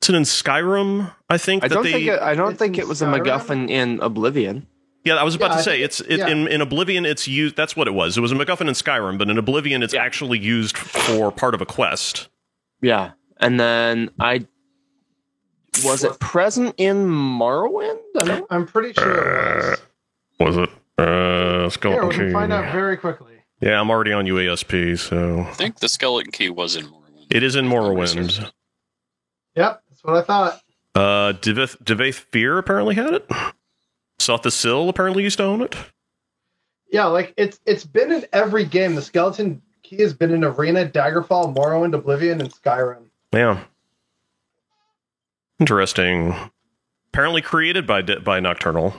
It's 0.00 0.10
in 0.10 0.22
Skyrim. 0.22 1.10
I 1.30 1.38
think 1.38 1.64
I 1.64 1.68
that 1.68 1.74
don't 1.76 1.84
they. 1.84 1.92
think 1.92 2.06
it, 2.08 2.20
I 2.20 2.34
don't 2.34 2.58
think 2.58 2.76
it 2.76 2.86
was 2.86 3.00
a 3.02 3.06
MacGuffin 3.06 3.70
in 3.70 4.00
Oblivion. 4.00 4.66
Yeah, 5.04 5.14
I 5.14 5.22
was 5.24 5.34
about 5.34 5.50
Yeah, 5.52 5.56
to 5.56 5.62
say 5.62 5.70
think 5.76 5.84
it's 5.86 6.00
it- 6.00 6.10
it, 6.12 6.18
yeah. 6.18 6.28
in 6.28 6.46
in 6.48 6.60
Oblivion. 6.60 7.06
It's 7.06 7.26
used. 7.26 7.56
That's 7.56 7.74
what 7.74 7.88
it 7.88 7.92
was. 7.94 8.18
It 8.18 8.20
was 8.20 8.32
a 8.32 8.34
MacGuffin 8.34 8.62
in 8.68 8.74
Skyrim, 8.74 9.16
but 9.18 9.30
in 9.30 9.38
Oblivion, 9.38 9.82
it's 9.82 9.94
Yeah. 9.94 10.02
actually 10.04 10.38
used 10.38 10.76
for 10.76 11.32
part 11.32 11.54
of 11.54 11.60
a 11.60 11.66
quest. 11.66 12.28
Yeah, 12.82 13.12
and 13.40 13.58
then 13.58 14.10
I 14.20 14.46
was 15.84 16.04
it 16.04 16.18
present 16.20 16.74
in 16.76 17.06
Morrowind? 17.06 17.98
I 18.16 18.42
am 18.50 18.66
pretty 18.66 18.92
sure 18.92 19.10
it 19.12 19.56
was. 19.70 19.82
Was 20.42 20.56
it? 20.56 20.68
Uh, 20.98 21.60
Here, 21.60 21.70
skeleton 21.70 22.08
we 22.08 22.14
can 22.14 22.32
find 22.32 22.52
out 22.52 22.72
very 22.72 22.96
quickly. 22.96 23.32
Yeah, 23.60 23.80
I'm 23.80 23.90
already 23.90 24.12
on 24.12 24.24
UESP, 24.24 24.98
so 24.98 25.40
I 25.48 25.52
think 25.52 25.78
the 25.78 25.88
skeleton 25.88 26.32
key 26.32 26.50
was 26.50 26.74
in 26.76 26.86
Morrowind. 26.86 27.26
it 27.30 27.42
is 27.42 27.54
in 27.56 27.66
Morrowind. 27.66 28.50
Yep, 29.54 29.82
that's 29.88 30.04
what 30.04 30.16
I 30.16 30.22
thought. 30.22 30.60
Uh, 30.94 31.32
Devith, 31.34 31.82
Devaith 31.84 32.26
Fear 32.32 32.58
apparently 32.58 32.94
had 32.96 33.14
it. 33.14 33.30
South 34.18 34.42
the 34.42 34.50
Sill 34.50 34.88
apparently 34.88 35.22
used 35.22 35.38
to 35.38 35.44
own 35.44 35.62
it. 35.62 35.76
Yeah, 36.90 37.06
like 37.06 37.32
it's 37.36 37.60
it's 37.64 37.84
been 37.84 38.10
in 38.12 38.26
every 38.32 38.64
game. 38.64 38.94
The 38.96 39.02
skeleton 39.02 39.62
key 39.82 40.02
has 40.02 40.12
been 40.12 40.32
in 40.32 40.44
Arena, 40.44 40.84
Daggerfall, 40.86 41.54
Morrowind, 41.54 41.94
Oblivion, 41.94 42.40
and 42.40 42.52
Skyrim. 42.52 43.04
Yeah. 43.32 43.60
Interesting. 45.60 46.34
Apparently 47.08 47.40
created 47.42 47.86
by 47.86 48.02
by 48.02 48.40
Nocturnal. 48.40 48.94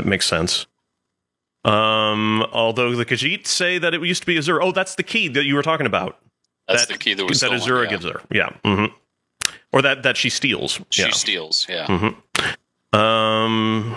That 0.00 0.08
makes 0.08 0.24
sense. 0.24 0.66
Um, 1.62 2.42
although 2.52 2.96
the 2.96 3.04
Khajiit 3.04 3.46
say 3.46 3.76
that 3.76 3.92
it 3.92 4.00
used 4.02 4.22
to 4.22 4.26
be 4.26 4.36
Azura. 4.36 4.60
Oh, 4.62 4.72
that's 4.72 4.94
the 4.94 5.02
key 5.02 5.28
that 5.28 5.44
you 5.44 5.54
were 5.54 5.62
talking 5.62 5.84
about. 5.84 6.16
That's 6.66 6.86
That- 6.86 6.94
the 6.94 6.98
key 6.98 7.12
that 7.12 7.26
was 7.26 7.40
that 7.40 7.50
Azura 7.50 7.84
yeah. 7.84 7.90
gives 7.90 8.04
her. 8.06 8.22
Yeah. 8.30 8.48
hmm 8.64 8.86
Or 9.70 9.82
that 9.82 10.02
that 10.04 10.16
she 10.16 10.30
steals. 10.30 10.80
She 10.88 11.02
yeah. 11.02 11.10
steals, 11.10 11.66
yeah. 11.68 11.86
hmm 11.86 12.98
Um. 12.98 13.94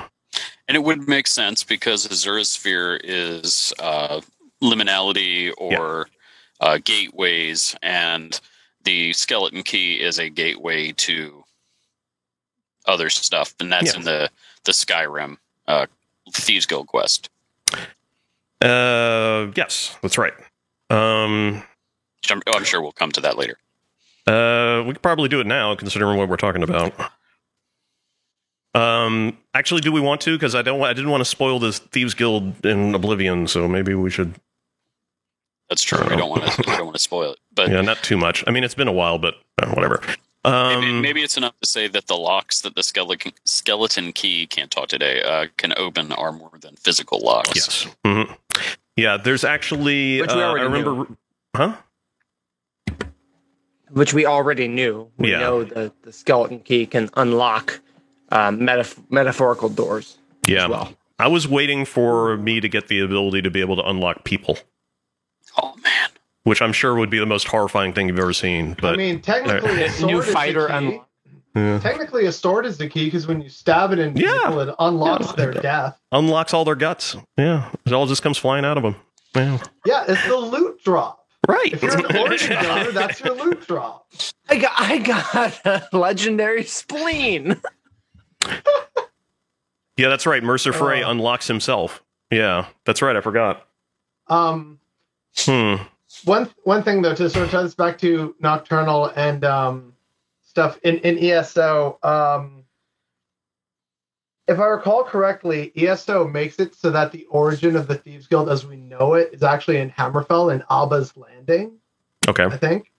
And 0.67 0.75
it 0.75 0.83
would 0.83 1.07
make 1.07 1.27
sense 1.27 1.63
because 1.63 2.05
Azura's 2.05 2.49
sphere 2.49 2.97
is 3.01 3.73
uh, 3.79 4.19
liminality 4.61 5.53
or 5.57 6.09
uh, 6.59 6.79
gateways, 6.83 7.77
and 7.81 8.37
the 8.83 9.13
skeleton 9.13 9.63
key 9.63 10.01
is 10.01 10.19
a 10.19 10.27
gateway 10.27 10.91
to 10.93 11.45
other 12.87 13.09
stuff, 13.09 13.53
and 13.61 13.71
that's 13.71 13.93
Yeah. 13.93 13.99
in 13.99 14.03
the 14.05 14.29
the 14.65 14.71
Skyrim 14.73 15.37
uh, 15.67 15.85
Thieves 16.31 16.65
Guild 16.65 16.87
quest. 16.87 17.29
Uh. 18.61 19.51
Yes, 19.55 19.97
that's 20.01 20.17
right. 20.17 20.33
Um. 20.89 21.63
I'm, 22.29 22.41
oh, 22.47 22.53
I'm 22.55 22.63
sure 22.63 22.81
we'll 22.81 22.93
come 22.93 23.11
to 23.11 23.21
that 23.21 23.37
later. 23.37 23.57
Uh, 24.25 24.83
we 24.87 24.93
could 24.93 25.01
probably 25.01 25.27
do 25.27 25.41
it 25.41 25.47
now, 25.47 25.75
considering 25.75 26.17
what 26.17 26.29
we're 26.29 26.37
talking 26.37 26.63
about. 26.63 26.93
Um, 28.75 29.37
actually, 29.53 29.81
do 29.81 29.91
we 29.91 30.01
want 30.01 30.21
to? 30.21 30.35
Because 30.35 30.55
I 30.55 30.61
don't. 30.61 30.81
I 30.81 30.93
didn't 30.93 31.11
want 31.11 31.21
to 31.21 31.25
spoil 31.25 31.59
this 31.59 31.79
thieves 31.79 32.13
guild 32.13 32.65
in 32.65 32.95
Oblivion, 32.95 33.47
so 33.47 33.67
maybe 33.67 33.93
we 33.93 34.09
should. 34.09 34.33
That's 35.69 35.83
true. 35.83 36.03
We 36.09 36.15
don't 36.15 36.29
want 36.29 36.43
to. 36.43 36.63
We 36.65 36.75
don't 36.75 36.85
want 36.85 36.95
to 36.95 37.01
spoil 37.01 37.33
it, 37.33 37.39
but 37.53 37.69
Yeah, 37.69 37.81
not 37.81 37.97
too 37.97 38.17
much. 38.17 38.43
I 38.47 38.51
mean, 38.51 38.63
it's 38.63 38.73
been 38.75 38.87
a 38.87 38.93
while, 38.93 39.19
but 39.19 39.35
uh, 39.61 39.69
whatever. 39.71 40.01
Um, 40.45 40.81
maybe, 40.81 41.01
maybe 41.01 41.21
it's 41.23 41.37
enough 41.37 41.57
to 41.61 41.67
say 41.67 41.87
that 41.87 42.07
the 42.07 42.15
locks 42.17 42.61
that 42.61 42.75
the 42.75 42.83
skeleton 42.83 43.31
skeleton 43.45 44.11
key 44.11 44.45
can't 44.45 44.69
talk 44.69 44.89
today 44.89 45.21
uh, 45.23 45.47
can 45.57 45.73
open 45.77 46.11
are 46.11 46.31
more 46.33 46.51
than 46.59 46.75
physical 46.75 47.19
locks. 47.19 47.51
yes. 47.55 47.87
hmm 48.05 48.23
Yeah, 48.97 49.17
there's 49.17 49.43
actually. 49.45 50.19
Which 50.21 50.33
we 50.33 50.41
uh, 50.41 50.45
I 50.45 50.49
already 50.49 50.65
remember. 50.83 51.15
Huh? 51.55 51.75
which 53.91 54.13
we 54.13 54.25
already 54.25 54.67
knew. 54.67 55.11
We 55.17 55.31
Yeah. 55.31 55.39
know 55.39 55.63
that 55.63 56.01
the 56.01 56.11
skeleton 56.11 56.59
key 56.59 56.85
can 56.87 57.09
unlock 57.15 57.79
um, 58.31 58.59
metaf- 58.59 58.99
metaphorical 59.11 59.69
doors 59.69 60.17
Yeah. 60.47 60.63
as 60.63 60.69
well. 60.69 60.93
I 61.19 61.27
was 61.27 61.47
waiting 61.47 61.85
for 61.85 62.35
me 62.37 62.59
to 62.59 62.67
get 62.67 62.87
the 62.87 62.99
ability 63.01 63.43
to 63.43 63.51
be 63.51 63.61
able 63.61 63.75
to 63.75 63.83
unlock 63.87 64.23
people, 64.23 64.57
Oh 65.61 65.75
man. 65.83 66.09
Which 66.43 66.61
I'm 66.61 66.73
sure 66.73 66.95
would 66.95 67.09
be 67.09 67.19
the 67.19 67.25
most 67.25 67.47
horrifying 67.47 67.93
thing 67.93 68.07
you've 68.07 68.19
ever 68.19 68.33
seen. 68.33 68.75
But 68.81 68.93
I 68.93 68.97
mean, 68.97 69.21
technically, 69.21 69.83
a 69.83 69.91
sword 69.91 70.11
New 70.11 70.19
is 70.19 70.25
the 70.27 70.31
fighter 70.31 70.67
key. 70.67 71.01
yeah. 71.55 71.79
Technically, 71.79 72.25
a 72.25 72.31
sword 72.31 72.65
is 72.65 72.77
the 72.77 72.87
key 72.89 73.05
because 73.05 73.27
when 73.27 73.41
you 73.41 73.49
stab 73.49 73.91
it 73.91 73.99
into 73.99 74.21
Yeah. 74.21 74.33
people, 74.47 74.59
it 74.61 74.75
unlocks 74.79 75.27
Yeah. 75.27 75.33
their 75.33 75.53
death. 75.53 75.99
unlocks 76.11 76.53
all 76.53 76.65
their 76.65 76.75
guts. 76.75 77.15
Yeah, 77.37 77.69
it 77.85 77.93
all 77.93 78.05
just 78.07 78.21
comes 78.23 78.37
flying 78.37 78.65
out 78.65 78.77
of 78.77 78.83
them. 78.83 78.95
Yeah. 79.35 79.57
Yeah, 79.85 80.05
it's 80.07 80.25
the 80.27 80.35
loot 80.37 80.83
drop. 80.83 81.19
Right. 81.47 81.73
If 81.73 81.81
you're 81.83 81.97
an 81.97 82.15
origin 82.17 82.51
gunner, 82.61 82.91
that's 82.91 83.19
your 83.19 83.35
loot 83.35 83.67
drop. 83.67 84.07
I 84.49 84.57
got, 84.57 84.71
I 84.79 84.97
got 84.99 85.59
a 85.65 85.97
legendary 85.97 86.63
spleen. 86.63 87.59
yeah, 89.97 90.09
that's 90.09 90.25
right. 90.25 90.43
Mercer 90.43 90.73
Frey 90.73 91.03
Oh. 91.03 91.09
unlocks 91.11 91.47
himself. 91.47 92.03
Yeah, 92.31 92.67
that's 92.85 93.01
right. 93.01 93.15
I 93.15 93.21
forgot. 93.21 93.65
Um, 94.27 94.79
Hmm. 95.37 95.75
One 96.25 96.49
one 96.63 96.83
thing 96.83 97.01
though 97.01 97.15
to 97.15 97.29
sort 97.29 97.45
of 97.45 97.51
tie 97.51 97.63
this 97.63 97.75
back 97.75 97.97
to 97.99 98.35
nocturnal 98.39 99.11
and 99.15 99.43
um, 99.43 99.93
stuff 100.41 100.79
in 100.83 100.97
in 100.99 101.17
ESO. 101.19 101.97
Um, 102.03 102.63
if 104.47 104.59
I 104.59 104.65
recall 104.65 105.03
correctly, 105.03 105.71
ESO 105.75 106.27
makes 106.27 106.59
it 106.59 106.75
so 106.75 106.91
that 106.91 107.11
the 107.11 107.25
origin 107.29 107.75
of 107.75 107.87
the 107.87 107.95
Thieves 107.95 108.27
Guild 108.27 108.49
as 108.49 108.65
we 108.65 108.75
know 108.75 109.13
it 109.13 109.29
is 109.33 109.41
actually 109.43 109.77
in 109.77 109.89
Hammerfell 109.91 110.51
and 110.53 110.63
Abah's 110.69 111.15
Landing. 111.15 111.77
Okay. 112.27 112.43
I 112.45 112.57
think. 112.57 112.91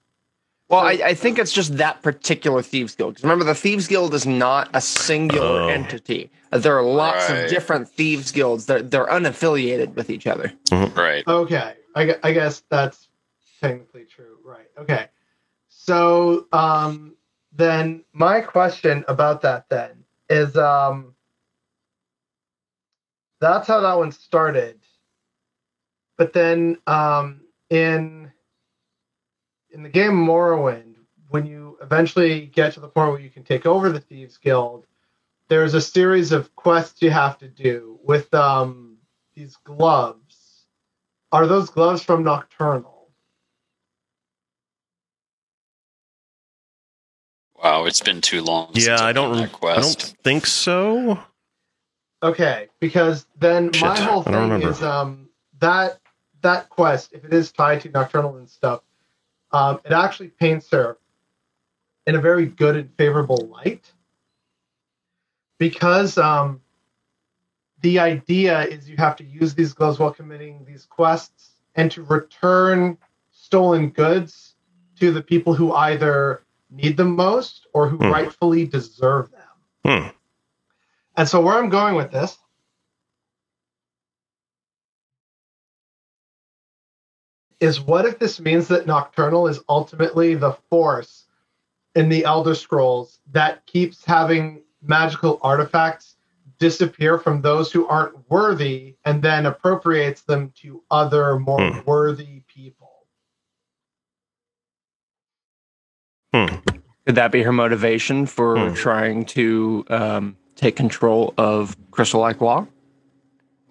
Well, 0.70 0.80
I, 0.80 0.92
I 1.04 1.14
think 1.14 1.38
it's 1.38 1.52
just 1.52 1.76
that 1.76 2.00
particular 2.02 2.62
Thieves 2.62 2.94
Guild. 2.94 3.16
'Cause 3.16 3.22
remember, 3.22 3.44
the 3.44 3.54
Thieves 3.54 3.86
Guild 3.86 4.14
is 4.14 4.26
not 4.26 4.70
a 4.72 4.80
singular 4.80 5.62
Oh. 5.64 5.68
entity. 5.68 6.30
There 6.50 6.76
are 6.78 6.82
lots 6.82 7.28
Right. 7.28 7.44
of 7.44 7.50
different 7.50 7.88
Thieves 7.90 8.32
Guilds. 8.32 8.64
They're, 8.64 8.80
they're 8.82 9.06
unaffiliated 9.06 9.94
with 9.94 10.08
each 10.08 10.26
other. 10.26 10.52
Right. 10.72 11.22
Okay, 11.28 11.74
I, 11.94 12.16
I 12.22 12.32
guess 12.32 12.62
that's 12.68 13.08
technically 13.60 14.04
true, 14.04 14.38
right? 14.44 14.66
Okay, 14.78 15.08
so 15.68 16.46
um, 16.52 17.16
then 17.52 18.04
my 18.12 18.40
question 18.40 19.04
about 19.08 19.42
that 19.42 19.68
then 19.68 20.04
is 20.28 20.56
um, 20.56 21.14
that's 23.40 23.68
how 23.68 23.80
that 23.80 23.98
one 23.98 24.12
started, 24.12 24.80
but 26.16 26.32
then 26.32 26.78
um, 26.86 27.42
in 27.70 28.32
in 29.70 29.82
the 29.82 29.88
game 29.88 30.12
Morrowind, 30.12 30.94
when 31.28 31.46
you 31.46 31.76
eventually 31.82 32.46
get 32.46 32.72
to 32.74 32.80
the 32.80 32.88
point 32.88 33.10
where 33.10 33.20
you 33.20 33.30
can 33.30 33.42
take 33.42 33.66
over 33.66 33.90
the 33.90 34.00
Thieves 34.00 34.38
Guild, 34.38 34.86
there's 35.48 35.74
a 35.74 35.80
series 35.80 36.32
of 36.32 36.54
quests 36.54 37.02
you 37.02 37.10
have 37.10 37.38
to 37.38 37.48
do 37.48 37.98
with 38.04 38.32
um, 38.32 38.96
these 39.34 39.56
gloves. 39.56 40.23
Are 41.34 41.48
those 41.48 41.68
gloves 41.68 42.00
from 42.04 42.22
Nocturnal? 42.22 43.08
Wow, 47.62 47.86
it's 47.86 48.00
been 48.00 48.20
too 48.20 48.40
long. 48.42 48.70
Yeah, 48.74 48.94
I've 48.94 49.00
I 49.00 49.12
don't. 49.12 49.34
That 49.34 49.50
I 49.64 49.80
don't 49.80 50.14
think 50.22 50.46
so. 50.46 51.18
Okay, 52.22 52.68
because 52.78 53.26
then 53.38 53.66
my 53.66 53.96
Shit, 53.96 54.08
whole 54.08 54.22
I 54.26 54.30
don't 54.30 54.50
thing 54.50 54.52
remember. 54.52 54.68
is 54.70 54.82
um 54.82 55.28
that 55.58 55.98
that 56.42 56.68
quest, 56.70 57.12
if 57.12 57.24
it 57.24 57.34
is 57.34 57.50
tied 57.50 57.80
to 57.80 57.90
Nocturnal 57.90 58.36
and 58.36 58.48
stuff, 58.48 58.82
um, 59.50 59.80
it 59.84 59.92
actually 59.92 60.28
paints 60.28 60.70
her 60.70 60.98
in 62.06 62.14
a 62.14 62.20
very 62.20 62.46
good 62.46 62.76
and 62.76 62.90
favorable 62.96 63.48
light. 63.48 63.90
Because 65.58 66.16
um 66.16 66.60
the 67.84 67.98
idea 67.98 68.62
is 68.62 68.88
you 68.88 68.96
have 68.96 69.14
to 69.14 69.24
use 69.24 69.54
these 69.54 69.74
gloves 69.74 69.98
while 69.98 70.10
committing 70.10 70.64
these 70.64 70.86
quests 70.86 71.50
and 71.74 71.90
to 71.90 72.02
return 72.04 72.96
stolen 73.30 73.90
goods 73.90 74.54
to 74.98 75.12
the 75.12 75.20
people 75.20 75.52
who 75.52 75.70
either 75.74 76.42
need 76.70 76.96
them 76.96 77.14
most 77.14 77.66
or 77.74 77.86
who 77.86 77.98
Hmm. 77.98 78.10
rightfully 78.10 78.66
deserve 78.66 79.30
them. 79.30 79.50
Hmm. 79.84 80.08
And 81.18 81.28
so 81.28 81.42
where 81.42 81.58
I'm 81.58 81.68
going 81.68 81.94
with 81.94 82.10
this 82.10 82.38
is 87.60 87.82
what 87.82 88.06
if 88.06 88.18
this 88.18 88.40
means 88.40 88.66
that 88.68 88.86
Nocturnal 88.86 89.46
is 89.46 89.60
ultimately 89.68 90.34
the 90.34 90.52
force 90.70 91.26
in 91.94 92.08
the 92.08 92.24
Elder 92.24 92.54
Scrolls 92.54 93.20
that 93.32 93.66
keeps 93.66 94.06
having 94.06 94.62
magical 94.80 95.38
artifacts 95.42 96.13
disappear 96.58 97.18
from 97.18 97.42
those 97.42 97.72
who 97.72 97.86
aren't 97.86 98.30
worthy 98.30 98.96
and 99.04 99.22
then 99.22 99.46
appropriates 99.46 100.22
them 100.22 100.52
to 100.62 100.82
other 100.90 101.38
more 101.38 101.60
Hmm. 101.72 101.80
worthy 101.84 102.42
people. 102.46 103.06
Hmm. 106.32 106.56
Could 107.06 107.16
that 107.16 107.30
be 107.32 107.42
her 107.42 107.52
motivation 107.52 108.26
for 108.26 108.70
Hmm. 108.70 108.74
trying 108.74 109.24
to 109.26 109.84
um, 109.88 110.36
take 110.56 110.76
control 110.76 111.34
of 111.36 111.76
Crystal-Like-Law? 111.90 112.66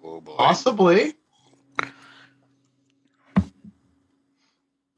Oh. 0.04 0.20
Possibly. 0.36 1.14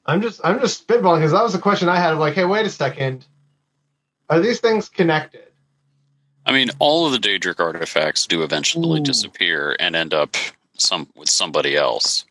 I'm 0.09 0.23
just 0.23 0.41
I'm 0.45 0.61
just 0.61 0.87
spitballing 0.87 1.19
because 1.19 1.33
that 1.33 1.43
was 1.43 1.55
a 1.55 1.59
question 1.59 1.89
I 1.89 1.99
had 1.99 2.13
of 2.13 2.19
like, 2.21 2.35
hey, 2.35 2.45
wait 2.45 2.65
a 2.65 2.71
second, 2.71 3.27
are 4.31 4.39
these 4.39 4.61
things 4.61 4.89
connected? 4.89 5.46
I 6.47 6.53
mean, 6.53 6.71
all 6.79 7.07
of 7.07 7.13
the 7.13 7.19
Daedric 7.19 7.59
artifacts 7.61 8.27
do 8.27 8.43
eventually 8.43 9.01
Ooh. 9.01 9.05
disappear 9.05 9.77
and 9.81 9.97
end 9.97 10.15
up 10.15 10.37
some 10.79 11.09
with 11.17 11.29
somebody 11.29 11.77
else. 11.77 12.25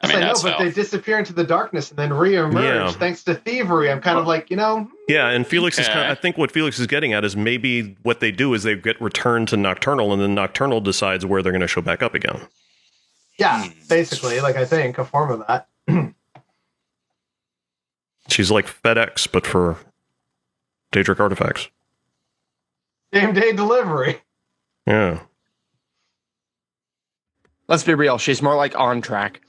I 0.00 0.08
mean, 0.08 0.16
I 0.16 0.20
know, 0.20 0.34
but 0.42 0.54
how. 0.54 0.58
they 0.58 0.70
disappear 0.70 1.18
into 1.18 1.32
the 1.32 1.44
darkness 1.44 1.90
and 1.90 1.98
then 1.98 2.10
reemerge 2.10 2.62
Yeah. 2.62 2.90
thanks 2.92 3.22
to 3.24 3.34
thievery. 3.34 3.90
I'm 3.90 4.00
kind 4.00 4.18
of 4.18 4.26
like, 4.26 4.50
you 4.50 4.56
know, 4.56 4.88
Yeah, 5.08 5.28
and 5.28 5.46
Felix 5.46 5.78
is 5.78 5.86
Okay. 5.86 5.94
kind 5.94 6.10
I 6.10 6.14
think 6.14 6.36
what 6.36 6.50
Felix 6.50 6.78
is 6.78 6.86
getting 6.86 7.12
at 7.14 7.24
is 7.24 7.36
maybe 7.36 7.96
what 8.02 8.20
they 8.20 8.30
do 8.30 8.52
is 8.54 8.64
they 8.64 8.74
get 8.76 9.00
returned 9.00 9.48
to 9.48 9.56
Nocturnal, 9.56 10.12
and 10.12 10.20
then 10.20 10.34
Nocturnal 10.34 10.80
decides 10.82 11.24
where 11.24 11.42
they're 11.42 11.52
going 11.52 11.60
to 11.62 11.68
show 11.68 11.80
back 11.80 12.02
up 12.02 12.14
again. 12.14 12.40
yeah, 13.38 13.64
Hmm. 13.64 13.70
basically, 13.88 14.40
like 14.40 14.56
I 14.56 14.64
think 14.64 14.98
a 14.98 15.04
form 15.04 15.30
of 15.30 15.46
that. 15.48 15.68
She's 18.28 18.50
like 18.50 18.66
FedEx, 18.66 19.30
but 19.30 19.46
for 19.46 19.76
Daedric 20.92 21.20
artifacts. 21.20 21.68
Same 23.14 23.32
day 23.32 23.52
delivery. 23.52 24.20
Yeah. 24.86 25.20
Let's 27.68 27.84
be 27.84 27.94
real. 27.94 28.18
She's 28.18 28.42
more 28.42 28.56
like 28.56 28.78
on 28.78 29.00
track. 29.00 29.40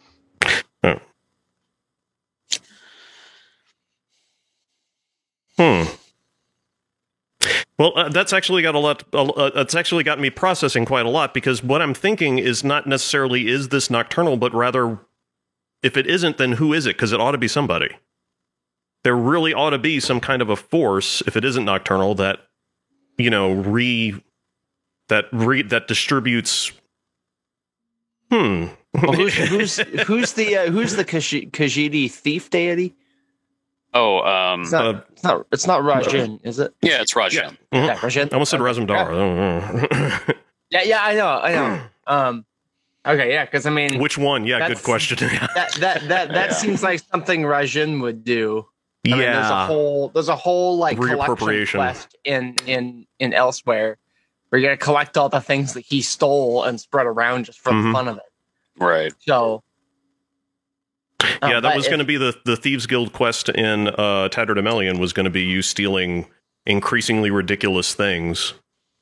Hmm. 5.58 5.84
Well, 7.80 7.94
uh, 7.96 8.10
that's 8.10 8.34
actually 8.34 8.62
got 8.62 8.76
a 8.76 8.80
lot. 8.80 9.04
Uh, 9.14 9.50
that's 9.50 9.74
actually 9.74 10.04
got 10.04 10.20
me 10.20 10.30
processing 10.30 10.86
quite 10.86 11.06
a 11.06 11.10
lot 11.10 11.34
because 11.34 11.64
what 11.64 11.82
I'm 11.82 11.94
thinking 11.94 12.40
is 12.40 12.64
not 12.64 12.88
necessarily 12.88 13.48
is 13.48 13.70
this 13.70 13.90
nocturnal, 13.90 14.38
but 14.38 14.54
rather, 14.54 15.00
if 15.82 15.98
it 15.98 16.08
isn't, 16.08 16.38
then 16.38 16.54
who 16.54 16.74
is 16.74 16.86
it? 16.86 16.98
Because 16.98 17.14
it 17.14 17.20
ought 17.20 17.32
to 17.32 17.38
be 17.38 17.48
somebody. 17.48 17.90
There 19.04 19.16
really 19.16 19.54
ought 19.54 19.70
to 19.72 19.78
be 19.78 20.00
some 20.00 20.20
kind 20.20 20.42
of 20.42 20.50
a 20.50 20.56
force, 20.56 21.22
if 21.26 21.38
it 21.38 21.46
isn't 21.46 21.66
nocturnal, 21.66 22.16
that 22.16 22.40
you 23.18 23.30
know 23.30 23.52
re 23.54 24.22
that 25.10 25.26
re 25.32 25.62
that 25.64 25.88
distributes. 25.88 26.72
Hmm. 28.32 28.66
Well, 28.94 29.14
who's 29.14 29.36
who's 29.50 29.78
who's 30.08 30.34
the 30.34 30.58
uh, 30.58 30.72
who's 30.72 30.96
the 30.96 31.04
Kashi- 31.06 31.48
Khajiit 31.48 32.12
thief 32.12 32.50
deity? 32.50 32.94
oh, 33.94 34.20
um, 34.22 34.62
It's 34.64 34.72
not. 34.72 34.86
Uh, 34.96 35.02
it's 35.12 35.24
not. 35.24 35.48
It's 35.52 35.68
not 35.68 35.82
Rajhin, 35.82 36.40
is 36.44 36.60
it? 36.60 36.74
yeah, 36.82 37.02
it's 37.02 37.14
Rajhin. 37.14 37.58
Yeah. 37.72 37.86
Yeah, 37.86 37.96
Rajhin. 37.98 38.32
I 38.32 38.36
almost 38.36 38.52
said 38.52 38.60
Razumdar. 38.60 40.36
Yeah, 40.72 40.82
yeah, 40.84 41.00
I 41.04 41.14
know, 41.14 41.28
I 41.28 41.52
know. 41.54 41.82
Um, 42.08 42.46
okay, 43.06 43.32
yeah, 43.32 43.46
because 43.46 43.66
I 43.66 43.70
mean, 43.70 44.00
Which 44.00 44.18
one? 44.18 44.46
Yeah, 44.46 44.68
good 44.68 44.82
question. 44.84 45.18
that 45.20 45.76
that 45.80 46.08
that 46.08 46.28
that 46.30 46.32
Yeah. 46.34 46.54
seems 46.54 46.82
like 46.84 47.00
something 47.12 47.44
Rajhin 47.44 48.02
would 48.02 48.24
do. 48.26 48.66
I 49.06 49.10
yeah. 49.10 49.16
mean, 49.16 49.22
there's 49.22 49.50
a 49.52 49.66
whole 49.68 50.10
there's 50.10 50.30
a 50.30 50.36
whole 50.36 50.78
like 50.78 50.98
collection 50.98 51.68
quest 51.68 52.16
in 52.24 52.56
in 52.66 53.06
in 53.20 53.32
Elsweyr. 53.32 53.96
Where 54.50 54.62
you're 54.62 54.70
gonna 54.70 54.78
collect 54.78 55.18
all 55.18 55.30
the 55.30 55.42
things 55.42 55.74
that 55.74 55.82
he 55.82 56.02
stole 56.02 56.64
and 56.64 56.80
spread 56.80 57.06
around 57.08 57.46
just 57.46 57.60
for 57.60 57.72
Mhm. 57.72 57.84
the 57.90 57.94
fun 57.94 58.08
of 58.08 58.18
it. 58.18 58.24
Right. 58.78 59.14
So, 59.20 59.64
um, 61.42 61.52
yeah, 61.52 61.60
that 61.60 61.76
was 61.76 61.88
going 61.88 62.00
to 62.00 62.06
be 62.06 62.18
the 62.18 62.36
the 62.46 62.56
thieves 62.56 62.86
guild 62.88 63.12
quest 63.14 63.50
in 63.50 63.88
uh, 63.90 64.30
Tattered 64.30 64.58
Emelian 64.58 65.00
was 65.00 65.14
going 65.14 65.24
to 65.26 65.30
be 65.30 65.42
you 65.42 65.62
stealing 65.62 66.28
increasingly 66.66 67.32
ridiculous 67.32 67.94
things 67.94 68.54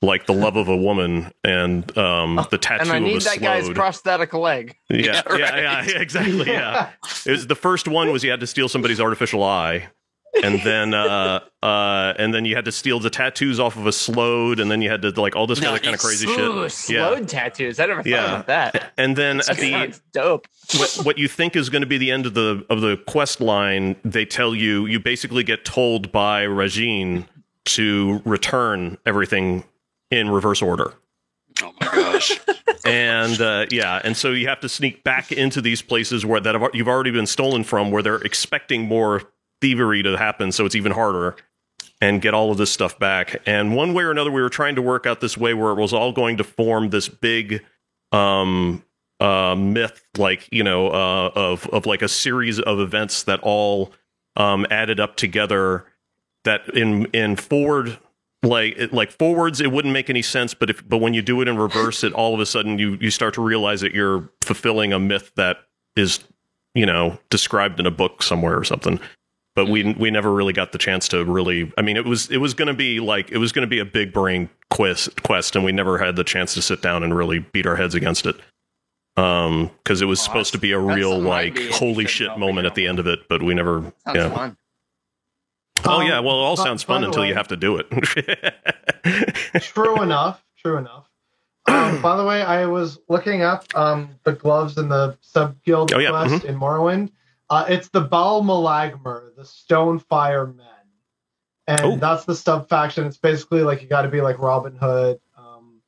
like 0.03 0.25
the 0.25 0.33
love 0.33 0.55
of 0.57 0.67
a 0.67 0.75
woman 0.75 1.31
and 1.43 1.97
um, 1.97 2.45
the 2.51 2.57
tattoo 2.57 2.81
And 2.83 2.91
I 2.91 2.97
of 2.97 3.03
need 3.03 3.21
that 3.21 3.39
guy's 3.39 3.69
prosthetic 3.69 4.33
leg. 4.33 4.75
yeah, 4.89 5.21
Yeah, 5.29 5.37
yeah, 5.37 5.85
yeah, 5.87 5.99
exactly. 5.99 6.45
Yeah, 6.51 6.89
it 7.25 7.31
was 7.31 7.47
the 7.47 7.55
first 7.55 7.87
one 7.87 8.11
was 8.11 8.23
you 8.23 8.29
had 8.31 8.41
to 8.41 8.47
steal 8.47 8.67
somebody's 8.69 8.99
artificial 8.99 9.41
eye, 9.43 9.87
and 10.43 10.59
then 10.63 10.93
uh, 10.93 11.39
uh, 11.61 12.13
and 12.19 12.33
then 12.33 12.43
you 12.43 12.55
had 12.55 12.65
to 12.65 12.71
steal 12.71 12.99
the 12.99 13.09
tattoos 13.09 13.59
off 13.59 13.77
of 13.77 13.85
a 13.87 13.91
Sload, 13.91 14.59
and 14.59 14.69
then 14.69 14.81
you 14.81 14.89
had 14.89 15.01
to 15.03 15.09
like 15.11 15.35
all 15.37 15.47
this 15.47 15.59
other 15.59 15.79
kind 15.79 15.95
of 15.95 16.01
Nice. 16.01 16.01
crazy 16.05 16.27
Ooh, 16.27 16.67
shit. 16.69 16.95
Yeah, 16.95 17.07
Sload 17.09 17.27
tattoos. 17.29 17.79
I 17.79 17.85
never 17.85 18.03
thought 18.03 18.09
Yeah. 18.09 18.25
about 18.33 18.47
that. 18.47 18.91
and 18.97 19.15
then 19.15 19.39
at 19.49 19.57
the 19.57 19.97
dope. 20.11 20.47
what, 20.77 20.99
what 21.03 21.17
you 21.17 21.27
think 21.29 21.55
is 21.55 21.69
going 21.69 21.81
to 21.83 21.87
be 21.87 21.97
the 21.97 22.11
end 22.11 22.25
of 22.25 22.33
the 22.33 22.65
of 22.69 22.81
the 22.81 22.97
quest 23.07 23.39
line, 23.39 23.95
they 24.03 24.25
tell 24.25 24.53
you 24.53 24.85
you 24.85 24.99
basically 24.99 25.43
get 25.43 25.63
told 25.65 26.11
by 26.11 26.41
Regine 26.43 27.27
to 27.65 28.21
return 28.25 28.97
everything 29.05 29.63
in 30.14 30.30
reverse 30.30 30.61
order. 30.61 30.93
Oh 31.61 31.74
my 31.80 31.88
gosh. 31.88 32.39
And 32.86 33.39
uh, 33.39 33.66
yeah, 33.72 34.01
and 34.03 34.16
so 34.18 34.32
you 34.32 34.49
have 34.49 34.59
to 34.59 34.68
sneak 34.68 35.05
back 35.05 35.32
into 35.32 35.61
these 35.61 35.82
places 35.82 36.26
where 36.26 36.41
that 36.41 36.53
have, 36.53 36.70
you've 36.74 36.89
already 36.89 37.11
been 37.11 37.26
stolen 37.26 37.64
from, 37.64 37.91
where 37.91 38.03
they're 38.03 38.18
expecting 38.18 38.82
more 38.88 39.22
thievery 39.61 40.03
to 40.03 40.18
happen, 40.18 40.51
so 40.51 40.66
it's 40.66 40.76
even 40.76 40.91
harder. 40.91 41.38
And 42.01 42.22
get 42.22 42.34
all 42.34 42.51
of 42.51 42.57
this 42.57 42.70
stuff 42.70 42.99
back. 42.99 43.41
And 43.45 43.74
one 43.74 43.93
way 43.93 44.03
or 44.03 44.11
another, 44.11 44.30
we 44.30 44.41
were 44.41 44.49
trying 44.49 44.76
to 44.76 44.82
work 44.82 45.05
out 45.05 45.22
this 45.22 45.38
way 45.38 45.53
where 45.53 45.72
it 45.72 45.76
was 45.76 45.93
all 45.93 46.11
going 46.11 46.36
to 46.36 46.43
form 46.43 46.89
this 46.89 47.07
big 47.07 47.64
um, 48.11 48.84
uh, 49.22 49.55
myth, 49.55 50.03
like 50.18 50.49
you 50.51 50.66
know, 50.66 50.88
uh, 50.88 51.32
of 51.34 51.66
of 51.70 51.86
like 51.86 52.01
a 52.01 52.09
series 52.09 52.59
of 52.59 52.82
events 52.82 53.24
that 53.24 53.39
all 53.41 53.93
um, 54.36 54.68
added 54.70 54.99
up 54.99 55.16
together. 55.16 55.86
That 56.43 56.76
in 56.76 57.05
in 57.14 57.38
forward 57.38 57.97
like 58.43 58.77
like 58.91 59.09
forwards 59.11 59.61
it 59.61 59.71
wouldn't 59.71 59.93
make 59.93 60.09
any 60.09 60.21
sense 60.21 60.53
but 60.53 60.69
if 60.69 60.87
but 60.87 60.97
when 60.97 61.13
you 61.13 61.21
do 61.21 61.41
it 61.41 61.47
in 61.47 61.57
reverse 61.57 62.03
it 62.03 62.11
all 62.13 62.33
of 62.33 62.39
a 62.41 62.45
sudden 62.45 62.77
you 62.77 62.97
you 62.99 63.09
start 63.09 63.33
to 63.33 63.41
realize 63.41 63.79
that 63.81 63.93
you're 63.93 64.29
fulfilling 64.43 64.91
a 64.91 64.99
myth 64.99 65.31
that 65.35 65.57
is 65.95 66.19
you 66.75 66.85
know 66.85 67.17
described 67.29 67.79
in 67.79 67.85
a 67.85 67.91
book 67.91 68.21
somewhere 68.23 68.57
or 68.57 68.63
something. 68.63 68.99
But 69.55 69.67
we 69.69 69.93
we 69.93 70.09
never 70.09 70.33
really 70.33 70.51
got 70.53 70.71
the 70.71 70.79
chance 70.79 71.07
to 71.09 71.23
really 71.23 71.71
i 71.77 71.83
mean 71.83 71.95
it 71.95 72.05
was 72.05 72.27
it 72.31 72.37
was 72.37 72.55
going 72.55 72.69
to 72.69 72.73
be 72.73 72.99
like 72.99 73.31
it 73.31 73.37
was 73.37 73.51
going 73.51 73.61
to 73.61 73.67
be 73.69 73.77
a 73.77 73.85
big 73.85 74.11
brain 74.11 74.49
quest 74.71 75.21
quest 75.21 75.55
and 75.55 75.63
we 75.63 75.71
never 75.71 75.99
had 75.99 76.15
the 76.15 76.23
chance 76.23 76.55
to 76.55 76.61
sit 76.63 76.81
down 76.81 77.03
and 77.03 77.15
really 77.15 77.37
beat 77.37 77.67
our 77.67 77.75
heads 77.75 77.93
against 77.93 78.25
it. 78.25 78.35
Um 79.15 79.69
because 79.83 80.01
it 80.01 80.05
was 80.05 80.19
Oh, 80.21 80.23
supposed 80.23 80.53
to 80.53 80.57
be 80.57 80.71
a 80.71 80.79
real 80.79 81.19
like 81.19 81.59
holy 81.69 82.07
shit 82.07 82.35
moment 82.39 82.65
at 82.65 82.73
the 82.73 82.87
end 82.87 82.97
of 82.97 83.05
it 83.05 83.29
but 83.29 83.43
we 83.43 83.53
never 83.53 83.93
Sounds 84.05 84.15
yeah. 84.17 84.29
fun. 84.31 84.57
Oh 85.86 85.99
Um, 86.01 86.07
yeah 86.07 86.19
well 86.19 86.36
it 86.39 86.43
all 86.43 86.55
but- 86.55 86.63
sounds 86.63 86.84
fun 86.84 87.03
until 87.03 87.25
you 87.25 87.34
have 87.34 87.47
to 87.49 87.57
do 87.57 87.77
it 87.77 87.88
true 89.61 90.01
enough. 90.01 90.43
True 90.57 90.77
enough. 90.77 91.09
Um, 91.67 92.01
by 92.01 92.15
the 92.17 92.23
way, 92.23 92.41
I 92.41 92.65
was 92.67 92.99
looking 93.09 93.41
up 93.41 93.65
um, 93.75 94.09
the 94.23 94.31
gloves 94.34 94.77
in 94.77 94.89
the 94.89 95.17
sub 95.21 95.61
guild 95.63 95.93
Oh, 95.93 95.99
yeah, 95.99 96.09
quest 96.09 96.45
in 96.45 96.57
Morrowind. 96.57 97.11
Uh, 97.49 97.65
it's 97.67 97.89
the 97.89 98.01
Bal 98.01 98.41
Molagmer, 98.41 99.36
the 99.36 99.43
Stonefire 99.43 100.55
Men, 100.55 100.65
and 101.67 101.81
Oh. 101.84 101.95
that's 101.97 102.25
the 102.25 102.36
sub 102.36 102.69
faction. 102.69 103.05
It's 103.05 103.17
basically 103.17 103.61
like 103.63 103.81
you 103.81 103.88
got 103.88 104.03
to 104.03 104.07
be 104.09 104.21
like 104.21 104.39
Robin 104.39 104.75
Hood, 104.75 105.19
um, 105.38 105.81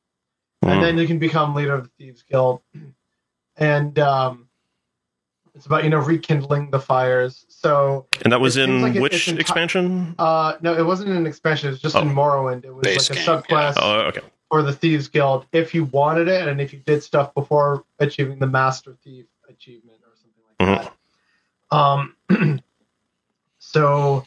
Mm. 0.64 0.68
and 0.72 0.82
then 0.82 0.98
you 0.98 1.06
can 1.06 1.18
become 1.18 1.54
leader 1.54 1.74
of 1.74 1.84
the 1.84 1.90
Thieves 1.98 2.22
Guild, 2.22 2.60
and 3.56 3.98
um, 3.98 4.45
it's 5.56 5.66
about 5.66 5.82
you 5.84 5.90
know 5.90 5.98
rekindling 5.98 6.70
the 6.70 6.78
fires. 6.78 7.44
So 7.48 8.06
And 8.22 8.32
that 8.32 8.40
was 8.40 8.56
in 8.56 8.82
like 8.82 8.94
it- 8.94 9.00
which 9.02 9.14
it's 9.14 9.24
enti- 9.26 9.40
expansion? 9.40 10.14
uh, 10.18 10.54
no, 10.60 10.74
it 10.76 10.84
wasn't 10.84 11.10
an 11.10 11.26
expansion. 11.26 11.68
It 11.68 11.72
was 11.72 11.80
just 11.82 11.96
Oh. 11.96 12.02
in 12.02 12.10
Morrowind. 12.10 12.64
It 12.64 12.72
was 12.74 12.82
Base 12.84 13.08
like 13.10 13.16
a 13.18 13.20
game, 13.20 13.24
sub 13.24 13.48
quest 13.48 13.78
Oh, 13.80 14.00
okay. 14.02 14.20
for 14.50 14.62
the 14.62 14.72
Thieves 14.72 15.08
Guild 15.08 15.46
if 15.52 15.74
you 15.74 15.84
wanted 15.86 16.28
it 16.28 16.46
and 16.46 16.60
if 16.60 16.72
you 16.72 16.78
did 16.80 17.02
stuff 17.02 17.34
before 17.34 17.84
achieving 17.98 18.38
the 18.38 18.46
Master 18.46 18.94
Thief 19.02 19.24
achievement 19.48 19.98
or 20.04 20.12
something 20.14 20.76
like 20.76 20.92
that. 21.70 21.76
Um, 21.76 22.60
so 23.58 24.24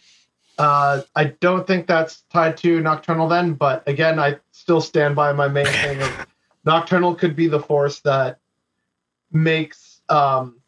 uh, 0.57 1.01
I 1.15 1.25
don't 1.25 1.65
think 1.65 1.87
that's 1.87 2.21
tied 2.31 2.57
to 2.57 2.81
Nocturnal 2.81 3.27
then, 3.27 3.53
but 3.53 3.87
again, 3.87 4.19
I 4.19 4.37
still 4.51 4.81
stand 4.81 5.15
by 5.15 5.31
my 5.31 5.47
main 5.47 5.65
thing 5.83 6.01
of 6.01 6.27
Nocturnal 6.65 7.15
could 7.15 7.35
be 7.35 7.47
the 7.47 7.59
force 7.61 7.99
that 8.01 8.39
makes 9.31 10.01
um, 10.09 10.58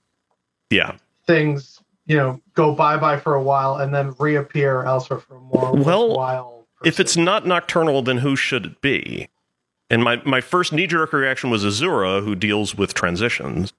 Yeah. 0.71 0.95
things, 1.27 1.79
you 2.07 2.17
know, 2.17 2.41
go 2.55 2.73
bye 2.73 2.97
bye 2.97 3.19
for 3.19 3.35
a 3.35 3.43
while 3.43 3.75
and 3.75 3.93
then 3.93 4.15
reappear 4.17 4.83
elsewhere 4.83 5.19
for 5.19 5.35
a 5.35 5.39
more 5.39 5.73
Well, 5.75 6.07
worthwhile. 6.09 6.65
If 6.83 6.99
it's 6.99 7.15
not 7.15 7.45
nocturnal, 7.45 8.01
then 8.01 8.17
who 8.19 8.35
should 8.35 8.65
it 8.65 8.81
be? 8.81 9.27
And 9.91 10.03
my, 10.03 10.21
my 10.25 10.41
first 10.41 10.73
knee 10.73 10.87
jerk 10.87 11.13
reaction 11.13 11.49
was 11.51 11.63
Azura, 11.63 12.23
who 12.23 12.33
deals 12.33 12.73
with 12.75 12.93
transitions. 12.95 13.73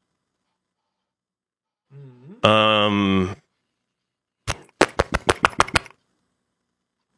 Mhm. 1.92 2.46
Um. 2.46 3.36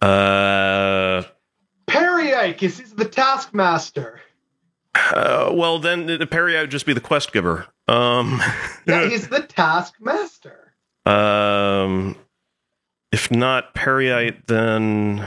Uh, 0.01 1.23
Peryite 1.87 2.63
is 2.63 2.79
he's 2.79 2.93
the 2.93 3.05
Taskmaster. 3.07 4.21
uh, 4.95 5.51
well, 5.53 5.79
then 5.79 6.11
uh, 6.11 6.27
Perry 6.27 6.55
would 6.57 6.71
just 6.71 6.85
be 6.87 6.93
the 6.93 7.01
quest 7.01 7.33
giver. 7.33 7.67
Um, 7.89 8.41
Yeah, 8.87 9.09
he's 9.09 9.29
the 9.29 9.41
Taskmaster. 9.41 10.73
um, 11.07 12.17
if 13.13 13.31
not 13.31 13.75
Peryite, 13.75 14.47
then 14.47 15.27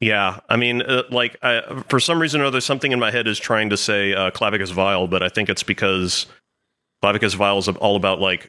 yeah. 0.00 0.40
I 0.48 0.56
mean, 0.56 0.82
uh, 0.82 1.02
like 1.10 1.36
I, 1.42 1.82
for 1.88 2.00
some 2.00 2.20
reason 2.20 2.40
or 2.40 2.44
other, 2.46 2.60
something 2.60 2.92
in 2.92 2.98
my 2.98 3.10
head 3.10 3.26
is 3.28 3.38
trying 3.38 3.70
to 3.70 3.76
say 3.76 4.14
uh, 4.14 4.30
Clavicus 4.30 4.72
Vile, 4.72 5.06
but 5.06 5.22
I 5.22 5.28
think 5.28 5.48
it's 5.48 5.62
because 5.62 6.26
Clavicus 7.02 7.34
Vile 7.34 7.58
is 7.58 7.68
all 7.68 7.96
about 7.96 8.20
like, 8.20 8.48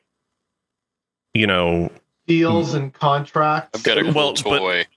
you 1.34 1.48
know, 1.48 1.90
Deals 2.26 2.74
and 2.74 2.94
contracts. 2.94 3.78
I've 3.80 3.84
got 3.84 3.98
a 3.98 4.04
cool 4.04 4.14
Well, 4.14 4.34
but- 4.44 4.88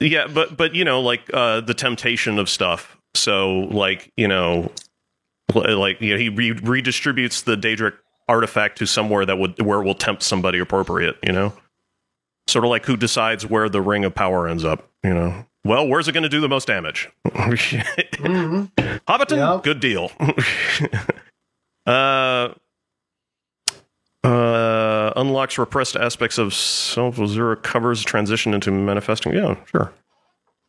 Yeah, 0.00 0.26
but 0.28 0.56
but 0.56 0.74
you 0.74 0.84
know, 0.84 1.00
like 1.00 1.22
uh, 1.34 1.60
the 1.62 1.74
temptation 1.74 2.38
of 2.38 2.48
stuff. 2.48 2.96
So 3.14 3.60
like 3.70 4.12
you 4.16 4.28
know, 4.28 4.54
l- 4.64 4.72
like 5.56 6.00
you 6.00 6.12
know, 6.12 6.18
he 6.18 6.28
re- 6.28 6.52
redistributes 6.54 7.44
the 7.44 7.56
Daedric 7.56 7.94
artifact 8.28 8.78
to 8.78 8.86
somewhere 8.86 9.24
that 9.26 9.38
would 9.38 9.60
where 9.62 9.80
it 9.80 9.84
will 9.84 9.94
tempt 9.94 10.22
somebody 10.22 10.58
appropriate. 10.58 11.16
You 11.24 11.32
know, 11.32 11.52
sort 12.48 12.64
of 12.64 12.70
like 12.70 12.86
who 12.86 12.96
decides 12.96 13.46
where 13.46 13.68
the 13.68 13.80
ring 13.80 14.04
of 14.04 14.14
power 14.14 14.48
ends 14.48 14.64
up. 14.64 14.88
You 15.04 15.14
know, 15.14 15.46
well, 15.64 15.86
where's 15.88 16.08
it 16.08 16.12
going 16.12 16.22
to 16.24 16.28
do 16.28 16.40
the 16.40 16.48
most 16.48 16.66
damage? 16.66 17.08
Mhm. 17.26 18.70
Hobbiton, 19.08 19.36
Yep. 19.54 19.62
good 19.64 19.80
deal. 19.80 20.10
uh, 21.86 22.48
uh, 24.24 25.12
unlocks 25.16 25.56
repressed 25.58 25.96
aspects 25.96 26.38
of 26.38 26.52
self. 26.54 27.16
Zero 27.26 27.56
covers 27.56 28.02
transition 28.02 28.54
into 28.54 28.70
manifesting. 28.72 29.32
Yeah, 29.34 29.56
sure. 29.70 29.92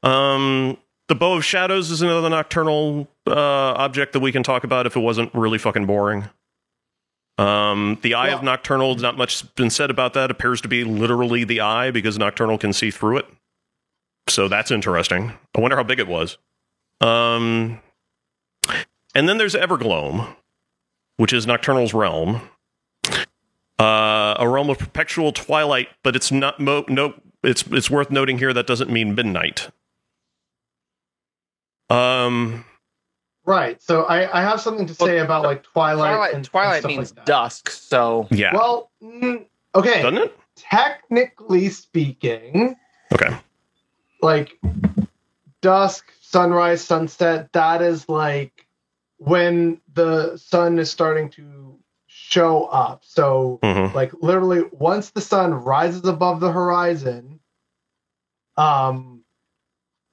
Um, 0.03 0.77
the 1.07 1.15
bow 1.15 1.33
of 1.33 1.45
shadows 1.45 1.89
is 1.89 2.01
another 2.01 2.29
nocturnal 2.29 3.07
uh, 3.25 3.31
object 3.33 4.13
that 4.13 4.19
we 4.19 4.31
can 4.31 4.43
talk 4.43 4.63
about 4.63 4.85
if 4.85 4.95
it 4.95 4.99
wasn't 4.99 5.33
really 5.33 5.57
fucking 5.57 5.85
boring. 5.85 6.25
Um, 7.37 7.99
the 8.01 8.15
eye 8.15 8.29
of 8.29 8.41
nocturnal. 8.41 8.95
Not 8.95 9.15
much 9.17 9.53
been 9.55 9.69
said 9.69 9.89
about 9.91 10.13
that. 10.13 10.31
Appears 10.31 10.59
to 10.61 10.67
be 10.67 10.83
literally 10.83 11.43
the 11.43 11.61
eye 11.61 11.91
because 11.91 12.17
nocturnal 12.17 12.57
can 12.57 12.73
see 12.73 12.89
through 12.89 13.17
it. 13.17 13.27
So 14.27 14.47
that's 14.47 14.71
interesting. 14.71 15.33
I 15.55 15.61
wonder 15.61 15.77
how 15.77 15.83
big 15.83 15.99
it 15.99 16.07
was. 16.07 16.37
Um, 16.99 17.79
and 19.13 19.29
then 19.29 19.37
there's 19.37 19.55
Evergloam, 19.55 20.35
which 21.17 21.31
is 21.31 21.45
Nocturnal's 21.47 21.93
realm. 21.93 22.41
Uh, 23.79 24.35
a 24.39 24.49
realm 24.49 24.71
of 24.71 24.79
perpetual 24.79 25.31
twilight, 25.31 25.89
but 26.03 26.15
it's 26.15 26.31
not. 26.31 26.59
Mo- 26.59 26.85
no, 26.87 27.13
it's 27.43 27.63
it's 27.67 27.89
worth 27.91 28.09
noting 28.09 28.39
here 28.39 28.51
that 28.51 28.65
doesn't 28.65 28.89
mean 28.89 29.13
midnight. 29.13 29.69
Um, 31.89 32.65
Right. 33.47 33.81
So 33.81 34.03
I, 34.03 34.39
I 34.39 34.41
have 34.41 34.59
something 34.59 34.87
to 34.87 34.93
say 34.93 35.19
about 35.19 35.43
like 35.43 35.63
Twilight. 35.63 36.09
Twilight, 36.11 36.33
and, 36.33 36.43
Twilight 36.43 36.73
and 36.75 36.81
stuff 36.81 36.89
means 36.89 37.09
like 37.11 37.15
that. 37.15 37.25
dusk. 37.25 37.69
So 37.69 38.27
yeah, 38.29 38.53
Well, 38.53 38.91
mm, 39.01 39.45
okay. 39.73 40.01
doesn't 40.01 40.17
it? 40.17 40.37
Technically 40.57 41.69
speaking, 41.69 42.75
Okay, 43.13 43.33
like 44.21 44.59
dusk, 45.61 46.11
sunrise, 46.19 46.83
sunset, 46.83 47.53
that 47.53 47.81
is 47.81 48.09
like 48.09 48.67
when 49.17 49.79
the 49.93 50.35
sun 50.35 50.77
is 50.77 50.91
starting 50.91 51.29
to 51.31 51.79
show 52.07 52.65
up. 52.65 53.05
So, 53.05 53.59
hmm 53.63 53.95
like 53.95 54.11
literally, 54.21 54.63
once 54.73 55.11
the 55.11 55.21
sun 55.21 55.53
rises 55.53 56.03
above 56.03 56.41
the 56.41 56.51
horizon, 56.51 57.39
um, 58.57 59.21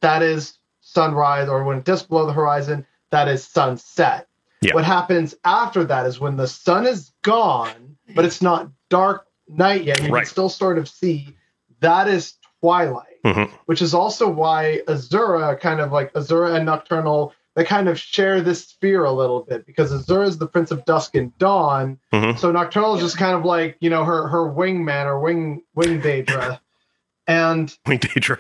that 0.03 0.23
is 0.23 0.57
sunrise, 0.95 1.49
or 1.49 1.65
when 1.65 1.79
it 1.79 1.85
dips 1.85 2.03
below 2.03 2.27
the 2.27 2.33
horizon, 2.33 2.87
that 3.11 3.29
is 3.29 3.45
sunset. 3.47 4.29
Yeah. 4.63 4.75
What 4.75 4.85
happens 4.85 5.35
after 5.45 5.85
that 5.85 6.07
is 6.07 6.21
when 6.21 6.37
the 6.37 6.47
sun 6.47 6.87
is 6.87 7.13
gone, 7.23 7.97
but 8.15 8.25
it's 8.25 8.41
not 8.41 8.71
dark 8.89 9.27
night 9.49 9.85
yet. 9.85 10.01
You 10.03 10.09
Right. 10.11 10.21
can 10.21 10.27
still 10.31 10.49
sort 10.49 10.79
of 10.79 10.89
see. 10.89 11.37
That 11.81 12.09
is 12.09 12.35
twilight 12.61 13.09
Mhm. 13.27 13.51
which 13.67 13.83
is 13.83 13.93
also 13.93 14.27
why 14.27 14.81
Azura 14.89 15.61
kind 15.61 15.81
of 15.81 15.93
like 15.93 16.13
Azura 16.15 16.55
and 16.55 16.65
Nocturnal 16.65 17.35
they 17.57 17.63
kind 17.65 17.89
of 17.89 17.99
share 18.01 18.41
this 18.41 18.67
sphere 18.67 19.05
a 19.05 19.13
little 19.13 19.41
bit 19.43 19.65
because 19.67 19.93
Azura 19.93 20.27
is 20.27 20.39
the 20.39 20.47
Prince 20.47 20.71
of 20.73 20.85
Dusk 20.87 21.15
and 21.15 21.37
Dawn, 21.39 21.99
Mhm. 22.13 22.37
so 22.39 22.51
Nocturnal 22.51 22.95
is 22.97 23.01
just 23.03 23.17
kind 23.19 23.37
of 23.37 23.45
like 23.45 23.77
you 23.81 23.91
know 23.91 24.03
her 24.05 24.29
her 24.29 24.51
wingman 24.51 25.05
or 25.07 25.21
wing 25.21 25.63
wing 25.75 26.01
Daedra, 26.01 26.59
and 27.27 27.77
wing 27.87 27.99
Daedra. 28.01 28.39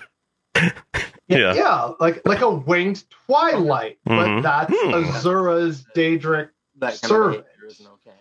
yeah, 1.29 1.39
Yeah. 1.39 1.55
yeah, 1.55 1.91
like 2.01 2.22
like 2.27 2.41
a 2.43 2.51
winged 2.51 3.05
Twilight, 3.27 3.99
Mhm. 4.09 4.43
but 4.43 4.43
that's 4.43 4.72
Hmm. 4.75 4.95
Azura's 4.95 5.85
Daedric. 5.97 6.51
that 6.79 6.95
Servant. 6.97 7.41
of 7.41 7.70
isn't 7.70 7.87
okay. 7.87 8.16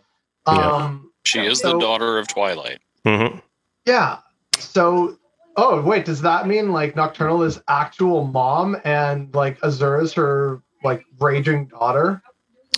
Yeah. 0.47 0.53
Um, 0.71 1.09
She 1.25 1.39
is 1.45 1.59
So- 1.59 1.71
the 1.73 1.79
daughter 1.79 2.17
of 2.19 2.27
Twilight. 2.27 2.79
hmm 3.05 3.37
Yeah. 3.85 4.17
So, 4.59 5.17
oh 5.57 5.81
wait, 5.81 6.05
does 6.05 6.21
that 6.21 6.47
mean 6.47 6.71
like 6.71 6.95
Nocturnal 6.95 7.41
is 7.43 7.59
actual 7.67 8.25
mom 8.25 8.77
and 8.83 9.33
like 9.33 9.59
Azura's 9.63 10.13
her 10.13 10.61
like 10.83 11.03
raging 11.19 11.65
daughter? 11.67 12.21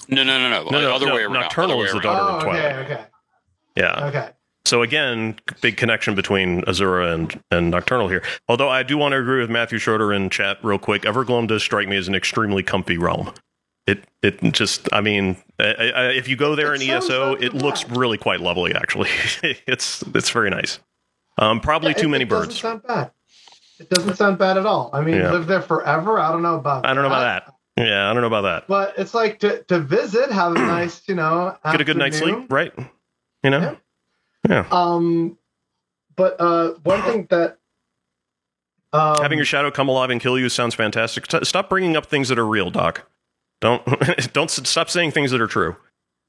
No, 0.08 0.24
no, 0.24 0.38
no, 0.38 0.50
no. 0.50 0.70
No, 0.70 0.82
no, 0.82 0.94
other 0.96 1.08
no, 1.08 1.16
way 1.16 1.24
around. 1.24 1.34
Nocturnal 1.34 1.84
is 1.84 1.92
the 1.92 2.00
daughter 2.00 2.22
oh, 2.22 2.28
of 2.38 2.44
okay, 2.44 2.52
Twilight. 2.62 2.76
okay, 2.92 3.06
Yeah. 3.76 4.06
okay. 4.08 4.30
So 4.66 4.82
again, 4.82 5.36
big 5.62 5.78
connection 5.78 6.16
between 6.16 6.64
Azura 6.64 7.14
and, 7.14 7.40
and 7.52 7.70
Nocturnal 7.72 8.08
here. 8.10 8.24
Although 8.48 8.70
I 8.70 8.82
do 8.84 8.98
want 8.98 9.12
to 9.14 9.20
agree 9.20 9.40
with 9.40 9.50
Matthew 9.50 9.78
Schroeder 9.78 10.12
in 10.12 10.30
chat 10.30 10.58
real 10.64 10.80
quick. 10.80 11.04
Evergloam 11.04 11.48
does 11.48 11.62
strike 11.62 11.88
me 11.88 11.98
as 11.98 12.08
an 12.08 12.16
extremely 12.16 12.64
comfy 12.64 12.98
realm. 12.98 13.32
It 13.88 14.04
it 14.24 14.42
just 14.52 14.90
I 14.92 15.02
mean 15.02 15.38
I, 15.60 15.92
I, 15.96 16.04
if 16.14 16.28
you 16.28 16.36
go 16.36 16.56
there 16.56 16.74
It 16.74 16.82
in 16.82 16.90
ESO, 16.90 17.34
it 17.36 17.54
looks 17.54 17.84
bad. 17.84 17.96
really 17.98 18.18
quite 18.18 18.42
lovely 18.42 18.74
actually. 18.74 19.10
it's 19.68 20.02
it's 20.16 20.32
very 20.32 20.50
nice. 20.50 20.80
Um, 21.38 21.60
probably 21.60 21.92
Yeah, 21.92 21.98
too 21.98 22.10
many 22.10 22.24
it 22.24 22.30
birds. 22.30 22.48
Doesn't 22.60 22.62
sound 22.62 22.84
bad. 22.84 23.12
It 23.78 23.90
doesn't 23.90 24.16
sound 24.16 24.40
bad 24.40 24.58
at 24.58 24.66
all. 24.66 24.90
I 24.94 25.02
mean, 25.02 25.16
Yeah. 25.16 25.32
live 25.34 25.46
there 25.46 25.62
forever. 25.62 26.18
I 26.18 26.32
don't 26.32 26.42
know 26.42 26.56
about. 26.56 26.86
I 26.88 26.94
don't 26.96 27.04
know 27.04 27.10
about 27.10 27.46
that. 27.46 27.54
Yeah, 27.78 28.10
I 28.10 28.14
don't 28.14 28.22
know 28.22 28.28
about 28.28 28.44
that. 28.44 28.68
But 28.68 28.94
it's 28.98 29.14
like 29.14 29.38
to, 29.40 29.62
to 29.64 29.80
visit, 29.80 30.32
have 30.32 30.54
a 30.54 30.56
nice, 30.60 31.02
you 31.10 31.14
know, 31.16 31.56
Get 31.66 31.82
a 31.82 31.84
good 31.84 31.98
night's 31.98 32.18
sleep, 32.18 32.50
right? 32.52 32.72
You 33.44 33.50
know. 33.50 33.60
Yeah. 33.60 33.76
Um, 34.72 35.38
but 36.16 36.40
uh, 36.40 36.74
one 36.84 37.02
thing 37.04 37.28
that 37.30 37.58
um, 38.94 39.18
Having 39.22 39.40
your 39.40 39.46
shadow 39.46 39.72
come 39.72 39.90
alive 39.90 40.10
and 40.10 40.22
kill 40.22 40.40
you 40.40 40.48
sounds 40.50 40.74
fantastic. 40.76 41.28
T- 41.28 41.44
Stop 41.44 41.70
bringing 41.70 41.98
up 41.98 42.06
things 42.06 42.30
that 42.30 42.40
are 42.40 42.46
real, 42.48 42.70
Doc. 42.72 43.06
Don't 43.62 43.84
don't 44.34 44.50
s- 44.50 44.68
stop 44.70 44.90
saying 44.90 45.12
things 45.12 45.32
that 45.32 45.42
are 45.42 45.48
true. 45.48 45.76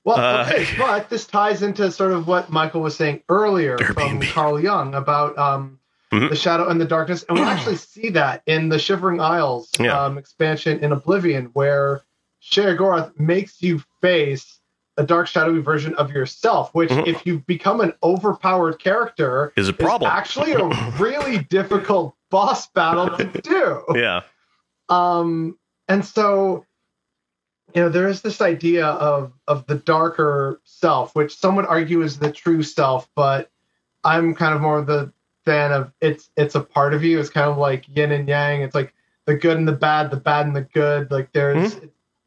Well, 0.05 0.19
Uh, 0.19 0.45
okay, 0.51 0.67
but 0.79 1.09
this 1.11 1.27
ties 1.27 1.62
into 1.62 1.91
sort 1.93 2.12
of 2.12 2.27
what 2.27 2.51
Michael 2.51 2.81
was 2.81 2.97
saying 2.97 3.23
earlier 3.29 3.79
from 3.79 4.21
Carl 4.21 4.61
Jung 4.61 4.95
about 4.95 5.37
um, 5.39 5.79
Mhm. 6.12 6.31
the 6.31 6.37
shadow 6.37 6.69
and 6.69 6.81
the 6.81 6.85
darkness, 6.85 7.25
and 7.29 7.37
we 7.39 7.45
actually 7.45 7.77
see 7.77 8.11
that 8.11 8.43
in 8.47 8.69
the 8.69 8.79
Shivering 8.79 9.21
Isles 9.21 9.69
Yeah. 9.79 10.01
um, 10.01 10.19
expansion 10.19 10.79
in 10.79 10.93
Oblivion, 10.93 11.47
where 11.53 12.03
Sheogorath 12.43 13.19
makes 13.19 13.61
you 13.61 13.83
face 14.01 14.55
a 14.99 15.05
dark, 15.05 15.26
shadowy 15.26 15.61
version 15.61 15.94
of 15.97 16.11
yourself, 16.11 16.74
which, 16.74 16.90
Mhm. 16.90 17.07
if 17.07 17.26
you've 17.26 17.47
become 17.47 17.80
an 17.80 17.92
overpowered 18.03 18.78
character, 18.78 19.53
Is 19.57 19.68
a 19.68 19.72
is 19.72 19.76
problem. 19.76 20.11
actually 20.11 20.53
a 20.53 20.64
really 20.99 21.38
difficult 21.51 22.14
boss 22.30 22.68
battle 22.68 23.11
to 23.16 23.24
do. 23.42 23.82
yeah. 23.94 24.22
Um, 24.88 25.59
and 25.88 26.05
so, 26.05 26.64
you 27.74 27.82
know, 27.82 27.88
there 27.88 28.09
is 28.09 28.22
this 28.22 28.40
idea 28.40 28.86
of 28.86 29.32
of 29.49 29.66
the 29.66 29.74
darker 29.74 30.61
self, 30.64 31.14
which 31.14 31.36
some 31.36 31.57
would 31.57 31.66
argue 31.66 32.03
is 32.03 32.18
the 32.18 32.30
true 32.32 32.62
self, 32.62 33.09
but 33.14 33.51
I'm 34.05 34.34
kind 34.34 34.55
of 34.55 34.61
more 34.61 34.78
of 34.78 34.86
the 34.86 35.12
fan 35.44 35.72
of 35.72 35.92
it's 36.01 36.30
it's 36.36 36.55
a 36.55 36.61
part 36.61 36.94
of 36.94 37.05
you. 37.05 37.18
It's 37.20 37.28
kind 37.30 37.51
of 37.51 37.59
like 37.59 37.84
yin 37.88 38.12
and 38.12 38.28
yang. 38.28 38.62
It's 38.62 38.74
like 38.74 38.94
the 39.26 39.34
good 39.34 39.57
and 39.59 39.66
the 39.66 39.72
bad, 39.72 40.11
the 40.11 40.16
bad 40.16 40.47
and 40.47 40.55
the 40.57 40.62
good. 40.62 41.11
Like 41.11 41.32
there's 41.32 41.74
Mm-hmm. 41.74 41.86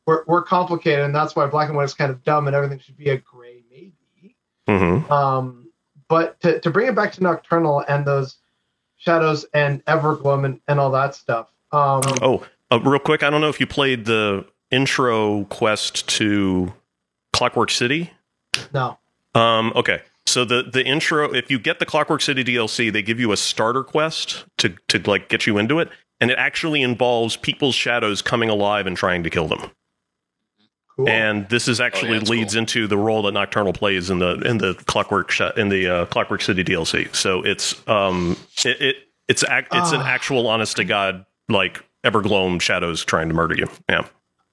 We're 0.10 0.24
we're 0.26 0.42
complicated, 0.42 1.06
and 1.06 1.14
that's 1.14 1.36
why 1.36 1.46
black 1.46 1.68
and 1.68 1.78
white 1.78 1.84
is 1.84 1.94
kind 1.94 2.10
of 2.10 2.24
dumb, 2.24 2.48
and 2.48 2.56
everything 2.56 2.80
should 2.80 2.98
be 2.98 3.12
a 3.12 3.18
gray 3.18 3.62
maybe. 3.70 4.36
hmm 4.68 5.12
Um, 5.14 5.70
but 6.08 6.40
to, 6.42 6.60
to 6.62 6.72
bring 6.72 6.88
it 6.88 6.96
back 6.96 7.12
to 7.12 7.22
Nocturnal 7.22 7.84
and 7.88 8.08
those 8.08 8.38
shadows 8.98 9.46
and 9.54 9.86
Evergloam 9.86 10.46
and, 10.46 10.62
and 10.68 10.80
all 10.80 10.90
that 10.90 11.14
stuff. 11.14 11.50
Um, 11.72 12.02
Oh, 12.24 12.44
uh, 12.72 12.80
real 12.80 12.98
quick, 12.98 13.22
I 13.22 13.30
don't 13.30 13.40
know 13.40 13.50
if 13.50 13.60
you 13.60 13.68
played 13.68 14.06
the 14.06 14.48
intro 14.72 15.44
quest 15.44 16.10
to 16.18 16.74
Clockwork 17.32 17.70
City. 17.70 18.10
no. 18.74 18.98
Um, 19.36 19.72
okay. 19.76 20.02
So 20.26 20.44
the 20.44 20.64
the 20.64 20.84
intro, 20.84 21.32
if 21.36 21.52
you 21.52 21.60
get 21.60 21.78
the 21.78 21.86
Clockwork 21.86 22.22
City 22.22 22.44
DLC, 22.44 22.92
they 22.92 23.04
give 23.04 23.20
you 23.20 23.32
a 23.32 23.38
starter 23.38 23.84
quest 23.84 24.46
to 24.58 24.70
to 24.88 24.98
like 25.08 25.30
get 25.30 25.46
you 25.46 25.60
into 25.60 25.78
it, 25.78 25.90
and 26.20 26.32
it 26.32 26.38
actually 26.40 26.82
involves 26.82 27.38
people's 27.38 27.76
shadows 27.76 28.24
coming 28.24 28.50
alive 28.50 28.88
and 28.88 28.98
trying 28.98 29.22
to 29.22 29.30
kill 29.30 29.48
them. 29.48 29.70
Cool. 31.00 31.08
And 31.08 31.48
this 31.48 31.70
is 31.70 31.80
actually 31.80 32.18
that's 32.20 32.30
leads 32.30 32.54
cool. 32.56 32.60
into 32.60 32.86
the 32.86 32.98
role 32.98 33.22
that 33.22 33.32
Nocturnal 33.32 33.72
plays 33.72 34.10
in 34.10 34.20
the 34.20 34.32
in 34.42 34.58
the 34.58 34.74
Clockwork 34.86 35.32
sh- 35.32 35.40
in 35.56 35.70
the 35.70 35.88
uh, 35.88 36.06
Clockwork 36.08 36.42
City 36.42 36.62
DLC. 36.62 37.16
So 37.16 37.42
it's 37.42 37.74
um 37.88 38.36
it, 38.66 38.82
it 38.82 38.96
it's 39.30 39.46
ac- 39.46 39.68
it's 39.72 39.94
an 39.94 40.02
Ah. 40.02 40.08
actual 40.10 40.46
honest 40.48 40.76
to 40.76 40.84
god 40.84 41.26
like 41.48 41.86
Evergloam 42.04 42.60
shadows 42.60 43.06
trying 43.06 43.30
to 43.30 43.34
murder 43.34 43.56
you. 43.56 43.68
Yeah. 43.90 44.08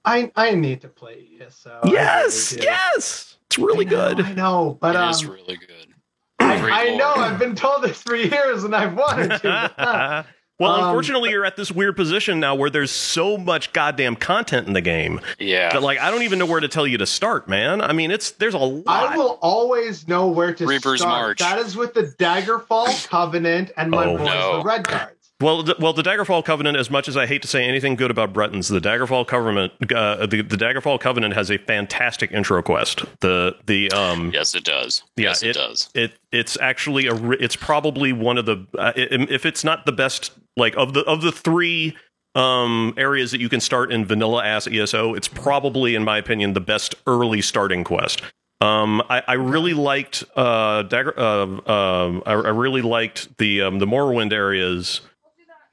I 0.05 0.31
I 0.37 0.51
need 0.51 0.79
to 0.83 0.87
play 0.87 1.27
ESO. 1.41 1.81
Yes, 1.83 2.53
really 2.53 2.65
yes, 2.65 3.37
it's 3.47 3.57
really 3.59 3.85
I 3.85 3.89
know, 3.89 4.13
good. 4.15 4.21
I 4.25 4.33
know, 4.33 4.77
but 4.79 4.95
It 4.95 5.01
um, 5.01 5.09
is 5.09 5.25
really 5.25 5.57
good. 5.57 5.87
I, 6.39 6.91
I 6.91 6.95
know 6.95 7.11
I've 7.13 7.39
been 7.39 7.55
told 7.55 7.83
this 7.83 8.01
for 8.03 8.15
years, 8.15 8.63
and 8.63 8.73
I've 8.73 8.93
wanted 8.93 9.41
to. 9.41 10.25
well, 10.59 10.71
Um, 10.71 10.83
unfortunately, 10.85 11.29
you're 11.31 11.45
at 11.45 11.55
this 11.55 11.71
weird 11.71 11.95
position 11.95 12.39
now 12.39 12.55
where 12.55 12.69
there's 12.69 12.91
so 12.91 13.37
much 13.37 13.73
goddamn 13.73 14.15
content 14.15 14.67
in 14.67 14.73
the 14.73 14.81
game 14.81 15.19
Yeah. 15.39 15.69
that, 15.73 15.81
like, 15.81 15.99
I 15.99 16.09
don't 16.11 16.23
even 16.23 16.39
know 16.39 16.45
where 16.45 16.59
to 16.59 16.67
tell 16.67 16.87
you 16.87 16.97
to 16.97 17.05
start, 17.05 17.47
man. 17.47 17.81
I 17.81 17.93
mean, 17.93 18.11
it's 18.11 18.31
there's 18.31 18.53
a 18.53 18.57
lot. 18.59 18.83
I 19.11 19.15
will 19.17 19.37
always 19.41 20.07
know 20.07 20.27
where 20.27 20.53
to 20.53 20.65
Reaper's 20.65 21.01
start. 21.01 21.11
March. 21.21 21.39
That 21.39 21.59
is 21.59 21.75
with 21.75 21.93
the 21.93 22.03
Daggerfall 22.03 23.07
Covenant 23.09 23.71
and 23.77 23.91
my 23.91 24.05
Oh, 24.05 24.17
boys, 24.17 24.25
no. 24.27 24.57
the 24.59 24.63
Red 24.63 24.87
Guards. 24.87 25.11
Well, 25.39 25.61
the, 25.61 25.75
well, 25.77 25.93
the 25.93 26.01
Daggerfall 26.01 26.43
Covenant. 26.43 26.77
As 26.77 26.89
much 26.89 27.07
as 27.07 27.15
I 27.15 27.27
hate 27.27 27.43
to 27.43 27.47
say 27.47 27.63
anything 27.63 27.95
good 27.95 28.09
about 28.09 28.33
Bretons, 28.33 28.69
the 28.69 28.79
Daggerfall 28.79 29.27
Covenant, 29.27 29.71
uh, 29.93 30.25
the, 30.25 30.41
the 30.41 30.57
Daggerfall 30.57 30.99
Covenant 30.99 31.35
has 31.35 31.51
a 31.51 31.59
fantastic 31.59 32.31
intro 32.31 32.63
quest. 32.63 33.03
The 33.19 33.55
the 33.67 33.91
um, 33.91 34.31
Yes, 34.33 34.55
it 34.55 34.63
does. 34.63 35.03
Yeah, 35.15 35.25
yes, 35.25 35.43
it, 35.43 35.53
does. 35.53 35.89
it 35.93 36.13
it's 36.31 36.57
actually 36.59 37.05
a 37.05 37.13
ri- 37.13 37.37
it's 37.39 37.55
probably 37.55 38.13
one 38.13 38.39
of 38.39 38.47
the 38.47 38.65
uh, 38.79 38.93
i- 38.97 39.07
if 39.29 39.45
it's 39.45 39.63
not 39.63 39.85
the 39.85 39.91
best 39.91 40.31
like 40.57 40.75
of 40.75 40.93
the 40.93 41.01
of 41.01 41.21
the 41.21 41.31
three 41.31 41.95
um 42.35 42.93
areas 42.97 43.31
that 43.31 43.39
you 43.39 43.49
can 43.49 43.61
start 43.61 43.91
in 43.91 44.05
vanilla 44.05 44.43
ass 44.43 44.67
ESO, 44.67 45.13
it's 45.13 45.27
probably 45.27 45.95
in 45.95 46.03
my 46.03 46.17
opinion 46.17 46.53
the 46.53 46.61
best 46.61 46.95
early 47.07 47.41
starting 47.41 47.83
quest. 47.83 48.21
Um, 48.59 49.03
I, 49.07 49.23
I 49.27 49.33
really 49.33 49.73
liked 49.73 50.23
uh, 50.35 50.83
Dagger. 50.83 51.17
Uh, 51.17 51.43
um, 51.43 52.23
I, 52.25 52.31
I 52.31 52.49
really 52.49 52.81
liked 52.81 53.37
the 53.37 53.61
um, 53.61 53.79
the 53.79 53.85
Morrowind 53.85 54.33
areas, 54.33 55.01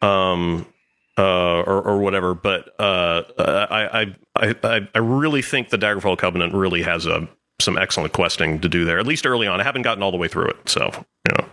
um, 0.02 0.66
uh, 1.16 1.62
or, 1.62 1.82
or 1.82 1.98
whatever. 1.98 2.34
But 2.34 2.78
uh, 2.78 3.22
I, 3.38 4.02
I 4.36 4.54
I 4.62 4.88
I 4.94 4.98
really 4.98 5.40
think 5.40 5.70
the 5.70 5.78
Daggerfall 5.78 6.18
Covenant 6.18 6.52
really 6.52 6.82
has 6.82 7.06
a 7.06 7.26
some 7.60 7.78
excellent 7.78 8.12
questing 8.12 8.60
to 8.60 8.68
do 8.68 8.84
there. 8.84 8.98
At 8.98 9.06
least 9.06 9.26
early 9.26 9.46
on, 9.46 9.60
I 9.60 9.64
haven't 9.64 9.82
gotten 9.82 10.02
all 10.02 10.10
the 10.10 10.18
way 10.18 10.28
through 10.28 10.48
it, 10.48 10.68
so 10.68 10.90
you 10.92 11.36
know. 11.38 11.48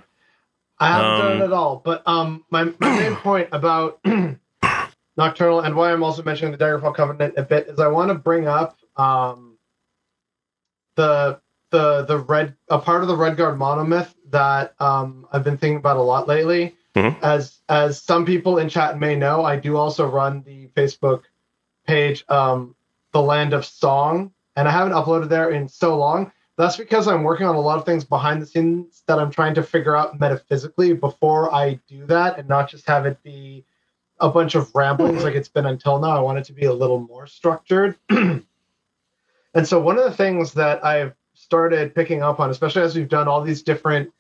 I 0.82 0.88
haven't 0.88 1.20
done 1.20 1.32
Um, 1.34 1.42
it 1.42 1.46
at 1.46 1.54
all. 1.54 1.82
But 1.86 2.02
um, 2.08 2.44
my, 2.50 2.66
my 2.80 3.00
main 3.00 3.16
point 3.28 3.50
about 3.52 4.00
Nocturnal 5.18 5.62
and 5.62 5.76
why 5.76 5.92
I'm 5.94 6.04
also 6.04 6.24
mentioning 6.24 6.52
the 6.52 6.58
Daggerfall 6.58 6.96
Covenant 6.96 7.36
a 7.38 7.44
bit 7.44 7.68
is 7.68 7.80
I 7.80 7.88
want 7.88 8.10
to 8.10 8.16
bring 8.16 8.48
up 8.48 8.78
um, 8.98 9.58
the 10.96 11.40
the 11.70 12.04
the 12.06 12.18
red 12.18 12.56
a 12.70 12.80
part 12.80 13.02
of 13.02 13.08
the 13.08 13.16
Redguard 13.16 13.58
monomyth 13.58 14.14
that 14.32 14.74
um, 14.82 15.28
I've 15.32 15.44
been 15.44 15.58
thinking 15.58 15.78
about 15.78 15.98
a 15.98 16.02
lot 16.02 16.28
lately. 16.28 16.76
Mhm. 16.96 17.16
As 17.22 17.60
as 17.70 18.02
some 18.02 18.26
people 18.26 18.58
in 18.58 18.68
chat 18.68 19.00
may 19.00 19.16
know, 19.16 19.46
I 19.46 19.56
do 19.58 19.78
also 19.78 20.06
run 20.08 20.44
the 20.44 20.68
Facebook 20.76 21.24
page, 21.88 22.26
um, 22.30 22.76
the 23.12 23.22
Land 23.22 23.54
of 23.54 23.66
Song, 23.66 24.32
and 24.56 24.68
I 24.68 24.72
haven't 24.72 24.94
uploaded 24.94 25.30
there 25.30 25.52
in 25.52 25.68
so 25.70 25.98
long. 25.98 26.32
That's 26.62 26.78
because 26.78 27.08
I'm 27.08 27.24
working 27.24 27.48
on 27.48 27.56
a 27.56 27.60
lot 27.60 27.80
of 27.80 27.86
things 27.86 28.04
behind 28.04 28.40
the 28.40 28.46
scenes 28.46 29.02
that 29.08 29.18
I'm 29.18 29.32
trying 29.32 29.56
to 29.56 29.64
figure 29.64 29.96
out 29.96 30.20
metaphysically 30.20 30.94
before 30.94 31.52
I 31.52 31.80
do 31.88 32.06
that, 32.06 32.38
and 32.38 32.48
not 32.48 32.70
just 32.70 32.86
have 32.88 33.08
it 33.08 33.18
be 33.24 33.66
a 34.20 34.30
bunch 34.30 34.54
of 34.54 34.70
ramblings 34.76 35.24
like 35.24 35.34
it's 35.34 35.50
been 35.50 35.66
until 35.66 35.98
now. 35.98 36.12
I 36.12 36.20
want 36.20 36.38
it 36.38 36.44
to 36.46 36.54
be 36.54 36.66
a 36.66 36.74
little 36.74 37.00
more 37.00 37.26
structured. 37.26 37.98
and 38.10 38.44
so, 39.64 39.80
one 39.80 39.98
of 39.98 40.04
the 40.04 40.16
things 40.16 40.54
that 40.54 40.86
I've 40.86 41.16
started 41.34 41.96
picking 41.96 42.22
up 42.22 42.40
on, 42.40 42.52
especially 42.52 42.84
as 42.84 42.96
we've 42.96 43.10
done 43.10 43.28
all 43.28 43.42
these 43.42 43.64
different 43.64 44.14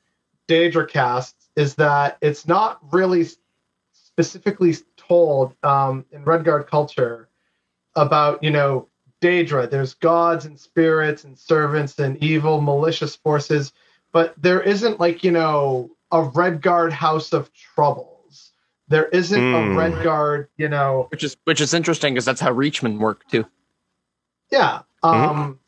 Daedra 0.47 0.89
casts, 0.89 1.47
is 1.55 1.75
that 1.75 2.17
it's 2.21 2.47
not 2.47 2.79
really 2.91 3.27
specifically 3.91 4.75
told 4.97 5.53
um, 5.61 6.05
in 6.11 6.25
Redguard 6.25 6.65
culture 6.65 7.29
about, 7.95 8.43
you 8.43 8.49
know, 8.49 8.87
Daedra. 9.21 9.69
There's 9.69 9.93
gods 9.93 10.45
and 10.45 10.59
spirits 10.59 11.23
and 11.23 11.37
servants 11.37 11.97
and 11.99 12.21
evil, 12.23 12.59
malicious 12.61 13.15
forces, 13.15 13.71
but 14.11 14.33
there 14.41 14.61
isn't 14.61 14.99
like, 14.99 15.23
you 15.23 15.31
know, 15.31 15.91
a 16.11 16.17
Redguard 16.23 16.91
house 16.91 17.31
of 17.31 17.51
troubles. 17.53 18.51
There 18.87 19.05
isn't 19.05 19.39
Hmm. 19.39 19.55
a 19.55 19.59
Redguard, 19.81 20.47
you 20.57 20.67
know, 20.67 21.07
which 21.11 21.23
is 21.23 21.37
which 21.45 21.61
is 21.61 21.73
interesting 21.73 22.13
because 22.13 22.25
that's 22.25 22.41
how 22.41 22.51
Reachman 22.53 22.99
work 22.99 23.25
too. 23.29 23.45
yeah. 24.51 24.81
Um, 25.03 25.59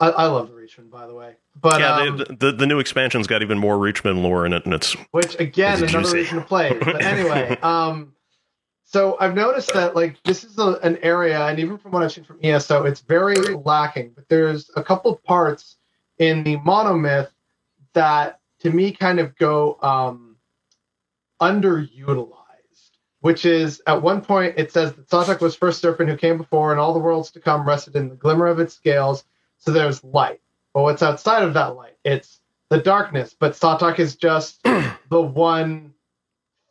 I, 0.00 0.10
I 0.10 0.26
love 0.26 0.48
the 0.48 0.54
Reachman, 0.54 0.90
by 0.90 1.06
the 1.06 1.14
way. 1.14 1.34
But 1.60 1.80
yeah, 1.80 1.96
um, 2.02 2.16
the, 2.16 2.24
the 2.38 2.52
the 2.52 2.66
new 2.66 2.78
expansion's 2.78 3.26
got 3.26 3.42
even 3.42 3.58
more 3.58 3.76
Reachman 3.76 4.22
lore 4.22 4.46
in 4.46 4.52
it, 4.52 4.64
and 4.64 4.72
it's 4.74 4.92
which 5.10 5.38
again 5.40 5.72
It's 5.74 5.82
another 5.92 6.04
juicy. 6.04 6.18
reason 6.18 6.38
to 6.40 6.44
play 6.44 6.78
but 6.78 7.02
anyway 7.04 7.56
um 7.62 8.13
so 8.94 9.16
i've 9.18 9.34
noticed 9.34 9.72
that 9.74 9.96
like 9.96 10.22
this 10.22 10.44
is 10.44 10.56
a, 10.56 10.78
an 10.84 10.96
area 11.02 11.46
and 11.46 11.58
even 11.58 11.76
from 11.76 11.90
what 11.90 12.02
i've 12.02 12.12
seen 12.12 12.22
from 12.22 12.38
eso 12.44 12.84
it's 12.84 13.00
very 13.00 13.36
lacking 13.54 14.12
but 14.14 14.28
there's 14.28 14.70
a 14.76 14.82
couple 14.84 15.12
of 15.12 15.20
parts 15.24 15.76
in 16.18 16.44
the 16.44 16.56
monomyth 16.58 17.28
that 17.92 18.38
to 18.60 18.70
me 18.70 18.92
kind 18.92 19.18
of 19.18 19.36
go 19.36 19.76
um 19.82 20.36
underutilized 21.42 22.38
which 23.20 23.44
is 23.44 23.82
at 23.88 24.00
one 24.00 24.20
point 24.20 24.54
it 24.56 24.70
says 24.70 24.92
that 24.92 25.08
Satak 25.08 25.40
was 25.40 25.56
first 25.56 25.80
serpent 25.80 26.08
who 26.08 26.16
came 26.16 26.38
before 26.38 26.70
and 26.70 26.78
all 26.78 26.92
the 26.92 27.00
worlds 27.00 27.32
to 27.32 27.40
come 27.40 27.66
rested 27.66 27.96
in 27.96 28.08
the 28.08 28.14
glimmer 28.14 28.46
of 28.46 28.60
its 28.60 28.74
scales 28.74 29.24
so 29.58 29.70
there's 29.70 30.04
light. 30.04 30.40
But 30.72 30.82
what's 30.82 31.02
outside 31.02 31.42
of 31.42 31.54
that 31.54 31.74
light? 31.74 31.96
It's 32.04 32.40
the 32.68 32.78
darkness, 32.78 33.34
but 33.38 33.52
Satak 33.52 33.98
is 33.98 34.16
just 34.16 34.62
the 35.10 35.22
one 35.22 35.93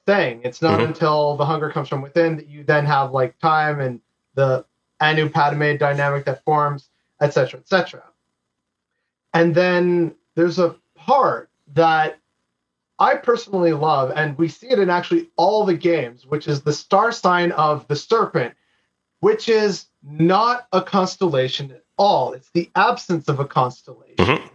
thing. 0.05 0.41
It's 0.43 0.61
not 0.61 0.79
Mhm. 0.79 0.87
until 0.87 1.35
the 1.35 1.45
hunger 1.45 1.69
comes 1.69 1.89
from 1.89 2.01
within 2.01 2.37
that 2.37 2.47
you 2.47 2.63
then 2.63 2.85
have 2.85 3.11
like 3.11 3.39
time 3.39 3.79
and 3.79 4.01
the 4.35 4.65
Anu 4.99 5.29
Padomay 5.29 5.77
dynamic 5.77 6.25
that 6.25 6.43
forms, 6.43 6.89
etc., 7.21 7.59
etc. 7.59 8.03
And 9.33 9.55
then 9.55 10.15
there's 10.35 10.59
a 10.59 10.75
part 10.95 11.49
that 11.73 12.19
I 12.99 13.15
personally 13.15 13.73
love, 13.73 14.11
and 14.15 14.37
we 14.37 14.47
see 14.47 14.69
it 14.69 14.79
in 14.79 14.89
actually 14.89 15.29
all 15.35 15.65
the 15.65 15.73
games, 15.73 16.25
which 16.25 16.47
is 16.47 16.61
the 16.61 16.73
star 16.73 17.11
sign 17.11 17.51
of 17.51 17.87
the 17.87 17.95
serpent, 17.95 18.55
which 19.19 19.49
is 19.49 19.87
not 20.03 20.67
a 20.71 20.81
constellation 20.81 21.71
at 21.71 21.83
all. 21.97 22.33
It's 22.33 22.49
the 22.51 22.69
absence 22.75 23.27
of 23.29 23.39
a 23.39 23.45
constellation 23.45 24.15
Mhm. 24.17 24.49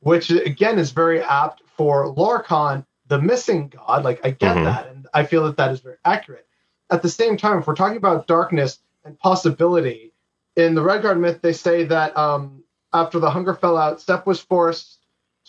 which 0.00 0.30
again 0.30 0.78
is 0.78 0.90
very 0.90 1.20
apt 1.22 1.62
for 1.76 2.06
Lorkhan, 2.14 2.84
the 3.08 3.20
missing 3.20 3.68
god. 3.68 4.04
Like 4.04 4.20
I 4.24 4.30
get 4.30 4.56
Mhm. 4.56 4.64
that, 4.64 4.88
and 4.88 5.06
I 5.14 5.24
feel 5.24 5.44
that 5.44 5.56
that 5.56 5.72
is 5.72 5.80
very 5.80 5.96
accurate. 6.04 6.46
At 6.90 7.02
the 7.02 7.08
same 7.08 7.36
time, 7.36 7.58
if 7.58 7.66
we're 7.66 7.74
talking 7.74 7.96
about 7.96 8.26
darkness 8.26 8.78
and 9.04 9.18
possibility, 9.18 10.12
in 10.56 10.74
the 10.74 10.82
Redguard 10.82 11.20
myth, 11.20 11.40
they 11.42 11.52
say 11.52 11.84
that 11.84 12.16
um, 12.16 12.64
after 12.92 13.18
the 13.18 13.30
hunger 13.30 13.54
fell 13.54 13.76
out, 13.76 14.00
Sep 14.00 14.26
was 14.26 14.40
forced 14.40 14.98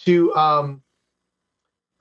to. 0.05 0.35
Um, 0.35 0.83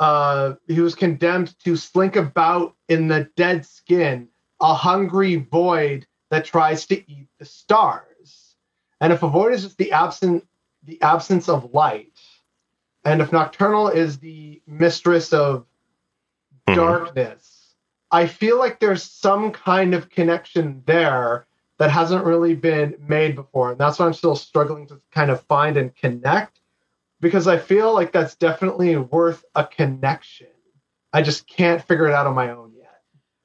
uh, 0.01 0.55
he 0.69 0.81
was 0.81 0.95
condemned 0.95 1.59
to 1.65 1.77
slink 1.77 2.17
about 2.17 2.77
in 2.89 3.09
the 3.09 3.29
dead 3.37 3.67
skin, 3.67 4.29
a 4.61 4.75
hungry 4.75 5.37
void 5.37 6.07
that 6.31 6.45
tries 6.45 6.87
to 6.87 7.11
eat 7.11 7.29
the 7.39 7.45
stars. 7.45 8.55
And 9.01 9.13
if 9.13 9.23
a 9.23 9.29
void 9.29 9.55
is 9.55 9.63
just 9.65 9.79
the 9.79 9.93
absent, 9.93 10.47
the 10.85 11.01
absence 11.03 11.49
of 11.49 11.73
light, 11.75 12.18
and 13.09 13.23
if 13.23 13.33
Nocturnal 13.33 13.89
is 13.89 14.19
the 14.19 14.61
mistress 14.67 15.33
of 15.33 15.65
Mhm. 16.69 16.75
darkness, 16.75 17.75
I 18.11 18.27
feel 18.27 18.59
like 18.59 18.81
there's 18.81 19.03
some 19.03 19.51
kind 19.53 19.95
of 19.95 20.11
connection 20.11 20.83
there 20.87 21.47
that 21.79 21.91
hasn't 21.91 22.25
really 22.25 22.55
been 22.55 22.97
made 23.07 23.35
before. 23.35 23.71
And 23.73 23.79
that's 23.81 23.99
why 23.99 24.07
I'm 24.07 24.13
still 24.15 24.37
struggling 24.37 24.87
to 24.89 25.01
kind 25.13 25.31
of 25.31 25.43
find 25.43 25.77
and 25.77 25.95
connect 25.95 26.61
because 27.21 27.47
I 27.47 27.59
feel 27.59 27.95
like 27.95 28.13
that's 28.13 28.35
definitely 28.35 28.97
worth 28.97 29.45
a 29.55 29.65
connection. 29.65 30.49
I 31.13 31.23
just 31.23 31.47
can't 31.47 31.83
figure 31.87 32.07
it 32.09 32.15
out 32.15 32.27
on 32.27 32.35
my 32.35 32.51
own 32.51 32.73
yet. 32.77 33.01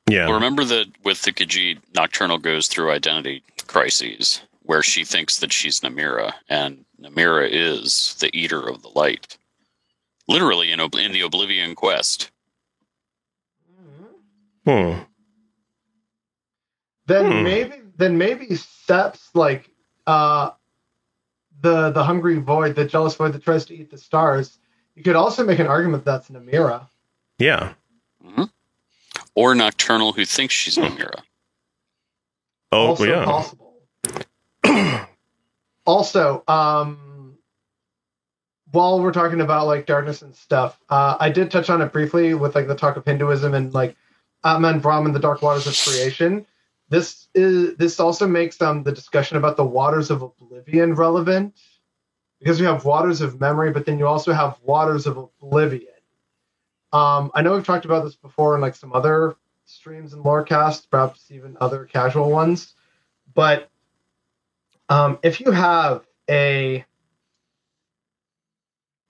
yeah. 0.09 0.26
Well, 0.26 0.34
remember 0.36 0.64
that 0.66 0.88
with 1.03 1.22
the 1.22 1.32
Khajiit, 1.32 1.80
Nocturnal 1.95 2.38
goes 2.39 2.68
through 2.68 2.91
identity 2.91 3.43
crises 3.68 4.41
where 4.64 4.82
she 4.82 5.03
thinks 5.05 5.39
that 5.39 5.51
she's 5.53 5.80
Namira, 5.82 6.34
and 6.49 6.86
Namira 7.01 7.47
is 7.49 8.16
the 8.20 8.30
eater 8.38 8.68
of 8.68 8.82
the 8.82 8.89
light. 8.89 9.38
Literally 10.28 10.71
in, 10.71 10.80
in 10.80 11.11
the 11.11 11.21
Oblivion 11.21 11.76
quest. 11.76 12.32
Hmm. 14.65 14.99
Then 17.05 17.26
Hmm. 17.32 17.43
maybe 17.43 17.76
then 17.97 18.17
maybe 18.17 18.55
Sep's 18.55 19.30
like 19.36 19.69
uh 20.07 20.51
the 21.61 21.91
the 21.91 22.03
hungry 22.03 22.38
void, 22.38 22.76
the 22.76 22.86
jealous 22.86 23.15
void 23.15 23.34
that 23.34 23.43
tries 23.43 23.65
to 23.65 23.76
eat 23.76 23.91
the 23.91 23.97
stars. 23.97 24.57
You 24.95 25.03
could 25.03 25.15
also 25.15 25.43
make 25.43 25.59
an 25.59 25.67
argument 25.67 26.05
that's 26.05 26.30
Namira. 26.30 26.88
Yeah. 27.39 27.74
Mhm. 28.24 28.49
Or 29.36 29.53
Nocturnal 29.55 30.13
who 30.13 30.24
thinks 30.26 30.53
she's 30.53 30.78
Namira. 30.78 31.24
Oh 32.71 32.88
also 32.88 33.03
yeah. 33.05 33.26
possible. 33.26 33.74
also, 35.86 36.43
um, 36.47 36.97
while 38.74 38.99
we're 38.99 39.13
talking 39.13 39.39
about 39.39 39.67
like 39.67 39.86
darkness 39.86 40.24
and 40.24 40.36
stuff, 40.36 40.80
uh, 40.89 41.15
I 41.19 41.30
did 41.30 41.51
touch 41.51 41.69
on 41.69 41.82
it 41.82 41.93
briefly 41.93 42.34
with 42.34 42.55
like 42.55 42.67
the 42.67 42.76
talk 42.76 42.97
of 42.97 43.05
Hinduism 43.05 43.53
and 43.53 43.71
like 43.71 43.95
Atman 44.43 44.80
Brahman, 44.80 45.13
the 45.13 45.19
dark 45.19 45.43
waters 45.43 45.67
of 45.67 45.78
creation. 45.78 46.45
This 46.89 47.28
is 47.36 47.78
this 47.78 47.99
also 47.99 48.28
makes 48.28 48.59
um 48.61 48.84
the 48.84 48.91
discussion 48.91 49.38
about 49.38 49.57
the 49.57 49.63
waters 49.63 50.09
of 50.09 50.24
oblivion 50.24 50.95
relevant 50.95 51.55
because 52.39 52.59
you 52.59 52.65
have 52.65 52.84
waters 52.84 53.21
of 53.21 53.39
memory, 53.39 53.71
but 53.71 53.86
then 53.86 53.99
you 53.99 54.07
also 54.07 54.34
have 54.34 54.57
waters 54.63 55.05
of 55.05 55.17
oblivion. 55.17 55.93
Um, 56.91 57.32
I 57.36 57.43
know 57.43 57.53
we've 57.53 57.65
talked 57.65 57.86
about 57.86 58.03
this 58.03 58.15
before 58.15 58.55
in 58.55 58.61
like 58.61 58.76
some 58.76 58.91
other 58.91 59.36
streams 59.65 60.13
and 60.13 60.24
lorecasts, 60.24 60.88
perhaps 60.88 61.30
even 61.30 61.57
other 61.61 61.86
casual 61.86 62.32
ones. 62.32 62.74
But 63.36 63.69
um, 64.89 65.19
if 65.21 65.39
you 65.39 65.51
have 65.51 66.05
a 66.28 66.86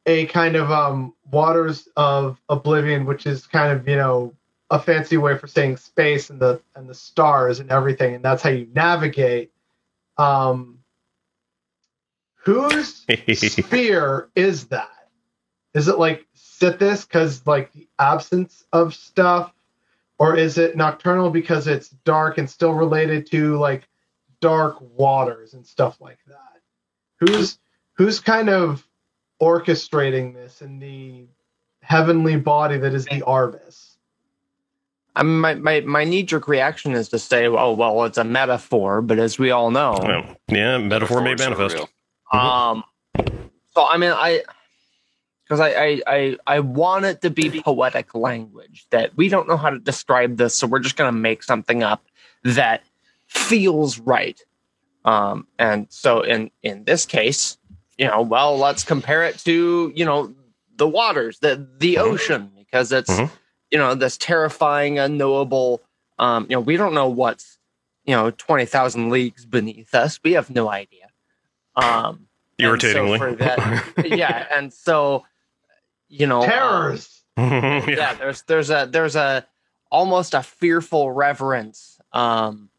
a 0.05 0.25
kind 0.27 0.55
of 0.55 0.71
um, 0.71 1.13
waters 1.31 1.87
of 1.95 2.39
oblivion, 2.49 3.05
which 3.05 3.25
is 3.25 3.47
kind 3.47 3.71
of 3.71 3.87
you 3.87 3.95
know 3.95 4.33
a 4.69 4.79
fancy 4.79 5.17
way 5.17 5.37
for 5.37 5.47
saying 5.47 5.77
space 5.77 6.29
and 6.29 6.39
the 6.39 6.61
and 6.75 6.89
the 6.89 6.95
stars 6.95 7.59
and 7.59 7.71
everything, 7.71 8.15
and 8.15 8.25
that's 8.25 8.41
how 8.41 8.49
you 8.49 8.67
navigate. 8.73 9.51
Um, 10.17 10.79
whose 12.35 13.05
sphere 13.33 14.29
is 14.35 14.65
that? 14.67 14.89
Is 15.73 15.87
it 15.87 15.97
like 15.97 16.25
Sithis 16.35 17.07
because 17.07 17.45
like 17.47 17.71
the 17.73 17.87
absence 17.97 18.63
of 18.73 18.93
stuff, 18.93 19.53
or 20.19 20.35
is 20.35 20.57
it 20.57 20.75
nocturnal 20.75 21.29
because 21.29 21.67
it's 21.67 21.89
dark 21.89 22.37
and 22.37 22.49
still 22.49 22.73
related 22.73 23.29
to 23.31 23.57
like 23.57 23.87
dark 24.39 24.77
waters 24.81 25.53
and 25.53 25.65
stuff 25.65 25.99
like 26.01 26.19
that? 26.27 26.61
Who's 27.19 27.57
who's 27.95 28.19
kind 28.19 28.49
of 28.49 28.85
orchestrating 29.43 30.33
this 30.33 30.61
in 30.61 30.79
the 30.79 31.25
heavenly 31.81 32.37
body 32.37 32.77
that 32.77 32.93
is 32.93 33.05
the 33.05 33.21
Aurbis? 33.21 33.97
I 35.15 35.23
mean, 35.23 35.39
my, 35.39 35.55
my, 35.55 35.81
my 35.81 36.03
knee 36.05 36.23
jerk 36.23 36.47
reaction 36.47 36.93
is 36.93 37.09
to 37.09 37.19
say, 37.19 37.45
oh, 37.45 37.73
well, 37.73 38.03
it's 38.05 38.17
a 38.17 38.23
metaphor, 38.23 39.01
but 39.01 39.19
as 39.19 39.37
we 39.37 39.51
all 39.51 39.69
know, 39.69 39.97
Well, 40.01 40.35
yeah, 40.47 40.77
metaphor 40.77 41.21
made 41.21 41.37
Metaphors 41.39 41.73
are 41.73 41.77
manifest. 41.77 41.93
Um, 42.33 42.83
so 43.75 43.85
I 43.87 43.97
mean, 43.97 44.11
I 44.11 44.43
because 45.43 45.59
I, 45.59 45.69
I 45.69 46.01
I 46.07 46.37
I 46.47 46.59
want 46.61 47.05
it 47.05 47.21
to 47.21 47.29
be 47.29 47.61
poetic 47.61 48.15
language 48.15 48.87
that 48.89 49.15
we 49.15 49.29
don't 49.29 49.47
know 49.47 49.57
how 49.57 49.69
to 49.69 49.77
describe 49.79 50.37
this, 50.37 50.55
so 50.55 50.65
we're 50.65 50.79
just 50.79 50.95
gonna 50.95 51.11
make 51.11 51.43
something 51.43 51.83
up 51.83 52.03
that 52.43 52.83
feels 53.27 53.99
right. 53.99 54.39
Um, 55.05 55.47
and 55.59 55.85
so 55.89 56.21
in 56.21 56.49
in 56.63 56.85
this 56.85 57.05
case, 57.05 57.57
you 57.97 58.07
know, 58.07 58.21
well, 58.21 58.57
let's 58.57 58.83
compare 58.83 59.23
it 59.23 59.37
to 59.39 59.91
you 59.95 60.05
know 60.05 60.33
the 60.75 60.87
waters, 60.87 61.39
the 61.39 61.67
the 61.77 61.97
ocean, 61.99 62.51
because 62.57 62.91
it's 62.91 63.09
Mhm. 63.09 63.29
you 63.71 63.77
know 63.77 63.95
this 63.95 64.17
terrifying, 64.17 64.99
unknowable. 64.99 65.81
Um, 66.19 66.45
you 66.49 66.55
know, 66.55 66.61
we 66.61 66.77
don't 66.77 66.93
know 66.93 67.07
what's 67.07 67.57
you 68.05 68.15
know 68.15 68.31
twenty 68.31 68.65
thousand 68.65 69.09
leagues 69.09 69.45
beneath 69.45 69.93
us. 69.95 70.19
We 70.23 70.33
have 70.33 70.49
no 70.49 70.69
idea. 70.69 71.07
Um, 71.75 71.85
and 71.85 72.27
so 72.59 72.65
Irritatingly. 72.65 73.17
for 73.17 73.35
that- 73.35 73.93
yeah, 74.05 74.47
and 74.51 74.71
so 74.73 75.25
you 76.07 76.27
know, 76.27 76.41
um, 76.43 76.49
Terrors. 76.49 77.23
yeah. 77.37 77.85
yeah, 77.89 78.13
there's 78.15 78.41
there's 78.43 78.69
a 78.69 78.87
there's 78.91 79.15
a 79.15 79.45
almost 79.91 80.33
a 80.35 80.43
fearful 80.43 81.11
reverence, 81.11 81.99
um, 82.11 82.69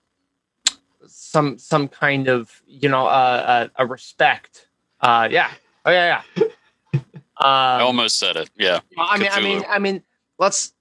some 1.06 1.58
some 1.58 1.88
kind 1.88 2.28
of 2.28 2.62
you 2.66 2.88
know 2.88 3.06
uh, 3.06 3.68
a, 3.76 3.82
a 3.82 3.86
respect. 3.86 4.68
Uh, 5.04 5.28
yeah, 5.30 5.50
oh 5.84 5.90
yeah, 5.90 6.22
yeah. 6.38 6.44
I 7.38 7.76
Um, 7.76 7.82
almost 7.88 8.18
said 8.18 8.36
it. 8.36 8.48
Yeah. 8.56 8.80
I 8.98 9.18
mean, 9.18 9.28
I 9.32 9.40
mean, 9.40 9.64
I 9.68 9.78
mean, 9.78 10.02
let's 10.38 10.72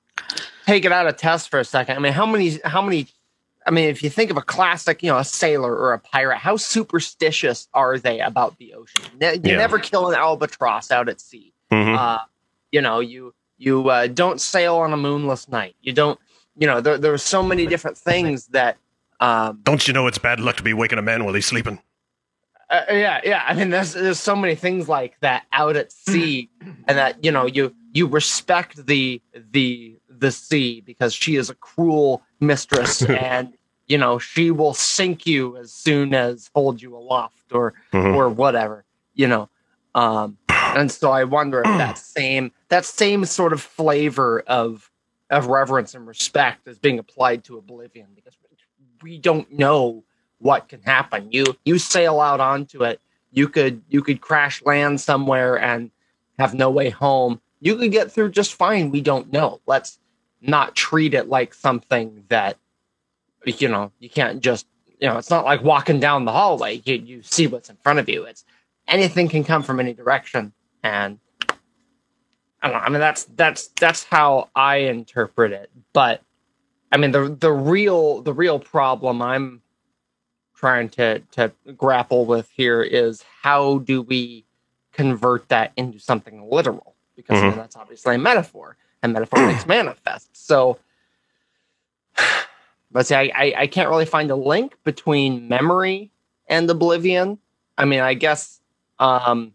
take 0.65 0.85
it 0.85 0.91
out 0.93 1.07
of 1.07 1.17
test 1.17 1.49
for 1.49 1.59
a 1.59 1.65
second. 1.65 1.97
I 1.97 1.99
mean, 1.99 2.13
how 2.13 2.25
many, 2.25 2.59
how 2.63 2.81
many? 2.81 3.07
I 3.65 3.71
mean, 3.71 3.89
if 3.89 4.01
you 4.03 4.09
think 4.09 4.29
of 4.31 4.37
a 4.37 4.41
classic, 4.41 5.03
you 5.03 5.09
know, 5.09 5.17
a 5.17 5.23
sailor 5.25 5.75
or 5.75 5.93
a 5.93 5.99
pirate, 5.99 6.37
how 6.37 6.55
superstitious 6.57 7.67
are 7.73 7.97
they 7.97 8.19
about 8.19 8.57
the 8.59 8.73
ocean? 8.75 9.03
Ne- 9.19 9.35
You 9.35 9.41
Yeah. 9.51 9.57
never 9.57 9.77
kill 9.79 10.09
an 10.09 10.15
albatross 10.15 10.91
out 10.91 11.09
at 11.09 11.19
sea. 11.19 11.53
Mhm. 11.71 11.97
Uh, 11.97 12.19
you 12.71 12.81
know, 12.81 12.99
you 13.01 13.33
you 13.57 13.89
uh, 13.89 14.07
don't 14.07 14.39
sail 14.39 14.75
on 14.77 14.93
a 14.93 14.97
moonless 14.97 15.49
night. 15.49 15.75
You 15.81 15.91
don't. 15.93 16.19
You 16.55 16.67
know, 16.67 16.79
there 16.81 16.97
there's 16.97 17.23
so 17.23 17.43
many 17.43 17.65
different 17.67 17.97
things 17.97 18.47
that. 18.47 18.77
Um, 19.19 19.59
Don't 19.63 19.87
you 19.87 19.93
know 19.93 20.05
it's 20.07 20.17
bad 20.17 20.39
luck 20.39 20.57
to 20.57 20.63
be 20.63 20.73
waking 20.73 20.99
a 20.99 21.01
man 21.01 21.23
while 21.25 21.33
he's 21.33 21.45
sleeping? 21.45 21.81
Uh, 22.69 22.81
yeah, 22.89 23.21
yeah. 23.23 23.43
I 23.47 23.53
mean, 23.53 23.69
there's 23.69 23.93
there's 23.93 24.19
so 24.19 24.35
many 24.35 24.55
things 24.55 24.87
like 24.89 25.19
that 25.21 25.45
out 25.51 25.75
at 25.75 25.91
sea, 25.91 26.49
and 26.87 26.97
that 26.97 27.23
you 27.23 27.31
know 27.31 27.45
you 27.45 27.75
you 27.93 28.07
respect 28.07 28.85
the 28.85 29.21
the 29.51 29.97
the 30.09 30.31
sea 30.31 30.81
because 30.81 31.13
she 31.13 31.35
is 31.35 31.49
a 31.49 31.55
cruel 31.55 32.21
mistress, 32.39 33.01
and 33.09 33.53
you 33.87 33.97
know 33.97 34.17
she 34.19 34.51
will 34.51 34.73
sink 34.73 35.25
you 35.27 35.57
as 35.57 35.71
soon 35.71 36.13
as 36.13 36.49
hold 36.55 36.81
you 36.81 36.95
aloft 36.95 37.51
or 37.51 37.73
Mhm. 37.91 38.15
or 38.15 38.29
whatever, 38.29 38.85
you 39.13 39.27
know. 39.27 39.49
Um, 39.95 40.37
and 40.49 40.91
so 40.91 41.11
I 41.11 41.23
wonder 41.25 41.59
if 41.59 41.65
that 41.77 41.97
same 41.97 42.51
that 42.69 42.85
same 42.85 43.25
sort 43.25 43.53
of 43.53 43.61
flavor 43.61 44.41
of 44.47 44.89
of 45.29 45.47
reverence 45.47 45.95
and 45.95 46.05
respect 46.07 46.67
is 46.67 46.77
being 46.79 46.99
applied 46.99 47.43
to 47.45 47.57
oblivion 47.57 48.07
because 48.15 48.35
we 49.01 49.17
don't 49.17 49.51
know 49.51 50.03
what 50.43 50.67
can 50.67 50.81
happen. 50.81 51.31
You 51.31 51.57
you 51.63 51.79
sail 51.79 52.19
out 52.19 52.39
onto 52.39 52.83
it. 52.83 52.99
You 53.31 53.47
could 53.47 53.81
you 53.89 54.03
could 54.03 54.21
crash 54.21 54.61
land 54.63 54.99
somewhere 55.01 55.57
and 55.57 55.89
have 56.37 56.53
no 56.53 56.69
way 56.69 56.89
home. 56.89 57.41
You 57.61 57.77
could 57.77 57.91
get 57.91 58.11
through 58.11 58.31
just 58.31 58.53
fine. 58.53 58.91
We 58.91 59.01
don't 59.01 59.31
know. 59.31 59.61
Let's 59.65 59.99
not 60.41 60.75
treat 60.75 61.13
it 61.13 61.29
like 61.29 61.53
something 61.53 62.25
that 62.27 62.57
you 63.45 63.69
know 63.69 63.91
you 63.99 64.09
can't 64.09 64.41
just 64.41 64.67
you 64.99 65.07
know. 65.07 65.17
It's 65.17 65.29
not 65.29 65.45
like 65.45 65.63
walking 65.63 66.01
down 66.01 66.25
the 66.25 66.33
hallway. 66.33 66.81
You 66.85 66.95
you 66.95 67.23
see 67.23 67.47
what's 67.47 67.69
in 67.69 67.77
front 67.77 67.99
of 67.99 68.09
you. 68.09 68.23
It's 68.25 68.43
anything 68.87 69.29
can 69.29 69.45
come 69.45 69.63
from 69.63 69.79
any 69.79 69.93
direction, 69.93 70.51
and 70.83 71.19
I 72.61 72.67
don't 72.67 72.73
know. 72.73 72.79
I 72.79 72.89
mean 72.89 72.99
that's 72.99 73.23
that's 73.35 73.69
that's 73.79 74.03
how 74.03 74.49
I 74.53 74.75
interpret 74.75 75.53
it. 75.53 75.71
But 75.93 76.21
I 76.91 76.97
mean 76.97 77.11
the 77.11 77.29
the 77.29 77.51
real 77.53 78.21
the 78.21 78.33
real 78.33 78.59
problem 78.59 79.21
I'm 79.21 79.62
trying 80.63 80.87
to 80.87 81.19
to 81.31 81.51
grapple 81.75 82.25
with 82.25 82.49
here 82.55 82.81
is 82.81 83.21
how 83.41 83.79
do 83.79 84.01
we 84.01 84.45
convert 84.93 85.49
that 85.49 85.73
into 85.75 85.99
something 85.99 86.49
literal? 86.49 86.95
Because 87.17 87.43
I 87.43 87.49
mean, 87.49 87.57
that's 87.57 87.75
obviously 87.75 88.15
a 88.15 88.17
metaphor, 88.17 88.77
and 89.01 89.11
metaphor 89.11 89.39
makes 89.47 89.67
manifest. 89.67 90.29
So, 90.31 90.79
let's 92.93 93.09
say 93.09 93.29
I, 93.29 93.43
I 93.43 93.53
I 93.63 93.67
can't 93.67 93.89
really 93.89 94.05
find 94.05 94.31
a 94.31 94.37
link 94.37 94.77
between 94.85 95.49
memory 95.49 96.11
and 96.47 96.69
oblivion. 96.69 97.39
I 97.77 97.83
mean, 97.83 97.99
I 97.99 98.13
guess 98.13 98.61
um, 98.99 99.53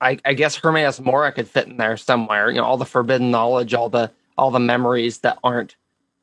I, 0.00 0.18
I 0.24 0.32
guess 0.32 0.56
Hermaeus 0.56 0.98
Mora 0.98 1.30
could 1.30 1.46
fit 1.46 1.66
in 1.66 1.76
there 1.76 1.98
somewhere. 1.98 2.48
You 2.48 2.56
know, 2.56 2.64
all 2.64 2.78
the 2.78 2.86
forbidden 2.86 3.30
knowledge, 3.30 3.74
all 3.74 3.90
the 3.90 4.10
all 4.38 4.50
the 4.50 4.60
memories 4.60 5.18
that 5.18 5.38
aren't, 5.44 5.76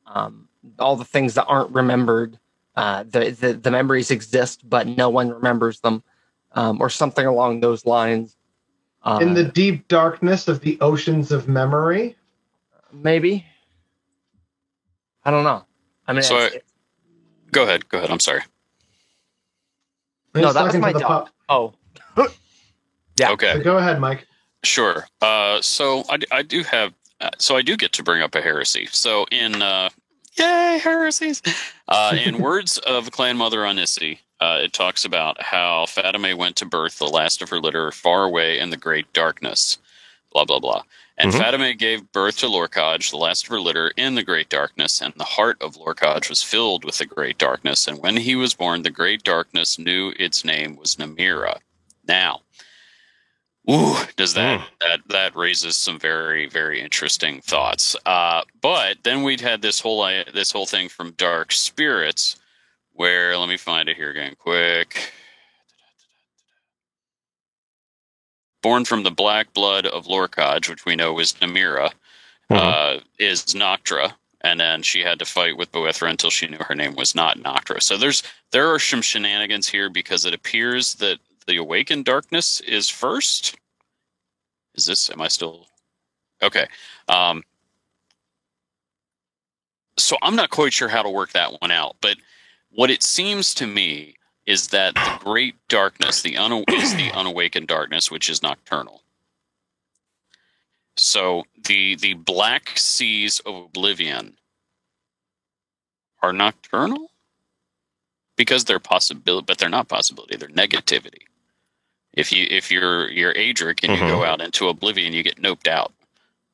um, 0.04 0.48
all 0.80 0.96
the 0.96 1.04
things 1.04 1.34
that 1.34 1.44
aren't 1.44 1.70
remembered. 1.70 2.40
Uh, 2.78 3.02
the, 3.02 3.30
the 3.30 3.54
the 3.54 3.70
memories 3.72 4.08
exist, 4.12 4.62
but 4.70 4.86
no 4.86 5.08
one 5.10 5.28
remembers 5.30 5.80
them, 5.80 6.00
um, 6.52 6.80
or 6.80 6.88
something 6.88 7.26
along 7.26 7.58
those 7.58 7.84
lines. 7.84 8.36
Uh, 9.02 9.18
In 9.20 9.34
the 9.34 9.42
deep 9.42 9.88
darkness 9.88 10.46
of 10.46 10.60
the 10.60 10.78
oceans 10.80 11.32
of 11.32 11.48
memory. 11.48 12.14
maybe, 12.92 13.44
I 15.24 15.32
don't 15.32 15.42
know. 15.42 15.64
I 16.06 16.12
mean, 16.12 16.22
So 16.22 16.36
it's- 16.36 16.52
I- 16.52 16.56
it's- 16.58 16.72
Go 17.50 17.64
ahead. 17.64 17.88
Go 17.88 17.98
ahead. 17.98 18.10
I'm 18.10 18.20
sorry. 18.20 18.42
He's 20.34 20.42
no, 20.42 20.52
that 20.52 20.62
was 20.64 20.76
my 20.76 20.92
the 20.92 21.00
dog. 21.00 21.08
pup. 21.08 21.28
Oh, 21.48 21.74
Yeah. 23.16 23.32
Okay. 23.32 23.54
So 23.54 23.60
go 23.64 23.78
ahead, 23.78 23.98
Mike. 24.00 24.26
Sure. 24.62 25.04
Uh, 25.20 25.60
so 25.62 26.04
I, 26.10 26.18
I 26.30 26.42
do 26.42 26.62
have. 26.62 26.94
Uh, 27.20 27.30
so 27.38 27.56
I 27.56 27.62
do 27.62 27.76
get 27.76 27.92
to 27.94 28.02
bring 28.04 28.22
up 28.22 28.34
a 28.36 28.40
heresy. 28.40 28.86
So 28.92 29.26
in 29.32 29.62
uh, 29.62 29.88
yay 30.38 30.78
heresies. 30.78 31.42
Uh, 31.90 32.14
in 32.22 32.36
words 32.38 32.76
of 32.76 33.10
clan 33.10 33.38
mother 33.38 33.60
Ahnissi, 33.60 34.18
uh, 34.40 34.58
it 34.62 34.74
talks 34.74 35.06
about 35.06 35.40
how 35.40 35.86
Fadomai 35.86 36.34
went 36.34 36.54
to 36.56 36.66
birth 36.66 36.98
the 36.98 37.06
last 37.06 37.40
of 37.40 37.48
her 37.48 37.58
litter 37.58 37.90
far 37.90 38.24
away 38.24 38.58
in 38.58 38.68
the 38.68 38.76
great 38.76 39.10
darkness. 39.14 39.78
Blah 40.34 40.44
blah 40.44 40.58
blah. 40.58 40.82
And 41.16 41.32
Mhm. 41.32 41.40
Fadomai 41.40 41.78
gave 41.78 42.12
birth 42.12 42.36
to 42.40 42.46
Lorkhaj, 42.46 43.08
the 43.08 43.16
last 43.16 43.44
of 43.44 43.48
her 43.48 43.60
litter, 43.60 43.88
in 43.96 44.16
the 44.16 44.22
great 44.22 44.50
darkness, 44.50 45.00
and 45.00 45.14
the 45.16 45.24
heart 45.24 45.56
of 45.62 45.76
Lorkhaj 45.76 46.28
was 46.28 46.42
filled 46.42 46.84
with 46.84 46.98
the 46.98 47.06
great 47.06 47.38
darkness. 47.38 47.88
And 47.88 47.98
when 48.00 48.18
he 48.18 48.36
was 48.36 48.52
born, 48.52 48.82
the 48.82 48.90
great 48.90 49.22
darkness 49.22 49.78
knew 49.78 50.12
its 50.18 50.44
name 50.44 50.76
was 50.76 50.96
Namira. 50.96 51.60
Now, 52.06 52.42
ooh, 53.70 53.96
does 54.16 54.34
that 54.34 54.66
that 54.80 55.00
that 55.08 55.36
raises 55.36 55.76
some 55.76 55.98
very 55.98 56.48
very 56.48 56.80
interesting 56.80 57.40
thoughts. 57.40 57.96
Uh, 58.06 58.42
but 58.60 58.98
then 59.02 59.22
we'd 59.22 59.40
had 59.40 59.62
this 59.62 59.80
whole 59.80 60.02
uh, 60.02 60.24
this 60.34 60.52
whole 60.52 60.66
thing 60.66 60.88
from 60.88 61.12
Dark 61.12 61.52
Spirits, 61.52 62.36
where 62.92 63.36
let 63.36 63.48
me 63.48 63.56
find 63.56 63.88
it 63.88 63.96
here 63.96 64.10
again, 64.10 64.34
quick. 64.38 65.12
Born 68.60 68.84
from 68.84 69.04
the 69.04 69.10
black 69.10 69.52
blood 69.54 69.86
of 69.86 70.06
Lorkhaj, 70.06 70.68
which 70.68 70.84
we 70.84 70.96
know 70.96 71.18
is 71.20 71.34
Namira, 71.34 71.92
uh, 72.50 72.98
is 73.18 73.44
Noctra, 73.54 74.12
and 74.40 74.58
then 74.58 74.82
she 74.82 75.00
had 75.00 75.18
to 75.20 75.24
fight 75.24 75.56
with 75.56 75.70
Boethra 75.70 76.10
until 76.10 76.30
she 76.30 76.48
knew 76.48 76.58
her 76.58 76.74
name 76.74 76.96
was 76.96 77.14
not 77.14 77.38
Noctra. 77.38 77.82
So 77.82 77.96
there's 77.96 78.22
there 78.50 78.72
are 78.72 78.78
some 78.78 79.02
shenanigans 79.02 79.68
here 79.68 79.90
because 79.90 80.24
it 80.24 80.34
appears 80.34 80.94
that 80.96 81.18
the 81.48 81.56
awakened 81.56 82.04
darkness 82.04 82.60
is 82.60 82.88
first. 82.88 83.56
Is 84.74 84.86
this? 84.86 85.10
Am 85.10 85.20
I 85.20 85.28
still? 85.28 85.66
Okay. 86.42 86.66
Um, 87.08 87.42
so 89.96 90.16
I'm 90.22 90.36
not 90.36 90.50
quite 90.50 90.72
sure 90.72 90.88
how 90.88 91.02
to 91.02 91.10
work 91.10 91.32
that 91.32 91.60
one 91.60 91.72
out, 91.72 91.96
but 92.00 92.18
what 92.70 92.90
it 92.90 93.02
seems 93.02 93.54
to 93.54 93.66
me 93.66 94.14
is 94.46 94.68
that 94.68 94.94
the 94.94 95.18
great 95.24 95.56
darkness, 95.68 96.22
the 96.22 96.36
is 96.70 96.94
the 96.94 97.10
unawakened 97.14 97.66
darkness, 97.66 98.10
which 98.10 98.30
is 98.30 98.42
nocturnal. 98.42 99.02
So 100.96 101.44
the 101.64 101.96
the 101.96 102.14
black 102.14 102.72
seas 102.76 103.40
of 103.40 103.54
oblivion 103.54 104.36
are 106.22 106.32
nocturnal 106.32 107.10
because 108.36 108.64
they're 108.64 108.78
possibility, 108.78 109.44
but 109.44 109.58
they're 109.58 109.68
not 109.68 109.88
possibility. 109.88 110.36
They're 110.36 110.48
negativity. 110.48 111.24
If 112.18 112.32
you 112.32 112.46
if 112.50 112.68
you're 112.70 113.08
you're 113.12 113.32
Aedric 113.34 113.84
and 113.84 113.92
you 113.96 114.02
Mhm. 114.02 114.08
go 114.08 114.24
out 114.24 114.40
into 114.40 114.68
oblivion, 114.68 115.12
you 115.12 115.22
get 115.22 115.40
noped 115.40 115.68
out 115.68 115.92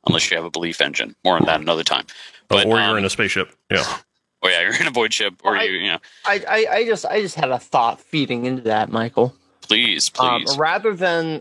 unless 0.06 0.30
you 0.30 0.36
have 0.36 0.44
a 0.44 0.50
belief 0.50 0.78
engine. 0.82 1.16
More 1.24 1.36
on 1.36 1.46
that 1.46 1.60
another 1.62 1.82
time. 1.82 2.04
But 2.48 2.66
or 2.66 2.78
um, 2.78 2.90
you're 2.90 2.98
in 2.98 3.04
a 3.06 3.10
spaceship. 3.10 3.50
Yeah. 3.70 3.82
oh 4.42 4.48
yeah, 4.48 4.60
you're 4.60 4.76
in 4.78 4.86
a 4.86 4.90
void 4.90 5.14
ship, 5.14 5.34
or 5.42 5.52
Well, 5.52 5.62
I- 5.62 5.64
you 5.64 5.78
you 5.78 5.90
know, 5.92 5.98
I, 6.26 6.44
I, 6.46 6.66
I 6.76 6.84
just 6.84 7.06
I 7.06 7.22
just 7.22 7.34
had 7.36 7.48
a 7.50 7.58
thought 7.58 7.98
feeding 7.98 8.44
into 8.44 8.62
that, 8.64 8.90
Michael. 8.90 9.34
please 9.62 10.10
Um, 10.18 10.44
please. 10.44 10.58
rather 10.58 10.94
than 10.94 11.40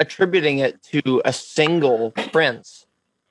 attributing 0.00 0.58
it 0.58 0.82
to 0.82 1.22
a 1.24 1.32
single 1.32 2.10
prince, 2.10 2.86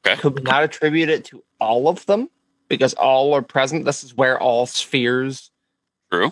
Okay. 0.08 0.16
could 0.22 0.36
we 0.38 0.42
not 0.44 0.64
attribute 0.64 1.10
it 1.10 1.26
to 1.26 1.44
all 1.60 1.90
of 1.90 2.06
them? 2.06 2.30
Because 2.70 2.94
all 2.94 3.34
are 3.34 3.42
present. 3.42 3.84
This 3.84 4.02
is 4.06 4.16
where 4.16 4.40
all 4.40 4.66
spheres 4.66 5.52
True. 6.10 6.32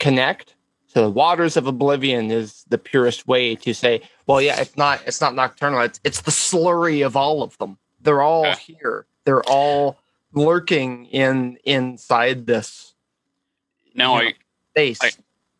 connect. 0.00 0.54
So 0.96 1.02
the 1.02 1.10
waters 1.10 1.58
of 1.58 1.66
oblivion 1.66 2.30
is 2.30 2.64
the 2.70 2.78
purest 2.78 3.28
way 3.28 3.54
to 3.56 3.74
say, 3.74 4.00
well, 4.26 4.40
yeah, 4.40 4.58
it's 4.58 4.78
not 4.78 5.02
it's 5.06 5.20
not 5.20 5.34
nocturnal. 5.34 5.82
It's 5.82 6.00
it's 6.04 6.22
the 6.22 6.30
slurry 6.30 7.04
of 7.04 7.14
all 7.14 7.42
of 7.42 7.58
them. 7.58 7.76
They're 8.00 8.22
all 8.22 8.56
here. 8.56 9.04
They're 9.26 9.42
all 9.42 9.98
lurking 10.32 11.04
in 11.04 11.58
inside 11.64 12.46
this 12.46 12.94
Now 13.94 14.14
I 14.14 14.32
space. 14.70 14.98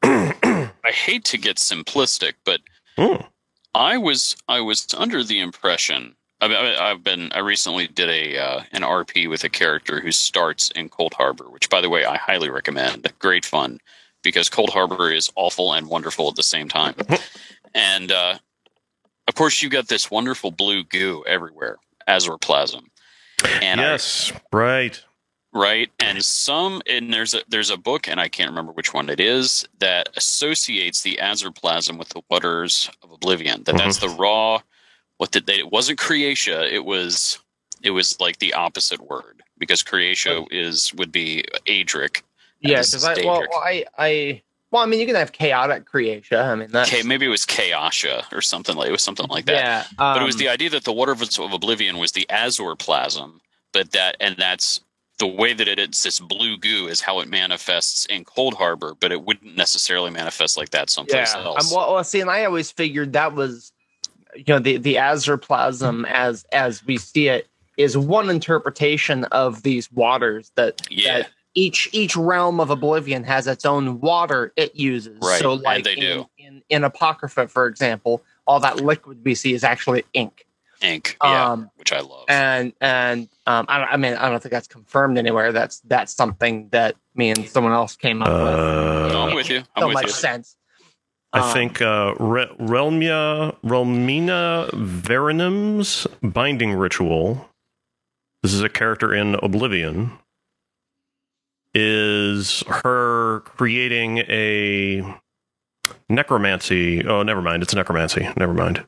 I- 0.03 0.71
I 0.83 0.91
hate 0.91 1.27
to 1.27 1.37
get 1.37 1.59
simplistic, 1.59 2.33
but 2.47 2.63
Hmm. 2.97 3.27
I 3.75 3.99
was 3.99 4.39
I 4.49 4.63
was 4.63 4.87
under 4.97 5.23
the 5.23 5.41
impression 5.41 6.17
I, 6.41 6.49
have 6.49 7.05
been 7.05 7.31
I 7.33 7.41
recently 7.41 7.89
did 7.89 8.09
a 8.09 8.39
uh, 8.39 8.63
an 8.73 8.81
RP 8.81 9.29
with 9.29 9.45
a 9.45 9.51
character 9.51 10.01
who 10.01 10.13
starts 10.13 10.71
in 10.71 10.89
Coldharbour, 10.89 11.53
which 11.53 11.69
by 11.69 11.83
the 11.83 11.91
way 11.91 12.07
I 12.07 12.17
highly 12.17 12.49
recommend. 12.49 13.13
Great 13.19 13.45
fun 13.45 13.81
because 14.29 14.51
Coldharbour 14.51 15.15
is 15.15 15.31
awful 15.37 15.73
and 15.73 15.89
wonderful 15.89 16.29
at 16.29 16.37
the 16.37 16.43
same 16.43 16.69
time. 16.69 16.95
and 17.75 18.11
uh, 18.13 18.39
of 19.29 19.35
course, 19.35 19.63
you've 19.63 19.73
got 19.73 19.89
this 19.89 20.11
wonderful 20.11 20.51
blue 20.51 20.85
goo 20.85 21.25
everywhere, 21.27 21.77
azure 22.07 22.39
plasm. 22.39 22.91
And 23.63 23.81
I- 23.81 23.93
yes. 23.93 24.33
right. 24.53 25.03
right 25.53 25.91
and 26.01 26.25
some 26.25 26.83
and 26.87 27.13
there's 27.13 27.35
a 27.35 27.41
there's 27.49 27.71
a 27.71 27.77
book 27.77 28.09
and 28.09 28.19
i 28.19 28.29
can't 28.29 28.51
remember 28.51 28.73
which 28.73 28.93
one 28.95 29.09
it 29.11 29.21
is 29.21 29.67
that 29.79 30.09
associates 30.17 31.03
the 31.03 31.19
azure 31.21 31.51
plasm 31.53 31.99
with 31.99 32.09
the 32.11 32.21
waters 32.31 32.91
of 33.03 33.11
oblivion 33.11 33.63
that 33.65 33.77
that's 33.77 33.99
the 33.99 34.09
raw 34.09 34.59
what 35.19 35.31
did 35.33 35.47
they 35.47 35.59
it 35.59 35.71
wasn't 35.71 35.99
creatia 35.99 36.71
it 36.71 36.85
was 36.85 37.39
it 37.83 37.91
was 37.91 38.19
like 38.21 38.39
the 38.39 38.55
opposite 38.55 39.01
word 39.01 39.43
because 39.59 39.83
creatia 39.83 40.47
is 40.51 40.93
would 40.95 41.13
be 41.13 41.45
aedric 41.67 42.23
yeah, 42.69 42.77
because 42.79 43.05
I 43.05 43.15
well, 43.25 43.41
well, 43.51 43.61
I 43.65 43.85
I 43.99 44.43
well, 44.71 44.83
I 44.83 44.87
mean, 44.87 45.01
you 45.01 45.07
can 45.07 45.15
have 45.15 45.33
chaotic 45.33 45.87
creation. 45.87 46.39
I 46.39 46.55
mean, 46.55 46.69
that's 46.71 46.93
okay 46.93 47.03
maybe 47.03 47.27
it 47.27 47.31
was 47.31 47.47
chaosha 47.47 48.31
or 48.33 48.43
something 48.43 48.77
like 48.77 48.89
it 48.89 48.93
was 48.93 49.03
something 49.03 49.27
like 49.29 49.47
that 49.47 49.55
yeah. 49.55 49.85
but 49.97 50.23
it 50.23 50.25
was 50.25 50.35
um, 50.35 50.41
the 50.41 50.49
idea 50.49 50.71
that 50.71 50.85
the 50.85 50.93
water 50.93 51.13
of 51.13 51.53
oblivion 51.53 51.99
was 51.99 52.13
the 52.13 52.29
azure 52.31 52.75
plasm 52.77 53.41
but 53.73 53.93
that 53.93 54.17
and 54.21 54.37
that's 54.37 54.81
the 55.19 55.27
way 55.27 55.55
that 55.55 55.67
it, 55.67 55.79
it's 55.79 56.03
this 56.03 56.21
blue 56.21 56.59
goo 56.59 56.89
is 56.89 57.01
how 57.01 57.21
it 57.21 57.29
manifests 57.29 58.07
in 58.07 58.25
coldharbour 58.25 58.97
but 58.99 59.13
it 59.13 59.25
wouldn't 59.25 59.57
necessarily 59.57 60.11
manifest 60.11 60.57
like 60.57 60.71
that 60.71 60.91
someplace 60.91 61.35
yeah. 61.35 61.45
else 61.45 61.73
Um, 61.73 61.77
well, 61.77 61.95
well, 61.95 62.05
see, 62.05 62.21
and 62.21 62.31
I 62.31 62.45
always 62.45 62.71
figured 62.71 63.13
that 63.15 63.35
was, 63.35 63.73
you 64.35 64.45
know, 64.49 64.59
the 64.59 64.77
the 64.77 64.99
azure 64.99 65.39
plasm 65.39 66.05
as 66.07 66.45
as 66.53 66.85
we 66.85 66.99
see 66.99 67.29
it 67.29 67.49
is 67.77 67.97
one 67.97 68.31
interpretation 68.31 69.25
of 69.25 69.63
these 69.63 69.91
waters 69.93 70.53
that 70.55 70.83
yeah 70.91 71.19
that 71.19 71.31
each 71.57 71.89
each 71.93 72.15
realm 72.17 72.61
of 72.61 72.71
oblivion 72.71 73.25
has 73.25 73.47
its 73.49 73.65
own 73.67 74.01
water 74.01 74.53
it 74.57 74.77
uses. 74.77 75.19
Right, 75.21 75.41
So, 75.41 75.55
and 75.55 75.63
like 75.63 75.85
they 75.85 75.95
in, 75.95 76.01
do. 76.01 76.27
in 76.39 76.63
in 76.69 76.85
apocrypha, 76.85 77.49
for 77.49 77.67
example, 77.67 78.23
all 78.47 78.61
that 78.61 78.81
liquid 78.81 79.23
we 79.25 79.35
see 79.35 79.53
is 79.55 79.65
actually 79.65 80.05
ink. 80.13 80.47
ink 80.83 81.17
yeah 81.25 81.51
Um, 81.53 81.71
which 81.77 81.93
i 81.93 82.01
love 82.01 82.27
and 82.29 82.73
and 82.81 83.29
um, 83.47 83.65
I, 83.69 83.79
don't- 83.79 83.89
I 83.93 83.97
mean, 83.97 84.13
I 84.15 84.29
don't 84.29 84.43
think 84.43 84.53
that's 84.53 84.69
confirmed 84.69 85.17
anywhere. 85.19 85.51
That's 85.53 85.81
that's 85.81 86.13
something 86.13 86.69
that 86.71 86.95
me 87.15 87.31
and 87.31 87.49
someone 87.49 87.73
else 87.73 87.97
came 87.97 88.23
up 88.23 88.29
with. 88.29 89.13
No, 89.13 89.23
Uh, 89.23 89.27
i'm 89.29 89.35
with 89.35 89.49
you 89.49 89.63
i'm 89.75 89.83
so 89.83 89.87
with 89.89 89.95
much 89.95 90.07
you 90.07 90.13
sense. 90.13 90.57
I 91.33 91.41
Um, 91.41 91.53
think 91.53 91.81
uh, 91.83 92.15
Re- 92.21 92.53
Relmia 92.61 93.57
Relmyna 93.65 94.71
Verenim's 94.73 96.07
binding 96.23 96.73
ritual. 96.75 97.49
This 98.43 98.53
is 98.55 98.63
a 98.63 98.69
character 98.69 99.13
in 99.15 99.35
Oblivion. 99.43 100.13
Is 101.79 102.65
her 102.69 103.41
creating 103.45 104.19
a 104.31 105.03
necromancy? 106.09 107.05
Oh, 107.07 107.23
never 107.23 107.43
mind. 107.43 107.63
It's 107.63 107.75
necromancy. 107.75 108.27
Never 108.35 108.55
mind. 108.55 108.87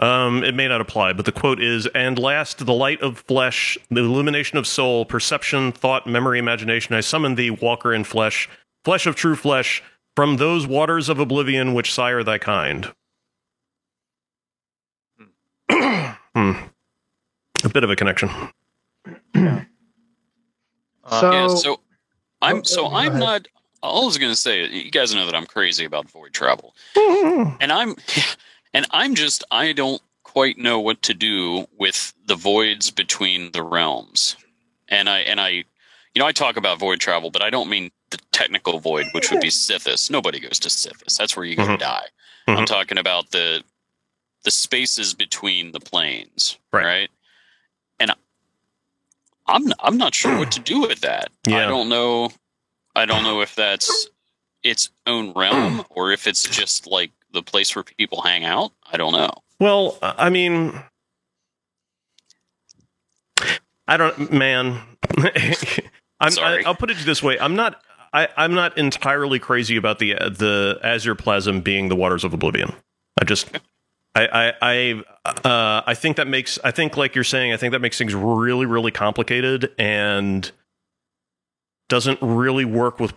Um, 0.00 0.42
it 0.42 0.54
may 0.54 0.66
not 0.66 0.80
apply, 0.80 1.12
but 1.12 1.26
the 1.26 1.32
quote 1.32 1.60
is: 1.62 1.86
"And 1.94 2.18
last, 2.18 2.64
the 2.64 2.72
light 2.72 3.02
of 3.02 3.18
flesh, 3.18 3.76
the 3.90 4.00
illumination 4.00 4.56
of 4.56 4.66
soul, 4.66 5.04
perception, 5.04 5.70
thought, 5.70 6.06
memory, 6.06 6.38
imagination. 6.38 6.94
I 6.94 7.00
summon 7.00 7.34
thee, 7.34 7.50
walker 7.50 7.92
in 7.92 8.04
flesh, 8.04 8.48
flesh 8.84 9.06
of 9.06 9.14
true 9.16 9.36
flesh." 9.36 9.82
from 10.16 10.36
those 10.36 10.64
waters 10.64 11.08
of 11.08 11.18
oblivion 11.18 11.74
which 11.74 11.92
sire 11.92 12.22
thy 12.22 12.38
kind. 12.38 12.92
Hmm. 15.68 16.52
A 17.64 17.68
bit 17.72 17.82
of 17.82 17.90
a 17.90 17.96
connection. 17.96 18.28
uh, 19.34 19.60
So- 21.20 21.32
yeah 21.32 21.48
so 21.48 21.80
i'm 22.44 22.64
so 22.64 22.86
i'm 22.88 23.08
ahead. 23.08 23.20
not 23.20 23.48
all 23.82 24.02
i 24.02 24.06
was 24.06 24.18
going 24.18 24.32
to 24.32 24.36
say 24.36 24.66
you 24.66 24.90
guys 24.90 25.14
know 25.14 25.26
that 25.26 25.34
i'm 25.34 25.46
crazy 25.46 25.84
about 25.84 26.08
void 26.10 26.32
travel 26.32 26.74
and 26.96 27.72
i'm 27.72 27.94
and 28.74 28.86
i'm 28.90 29.14
just 29.14 29.44
i 29.50 29.72
don't 29.72 30.02
quite 30.22 30.58
know 30.58 30.80
what 30.80 31.00
to 31.02 31.14
do 31.14 31.66
with 31.78 32.12
the 32.26 32.34
voids 32.36 32.90
between 32.90 33.52
the 33.52 33.62
realms 33.62 34.36
and 34.88 35.08
i 35.08 35.20
and 35.20 35.40
i 35.40 35.48
you 35.48 35.64
know 36.18 36.26
i 36.26 36.32
talk 36.32 36.56
about 36.56 36.78
void 36.78 36.98
travel 37.00 37.30
but 37.30 37.42
i 37.42 37.50
don't 37.50 37.68
mean 37.68 37.90
the 38.10 38.18
technical 38.32 38.78
void 38.80 39.08
which 39.12 39.30
would 39.30 39.40
be 39.40 39.48
sithis 39.50 40.10
nobody 40.10 40.40
goes 40.40 40.58
to 40.58 40.68
sithis 40.68 41.16
that's 41.16 41.36
where 41.36 41.46
you 41.46 41.56
go 41.56 41.64
Mhm. 41.66 41.78
die 41.78 42.06
i'm 42.48 42.58
Mhm. 42.58 42.66
talking 42.66 42.98
about 42.98 43.30
the 43.30 43.62
the 44.44 44.50
spaces 44.50 45.14
between 45.14 45.72
the 45.72 45.80
planes 45.80 46.58
Right. 46.72 46.84
right, 46.84 47.10
i'm 49.46 49.72
i'm 49.80 49.96
not 49.96 50.14
sure 50.14 50.38
what 50.38 50.50
to 50.52 50.60
do 50.72 50.80
with 50.80 51.00
that 51.00 51.30
i 51.46 51.50
don't 51.66 51.88
know 51.88 52.30
i 52.94 53.04
don't 53.04 53.22
know 53.22 53.40
if 53.40 53.54
that's 53.54 54.08
its 54.62 54.90
own 55.06 55.32
realm 55.36 55.84
or 55.90 56.12
if 56.12 56.26
it's 56.26 56.42
just 56.48 56.86
like 56.86 57.10
the 57.32 57.42
place 57.42 57.74
where 57.74 57.82
people 57.82 58.22
hang 58.22 58.44
out 58.44 58.72
i 58.92 58.96
don't 58.96 59.12
know 59.12 59.30
Well, 59.60 59.98
I 60.02 60.30
mean, 60.30 60.80
I 63.86 63.96
don't, 63.96 64.32
man. 64.32 64.80
I'm, 66.20 66.30
Sorry. 66.30 66.64
I, 66.64 66.68
will 66.68 66.74
put 66.76 66.90
it 66.90 66.96
this 67.04 67.22
way: 67.22 67.38
I'm 67.38 67.54
not. 67.54 67.80
I, 68.12 68.28
I'm 68.36 68.54
not 68.54 68.78
entirely 68.78 69.38
crazy 69.38 69.76
about 69.76 69.98
the 69.98 70.14
the 70.14 70.78
Azure 70.82 71.14
Plasm 71.14 71.60
being 71.60 71.88
the 71.88 71.96
waters 71.96 72.24
of 72.24 72.32
oblivion. 72.32 72.72
I 73.20 73.24
just, 73.24 73.48
I, 74.14 74.52
I, 74.62 75.02
I, 75.24 75.48
uh, 75.48 75.82
I 75.86 75.94
think 75.94 76.16
that 76.16 76.28
makes. 76.28 76.58
I 76.62 76.70
think, 76.70 76.96
like 76.96 77.14
you're 77.14 77.24
saying, 77.24 77.52
I 77.52 77.56
think 77.56 77.72
that 77.72 77.80
makes 77.80 77.98
things 77.98 78.14
really, 78.14 78.66
really 78.66 78.92
complicated 78.92 79.72
and 79.78 80.50
doesn't 81.88 82.18
really 82.22 82.64
work 82.64 83.00
with 83.00 83.12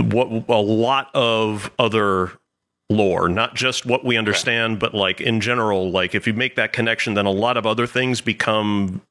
what 0.00 0.28
a 0.48 0.60
lot 0.60 1.10
of 1.14 1.70
other 1.78 2.32
lore, 2.88 3.28
not 3.28 3.54
just 3.54 3.84
what 3.84 4.04
we 4.04 4.16
understand, 4.16 4.78
but 4.78 4.94
like 4.94 5.20
in 5.20 5.40
general, 5.40 5.90
like 5.90 6.14
if 6.14 6.26
you 6.26 6.32
make 6.32 6.54
that 6.56 6.72
connection, 6.72 7.14
then 7.14 7.26
a 7.26 7.30
lot 7.30 7.56
of 7.56 7.66
other 7.66 7.86
things 7.86 8.20
become 8.20 9.02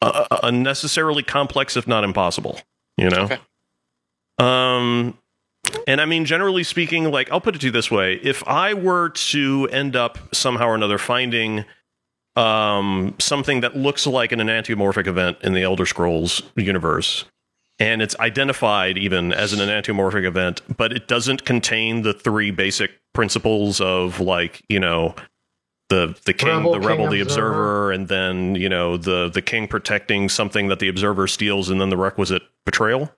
uh, 0.00 0.26
unnecessarily 0.42 1.22
complex, 1.22 1.76
if 1.76 1.86
not 1.86 2.04
impossible. 2.04 2.60
You 2.96 3.10
know. 3.10 3.24
Okay. 3.24 3.38
Um, 4.38 5.18
and 5.86 6.00
I 6.00 6.04
mean, 6.04 6.24
generally 6.24 6.64
speaking, 6.64 7.10
like 7.10 7.30
I'll 7.30 7.40
put 7.40 7.54
it 7.54 7.60
to 7.60 7.66
you 7.66 7.72
this 7.72 7.90
way: 7.90 8.14
if 8.22 8.46
I 8.46 8.74
were 8.74 9.10
to 9.10 9.68
end 9.70 9.96
up 9.96 10.18
somehow 10.34 10.68
or 10.68 10.74
another 10.74 10.98
finding 10.98 11.64
um 12.36 13.14
something 13.18 13.62
that 13.62 13.74
looks 13.74 14.06
like 14.06 14.30
an 14.30 14.40
enantiomorphic 14.40 15.06
event 15.06 15.38
in 15.42 15.54
the 15.54 15.62
Elder 15.62 15.86
Scrolls 15.86 16.42
universe, 16.56 17.24
and 17.78 18.02
it's 18.02 18.18
identified 18.18 18.98
even 18.98 19.32
as 19.32 19.52
an 19.52 19.58
enantiomorphic 19.60 20.24
event, 20.24 20.62
but 20.76 20.92
it 20.92 21.08
doesn't 21.08 21.44
contain 21.44 22.02
the 22.02 22.12
three 22.12 22.50
basic 22.50 22.90
principles 23.14 23.80
of 23.80 24.20
like 24.20 24.62
you 24.68 24.80
know 24.80 25.14
the 25.88 26.18
the 26.24 26.32
king, 26.32 26.48
Rebel, 26.48 26.72
the 26.72 26.80
rebel, 26.80 27.04
king, 27.04 27.10
the 27.10 27.20
observer. 27.20 27.48
observer, 27.48 27.92
and 27.92 28.08
then 28.08 28.54
you 28.54 28.68
know 28.68 28.96
the 28.96 29.28
the 29.28 29.42
king 29.42 29.68
protecting 29.68 30.28
something 30.28 30.68
that 30.68 30.78
the 30.78 30.88
observer 30.88 31.26
steals, 31.26 31.70
and 31.70 31.80
then 31.80 31.90
the 31.90 31.96
requisite 31.96 32.42
betrayal. 32.64 33.12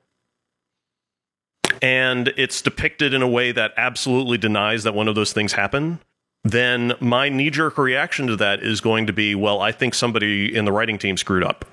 And 1.82 2.28
it's 2.36 2.60
depicted 2.62 3.14
in 3.14 3.22
a 3.22 3.28
way 3.28 3.52
that 3.52 3.72
absolutely 3.76 4.38
denies 4.38 4.82
that 4.84 4.94
one 4.94 5.08
of 5.08 5.14
those 5.14 5.32
things 5.32 5.52
happen. 5.52 6.00
then 6.44 6.94
my 7.00 7.28
knee 7.28 7.50
jerk 7.50 7.76
reaction 7.78 8.26
to 8.28 8.36
that 8.36 8.62
is 8.62 8.80
going 8.80 9.06
to 9.06 9.12
be, 9.12 9.34
well, 9.34 9.60
I 9.60 9.72
think 9.72 9.92
somebody 9.94 10.54
in 10.54 10.64
the 10.64 10.72
writing 10.72 10.96
team 10.98 11.16
screwed 11.16 11.42
up. 11.44 11.64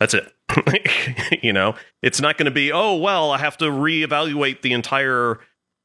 That's 0.00 0.14
it. 0.14 0.32
you 1.42 1.52
know, 1.52 1.76
it's 2.02 2.20
not 2.20 2.36
going 2.36 2.46
to 2.46 2.50
be, 2.52 2.72
oh, 2.72 2.96
well, 2.96 3.30
I 3.30 3.38
have 3.38 3.56
to 3.58 3.66
reevaluate 3.66 4.60
the 4.62 4.72
entire, 4.72 5.38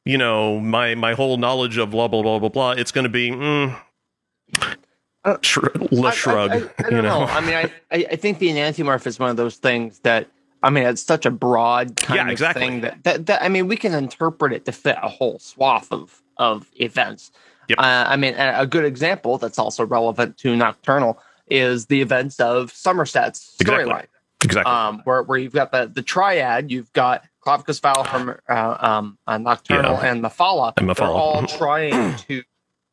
you 0.06 0.18
know, 0.18 0.60
my 0.60 0.96
my 0.96 1.14
whole 1.14 1.38
knowledge 1.38 1.78
of 1.78 1.92
blah 1.92 2.08
blah 2.08 2.24
blah 2.24 2.40
blah 2.40 2.50
blah. 2.50 2.72
It's 2.72 2.92
going 2.92 3.04
to 3.04 3.10
be, 3.10 3.30
mm, 3.30 3.80
Uh, 5.24 5.38
sh- 5.42 5.58
le- 5.92 6.08
I- 6.10 6.14
shrug. 6.14 6.52
I, 6.52 6.56
I, 6.56 6.58
I 6.58 6.82
don't 6.84 6.92
you 6.94 7.02
know. 7.04 7.20
know, 7.20 7.26
I 7.26 7.42
mean, 7.42 7.54
I, 7.56 7.72
I, 7.92 8.06
I 8.12 8.16
think 8.16 8.40
the 8.40 8.48
enantiomorph 8.50 9.06
is 9.06 9.20
one 9.20 9.30
of 9.30 9.38
those 9.38 9.58
things 9.58 10.00
that 10.00 10.28
I 10.68 10.70
mean, 10.70 10.84
it's 10.84 11.02
such 11.02 11.26
a 11.26 11.32
broad 11.32 11.96
kind 11.96 12.18
Yeah, 12.18 12.24
of 12.26 12.30
exactly. 12.32 12.62
thing 12.62 12.82
that, 12.82 13.04
that 13.06 13.26
that 13.28 13.42
I 13.42 13.48
mean, 13.48 13.68
we 13.70 13.78
can 13.78 13.94
interpret 13.94 14.52
it 14.52 14.66
to 14.66 14.74
fit 14.74 14.98
a 15.02 15.08
whole 15.08 15.40
swath 15.40 15.92
of 15.94 16.22
of 16.36 16.70
events. 16.76 17.32
Yep. 17.70 17.80
Uh, 17.80 18.06
I 18.08 18.16
mean, 18.18 18.34
a 18.38 18.68
good 18.68 18.84
example 18.84 19.38
that's 19.38 19.58
also 19.58 19.86
relevant 19.86 20.38
to 20.40 20.56
Nocturnal 20.56 21.20
is 21.50 21.86
the 21.86 22.02
events 22.02 22.40
of 22.42 22.72
Summerset's 22.74 23.56
Exactly. 23.62 23.86
storyline, 23.94 24.08
exactly. 24.44 24.72
um, 24.74 25.02
where 25.06 25.24
where 25.24 25.38
you've 25.38 25.54
got 25.54 25.72
the 25.72 25.88
the 25.88 26.02
triad, 26.02 26.70
you've 26.70 26.92
got 26.92 27.24
Clavicus 27.46 27.80
Vile 27.82 28.04
from 28.04 28.36
uh, 28.50 28.78
um, 28.80 29.18
uh, 29.26 29.38
Nocturnal 29.38 29.94
Yeah. 30.02 30.12
and 30.12 30.22
Mephala. 30.22 30.74
And 30.78 30.90
They're 30.90 31.08
all 31.08 31.48
trying 31.48 32.16
to 32.28 32.44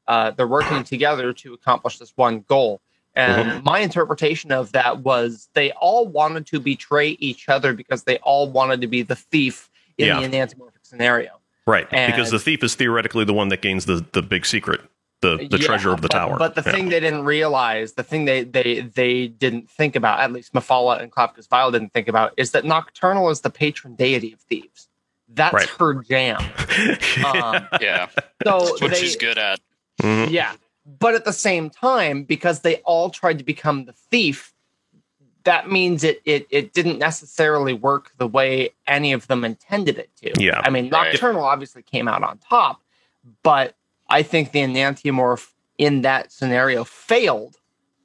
uh, 0.07 0.31
they're 0.33 0.47
working 0.47 0.85
together 0.85 1.33
to 1.33 1.55
accomplish 1.55 1.99
this 1.99 2.12
one 2.14 2.41
goal. 2.47 2.81
And 3.17 3.51
Mm-hmm. 3.51 3.65
my 3.65 3.79
interpretation 3.79 4.51
of 4.53 4.73
that 4.73 5.01
was 5.01 5.49
they 5.55 5.71
all 5.73 6.07
wanted 6.09 6.47
to 6.49 6.59
betray 6.61 7.11
each 7.21 7.49
other 7.49 7.73
because 7.73 8.03
they 8.05 8.17
all 8.19 8.51
wanted 8.51 8.81
to 8.81 8.87
be 8.89 9.03
the 9.03 9.15
thief 9.17 9.71
in 9.99 10.07
Yeah. 10.09 10.21
the 10.21 10.27
enantiomorphic 10.27 10.83
scenario. 10.83 11.31
right, 11.67 11.87
and- 11.93 12.12
because 12.12 12.31
the 12.31 12.39
thief 12.41 12.62
is 12.65 12.75
theoretically 12.75 13.25
the 13.25 13.33
one 13.33 13.49
that 13.49 13.62
gains 13.62 13.87
the 13.87 14.05
the 14.12 14.21
big 14.21 14.45
secret, 14.45 14.81
the 15.21 15.37
the 15.49 15.59
Yeah, 15.59 15.67
treasure 15.67 15.93
of 15.93 16.01
the 16.03 16.09
but, 16.09 16.17
tower. 16.19 16.37
But 16.39 16.57
the 16.57 16.62
Yeah. 16.67 16.73
thing 16.73 16.89
they 16.89 16.99
didn't 17.01 17.25
realize, 17.25 17.93
the 17.93 18.03
thing 18.03 18.25
they 18.25 18.43
they 18.45 18.81
they 18.81 19.29
didn't 19.29 19.71
think 19.71 19.95
about, 19.97 20.19
at 20.21 20.33
least 20.33 20.53
Mephala 20.53 21.01
and 21.01 21.11
Clavicus 21.12 21.49
Vile 21.49 21.71
didn't 21.71 21.93
think 21.95 22.09
about, 22.09 22.35
is 22.37 22.51
that 22.51 22.65
Nocturnal 22.65 23.31
is 23.31 23.41
the 23.43 23.51
patron 23.51 23.95
deity 23.95 24.33
of 24.33 24.41
thieves. 24.41 24.89
That's 25.29 25.55
Right. 25.55 25.69
her 25.79 25.95
jam. 26.03 26.39
Um, 27.25 27.67
Yeah, 27.81 28.09
so 28.45 28.59
that's 28.61 28.81
what 28.83 28.91
they, 28.91 28.97
she's 29.01 29.17
good 29.17 29.39
at. 29.39 29.61
Mhm. 30.03 30.31
Yeah. 30.31 30.53
But 30.87 31.14
at 31.14 31.24
the 31.24 31.32
same 31.32 31.70
time, 31.70 32.24
because 32.24 32.61
they 32.61 32.76
all 32.78 33.09
tried 33.11 33.39
to 33.39 33.45
become 33.45 33.87
the 33.87 33.93
thief, 33.93 34.53
that 35.45 35.70
means 35.70 36.05
it 36.05 36.20
it 36.24 36.47
it 36.51 36.72
didn't 36.72 36.99
necessarily 36.99 37.72
work 37.72 38.12
the 38.18 38.26
way 38.26 38.70
any 38.87 39.12
of 39.12 39.26
them 39.26 39.45
intended 39.45 39.99
it 39.99 40.11
to. 40.16 40.32
Yeah. 40.43 40.61
I 40.64 40.70
mean, 40.70 40.91
Right. 40.91 41.12
Nocturnal 41.12 41.45
obviously 41.45 41.82
came 41.82 42.09
out 42.09 42.22
on 42.22 42.39
top, 42.39 42.82
but 43.43 43.74
I 44.09 44.22
think 44.22 44.53
the 44.53 44.61
Enantiomorph 44.61 45.49
in 45.78 46.03
that 46.03 46.30
scenario 46.32 46.85
failed 46.85 47.57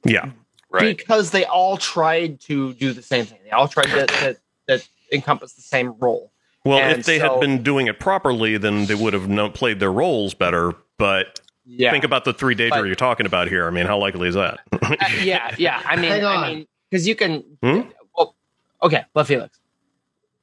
yeah, 0.04 0.30
Right. 0.70 0.96
because 0.96 1.30
they 1.30 1.44
all 1.44 1.76
tried 1.76 2.40
to 2.42 2.72
do 2.74 2.92
the 2.94 3.02
same 3.02 3.26
thing. 3.26 3.38
They 3.44 3.50
all 3.50 3.68
tried 3.68 3.86
to, 3.88 4.06
to, 4.06 4.36
to 4.68 4.84
encompass 5.12 5.52
the 5.52 5.60
same 5.62 5.94
role. 5.98 6.32
Well, 6.64 6.78
And 6.78 6.98
if 7.00 7.06
they 7.06 7.18
so- 7.18 7.32
had 7.32 7.40
been 7.40 7.62
doing 7.62 7.86
it 7.86 8.00
properly, 8.00 8.56
then 8.56 8.86
they 8.86 8.94
would 8.94 9.12
have 9.12 9.28
no, 9.28 9.50
played 9.50 9.78
their 9.80 9.92
roles 9.92 10.32
better. 10.34 10.74
But 10.98 11.40
Yeah. 11.72 11.92
think 11.92 12.04
about 12.04 12.24
the 12.24 12.32
three 12.32 12.54
danger 12.54 12.80
But- 12.80 12.86
you're 12.86 12.94
talking 12.96 13.26
about 13.26 13.48
here. 13.48 13.66
I 13.66 13.70
mean, 13.70 13.86
how 13.86 13.98
likely 13.98 14.28
is 14.28 14.34
that? 14.34 14.60
Uh, 14.72 14.96
yeah, 15.22 15.54
yeah. 15.58 15.80
I 15.84 15.96
mean, 15.96 16.10
Hang 16.10 16.24
on. 16.24 16.44
I 16.44 16.54
mean, 16.54 16.66
because 16.90 17.06
you 17.06 17.14
can. 17.14 17.44
Hmm? 17.62 17.80
Well, 18.16 18.34
okay, 18.82 19.04
let 19.14 19.26
Felix. 19.26 19.58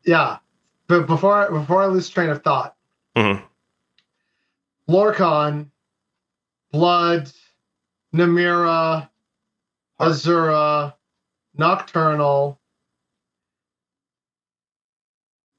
Yeah. 0.06 0.38
But 0.88 1.06
before 1.06 1.52
before 1.52 1.84
I 1.84 1.88
lose 1.88 2.08
train 2.10 2.30
of 2.30 2.44
thought, 2.44 2.76
Mhm. 3.16 3.44
Lorkhan, 4.90 5.68
Blood, 6.72 7.30
Namira, 8.14 9.10
Azura, 10.00 10.94
Nocturnal. 11.58 12.60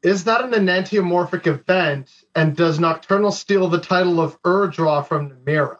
Is 0.08 0.24
that 0.24 0.42
an 0.42 0.52
enantiomorphic 0.52 1.46
event? 1.46 2.10
And 2.34 2.56
does 2.56 2.80
Nocturnal 2.80 3.30
steal 3.30 3.68
the 3.68 3.78
title 3.78 4.22
of 4.22 4.40
Urdra 4.40 5.06
from 5.06 5.28
Namira? 5.28 5.76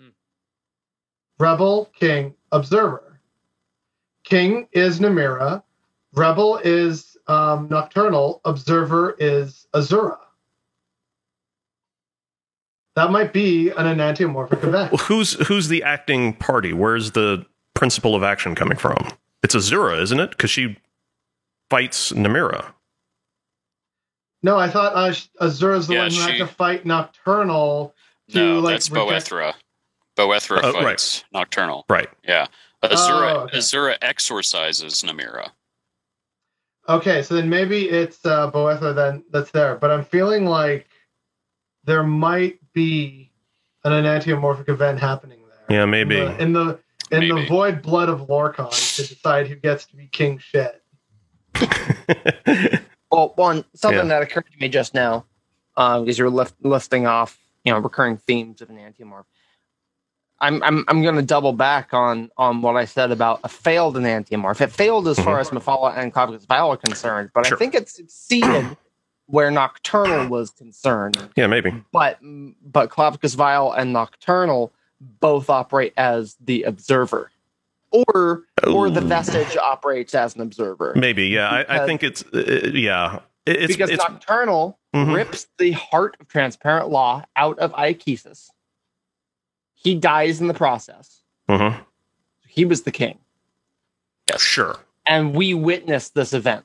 Hmm. 0.00 0.08
Rebel, 1.38 1.90
King, 2.00 2.34
Observer. 2.50 3.20
King 4.24 4.68
is 4.72 4.98
Namira. 4.98 5.62
Rebel 6.14 6.56
is 6.64 7.18
um, 7.26 7.68
Nocturnal. 7.68 8.40
Observer 8.46 9.14
is 9.18 9.66
Azura. 9.74 10.16
That 12.94 13.10
might 13.10 13.34
be 13.34 13.68
an 13.68 13.84
enantiomorphic 13.84 14.64
event. 14.64 14.92
Well, 14.92 15.04
who's 15.04 15.34
who's 15.48 15.68
the 15.68 15.82
acting 15.82 16.32
party? 16.32 16.72
Where's 16.72 17.10
the 17.10 17.44
principle 17.74 18.14
of 18.14 18.22
action 18.22 18.54
coming 18.54 18.78
from? 18.78 19.10
It's 19.42 19.54
Azura, 19.54 20.00
isn't 20.00 20.18
it? 20.18 20.30
Because 20.30 20.50
she 20.50 20.78
fights 21.70 22.12
Namira. 22.12 22.72
No, 24.42 24.56
I 24.58 24.68
thought 24.68 24.94
uh, 24.94 25.12
Azura's 25.44 25.86
the 25.88 25.94
Yeah, 25.94 26.00
one 26.02 26.10
who 26.10 26.16
she- 26.16 26.20
had 26.30 26.38
to 26.38 26.46
fight 26.46 26.84
Nocturnal 26.86 27.94
to 28.30 28.38
No, 28.38 28.60
like 28.60 28.74
that's 28.74 28.90
reject- 28.90 29.30
Boethra. 29.30 29.54
Boethra 30.16 30.62
right. 30.62 30.74
fights 30.74 31.24
Nocturnal. 31.32 31.84
Right. 31.88 32.08
Yeah. 32.26 32.46
Azura, 32.82 33.32
Oh, 33.34 33.38
okay. 33.44 33.58
Azura 33.58 33.96
exorcises 34.02 35.02
Namira. 35.02 35.50
Okay, 36.88 37.22
so 37.22 37.34
then 37.34 37.48
maybe 37.50 37.88
it's 37.88 38.24
uh, 38.24 38.50
Boethra 38.50 38.94
then 38.94 39.24
that's 39.32 39.50
there, 39.50 39.74
but 39.76 39.90
I'm 39.90 40.04
feeling 40.04 40.46
like 40.46 40.86
there 41.84 42.04
might 42.04 42.58
be 42.72 43.32
an 43.84 43.90
enantiomorphic 43.92 44.68
event 44.68 45.00
happening 45.00 45.40
there. 45.48 45.78
Yeah, 45.78 45.84
maybe. 45.84 46.18
in 46.20 46.26
the 46.26 46.40
in 46.40 46.52
the, 46.52 46.78
in 47.10 47.28
the 47.28 47.46
void 47.46 47.82
blood 47.82 48.08
of 48.08 48.28
Lorkhan 48.28 48.70
to 48.96 49.06
decide 49.06 49.48
who 49.48 49.56
gets 49.56 49.86
to 49.86 49.96
be 49.96 50.06
king 50.06 50.38
shit. 50.38 50.80
Well, 53.10 53.32
one 53.36 53.64
something 53.74 53.98
Yeah. 53.98 54.04
that 54.18 54.22
occurred 54.22 54.46
to 54.52 54.58
me 54.60 54.68
just 54.68 54.92
now, 54.92 55.24
um, 55.76 56.04
because 56.04 56.18
you're 56.18 56.28
lift, 56.28 56.54
listing 56.62 57.06
off, 57.06 57.38
you 57.64 57.72
know, 57.72 57.78
recurring 57.78 58.16
themes 58.16 58.60
of 58.60 58.68
enantiomorph. 58.68 59.24
I'm 60.40 60.60
I'm 60.64 60.84
I'm 60.88 61.02
going 61.02 61.14
to 61.14 61.22
double 61.22 61.52
back 61.52 61.94
on 61.94 62.30
on 62.36 62.62
what 62.62 62.76
I 62.76 62.84
said 62.84 63.12
about 63.12 63.40
a 63.44 63.48
failed 63.48 63.94
enantiomorph. 63.94 64.60
It 64.60 64.72
failed 64.72 65.06
as 65.08 65.18
far 65.20 65.38
as 65.38 65.50
Mephala 65.50 65.96
and 65.96 66.12
Clavicus 66.12 66.46
Vile 66.46 66.70
are 66.72 66.76
concerned, 66.76 67.30
but 67.32 67.46
Sure. 67.46 67.56
I 67.56 67.58
think 67.58 67.74
it 67.76 67.88
succeeded 67.88 68.76
where 69.26 69.50
Nocturnal 69.52 70.28
was 70.28 70.50
concerned. 70.50 71.16
yeah, 71.36 71.46
maybe. 71.46 71.72
But 71.92 72.18
but 72.20 72.90
Clavicus 72.90 73.36
Vile 73.36 73.70
and 73.72 73.92
Nocturnal 73.92 74.72
both 75.00 75.48
operate 75.48 75.94
as 75.96 76.36
the 76.44 76.64
observer, 76.64 77.30
or 77.92 78.44
or 78.66 78.90
the 78.90 79.00
vestige 79.00 79.56
operates 79.56 80.14
as 80.14 80.34
an 80.34 80.40
observer. 80.42 80.92
Maybe. 80.96 81.26
Yeah, 81.28 81.48
I, 81.48 81.82
I 81.82 81.86
think 81.86 82.02
it's 82.02 82.24
uh, 82.34 82.70
yeah. 82.72 83.20
It's 83.46 83.72
because 83.72 83.90
it's 83.90 84.02
Nocturnal 84.02 84.78
Mhm. 84.94 85.14
rips 85.14 85.46
the 85.58 85.70
heart 85.72 86.16
of 86.20 86.26
transparent 86.28 86.88
law 86.88 87.24
out 87.36 87.58
of 87.60 87.72
Iachesis. 87.72 88.48
He 89.74 89.94
dies 89.94 90.40
in 90.40 90.48
the 90.48 90.54
process. 90.54 91.22
Mhm. 91.48 91.78
He 92.48 92.64
was 92.64 92.82
the 92.82 92.90
king. 92.90 93.18
Yes. 94.28 94.40
sure. 94.42 94.76
And 95.06 95.34
we 95.36 95.54
witnessed 95.54 96.14
this 96.14 96.32
event. 96.32 96.64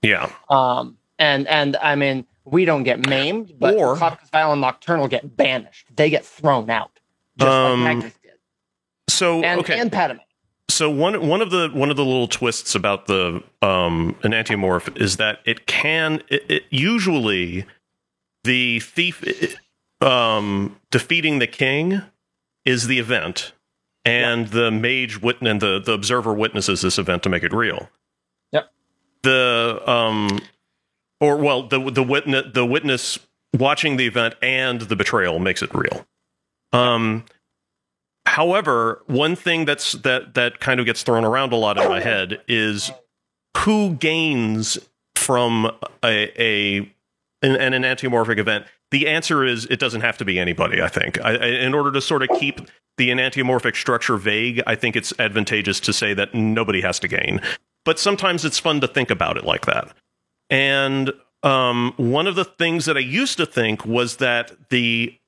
Yeah. 0.00 0.30
Um, 0.48 0.96
and 1.18 1.46
and 1.48 1.76
I 1.76 1.94
mean, 1.96 2.26
we 2.44 2.64
don't 2.64 2.82
get 2.84 3.06
maimed, 3.06 3.52
but 3.58 3.74
Or- 3.76 3.96
Vile 3.96 4.52
and 4.52 4.60
Nocturnal 4.62 5.08
get 5.08 5.36
banished. 5.36 5.86
They 5.94 6.08
get 6.08 6.24
thrown 6.24 6.70
out. 6.70 6.98
Just 7.38 7.50
Um, 7.50 7.84
like 7.84 7.96
Magnus. 7.96 8.14
So 9.22 9.40
And, 9.44 9.60
okay. 9.60 9.78
and 9.78 9.88
Padomay. 9.92 10.18
so 10.68 10.90
one 10.90 11.28
one 11.28 11.40
of 11.42 11.50
the 11.50 11.68
one 11.72 11.90
of 11.90 11.96
the 11.96 12.04
little 12.04 12.26
twists 12.26 12.74
about 12.74 13.06
the 13.06 13.40
um 13.62 14.16
enantiomorph 14.24 15.00
is 15.00 15.16
that 15.18 15.38
it 15.44 15.66
can 15.68 16.22
it, 16.28 16.44
it 16.50 16.62
usually 16.70 17.64
the 18.42 18.80
thief 18.80 19.22
um 20.00 20.76
defeating 20.90 21.38
the 21.38 21.46
king 21.46 22.02
is 22.64 22.88
the 22.88 22.98
event 22.98 23.52
and 24.04 24.48
the 24.48 24.72
mage 24.72 25.22
wit- 25.22 25.40
and 25.40 25.60
the 25.60 25.78
the 25.78 25.92
observer 25.92 26.32
witnesses 26.34 26.80
this 26.80 26.98
event 26.98 27.22
to 27.22 27.28
make 27.28 27.44
it 27.44 27.52
real 27.52 27.88
Yep. 28.50 28.72
the 29.22 29.80
um 29.86 30.40
or 31.20 31.36
well 31.36 31.62
the 31.62 31.78
the 31.92 32.02
witness 32.02 32.46
the 32.54 32.66
witness 32.66 33.20
watching 33.56 33.98
the 33.98 34.06
event 34.08 34.34
and 34.42 34.80
the 34.80 34.96
betrayal 34.96 35.38
makes 35.38 35.62
it 35.62 35.72
real 35.72 36.04
um 36.72 37.24
However, 38.26 39.02
one 39.06 39.36
thing 39.36 39.64
that's 39.64 39.92
that 39.92 40.34
that 40.34 40.60
kind 40.60 40.80
of 40.80 40.86
gets 40.86 41.02
thrown 41.02 41.24
around 41.24 41.52
a 41.52 41.56
lot 41.56 41.78
in 41.78 41.88
my 41.88 42.00
head 42.00 42.40
is 42.48 42.90
who 43.58 43.94
gains 43.94 44.78
from 45.16 45.70
a, 46.04 46.42
a 46.42 46.78
an, 47.42 47.56
an 47.56 47.72
enantiomorphic 47.72 48.38
event. 48.38 48.66
The 48.90 49.08
answer 49.08 49.44
is 49.44 49.66
it 49.66 49.78
doesn't 49.78 50.02
have 50.02 50.18
to 50.18 50.24
be 50.24 50.38
anybody. 50.38 50.80
I 50.82 50.88
think 50.88 51.20
I, 51.24 51.36
I, 51.36 51.46
in 51.46 51.74
order 51.74 51.90
to 51.92 52.00
sort 52.00 52.22
of 52.22 52.28
keep 52.38 52.60
the 52.96 53.10
enantiomorphic 53.10 53.74
structure 53.76 54.16
vague, 54.16 54.62
I 54.66 54.76
think 54.76 54.96
it's 54.96 55.12
advantageous 55.18 55.80
to 55.80 55.92
say 55.92 56.14
that 56.14 56.34
nobody 56.34 56.80
has 56.82 56.98
to 57.00 57.08
gain. 57.08 57.40
But 57.84 57.98
sometimes 57.98 58.44
it's 58.44 58.58
fun 58.58 58.80
to 58.80 58.86
think 58.86 59.10
about 59.10 59.36
it 59.36 59.44
like 59.44 59.66
that. 59.66 59.92
And 60.50 61.12
um, 61.42 61.94
one 61.96 62.26
of 62.26 62.34
the 62.34 62.44
things 62.44 62.84
that 62.84 62.96
I 62.96 63.00
used 63.00 63.38
to 63.38 63.46
think 63.46 63.84
was 63.84 64.18
that 64.18 64.52
the 64.68 65.18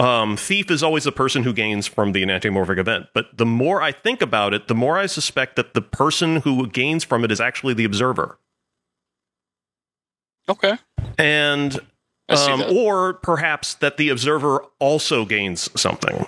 um, 0.00 0.36
thief 0.36 0.70
is 0.70 0.82
always 0.82 1.04
the 1.04 1.12
person 1.12 1.42
who 1.42 1.52
gains 1.52 1.86
from 1.86 2.12
the 2.12 2.22
enantiomorphic 2.22 2.78
event. 2.78 3.06
But 3.12 3.36
the 3.36 3.44
more 3.44 3.82
I 3.82 3.92
think 3.92 4.22
about 4.22 4.54
it, 4.54 4.66
the 4.66 4.74
more 4.74 4.98
I 4.98 5.04
suspect 5.04 5.56
that 5.56 5.74
the 5.74 5.82
person 5.82 6.36
who 6.36 6.66
gains 6.66 7.04
from 7.04 7.22
it 7.22 7.30
is 7.30 7.40
actually 7.40 7.74
the 7.74 7.84
observer. 7.84 8.38
Okay. 10.48 10.78
And 11.18 11.78
um, 12.30 12.62
or 12.62 13.14
perhaps 13.14 13.74
that 13.74 13.98
the 13.98 14.08
observer 14.08 14.64
also 14.78 15.24
gains 15.26 15.68
something. 15.78 16.26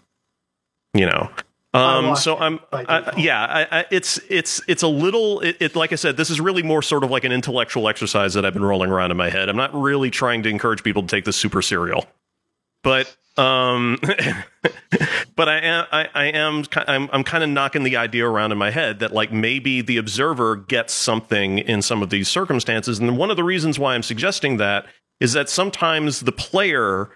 You 0.93 1.07
know. 1.07 1.31
Um, 1.75 2.17
so 2.17 2.37
I'm, 2.37 2.61
I, 2.71 3.15
yeah, 3.17 3.47
I, 3.47 3.79
I, 3.79 3.85
it's 3.91 4.21
it's 4.29 4.61
it's 4.69 4.83
a 4.83 4.89
little. 4.89 5.41
It, 5.41 5.57
it 5.59 5.77
like 5.77 5.93
I 5.93 5.95
said, 5.95 6.19
this 6.19 6.29
is 6.29 6.39
really 6.39 6.63
more 6.63 6.83
sort 6.83 7.03
of 7.03 7.11
like 7.11 7.25
an 7.25 7.33
intellectual 7.33 7.89
exercise 7.89 8.35
that 8.35 8.45
I've 8.45 8.53
been 8.53 8.65
rolling 8.65 8.91
around 8.91 9.11
in 9.11 9.17
my 9.17 9.31
head. 9.31 9.49
I'm 9.49 9.57
not 9.57 9.75
really 9.75 10.11
trying 10.11 10.43
to 10.43 10.51
encourage 10.51 10.83
people 10.83 11.01
to 11.01 11.09
take 11.09 11.25
this 11.25 11.37
super 11.37 11.63
serial, 11.63 12.05
but 12.83 13.15
um, 13.37 13.99
but 15.37 15.49
I 15.49 15.59
am 15.59 15.87
I, 15.91 16.09
I 16.15 16.25
am 16.27 16.65
I'm 16.75 17.09
I'm 17.13 17.25
kind 17.25 17.43
of 17.43 17.51
knocking 17.51 17.83
the 17.83 17.97
idea 17.97 18.27
around 18.27 18.53
in 18.53 18.59
my 18.59 18.71
head 18.71 18.99
that 18.99 19.13
like 19.13 19.33
maybe 19.33 19.81
the 19.81 19.97
observer 19.97 20.57
gets 20.57 20.93
something 20.93 21.59
in 21.59 21.83
some 21.83 22.03
of 22.03 22.11
these 22.11 22.29
circumstances, 22.29 22.99
and 22.99 23.17
one 23.17 23.31
of 23.31 23.37
the 23.37 23.45
reasons 23.45 23.79
why 23.79 23.95
I'm 23.95 24.03
suggesting 24.03 24.59
that 24.59 24.87
is 25.21 25.33
that 25.33 25.49
sometimes 25.49 26.21
the 26.21 26.33
player 26.33 27.11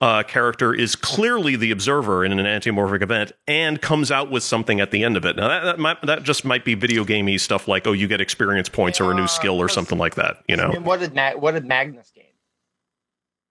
uh, 0.00 0.22
character 0.24 0.74
is 0.74 0.94
clearly 0.94 1.56
the 1.56 1.70
observer 1.70 2.24
in 2.24 2.32
enantiomorphic 2.32 3.02
event 3.02 3.32
and 3.46 3.80
comes 3.80 4.10
out 4.10 4.30
with 4.30 4.42
something 4.42 4.78
at 4.80 4.90
the 4.90 5.02
end 5.02 5.16
of 5.16 5.24
it. 5.24 5.36
Now 5.36 5.48
that 5.48 5.64
that, 5.64 5.78
might, 5.78 6.02
that 6.02 6.22
just 6.22 6.44
might 6.44 6.64
be 6.64 6.74
video 6.74 7.04
gamey 7.04 7.38
stuff 7.38 7.66
like 7.68 7.86
oh 7.86 7.92
you 7.92 8.06
get 8.08 8.20
experience 8.20 8.68
points 8.68 9.00
or 9.00 9.10
a 9.12 9.14
new 9.14 9.26
skill 9.26 9.60
or 9.60 9.68
something 9.68 9.96
like 9.98 10.16
that. 10.16 10.42
You 10.48 10.56
I 10.56 10.58
know? 10.58 10.68
mean, 10.72 10.84
what 10.84 11.00
did 11.00 11.14
Ma- 11.14 11.32
what 11.32 11.52
did 11.52 11.64
Magnus 11.64 12.10
gain, 12.14 12.25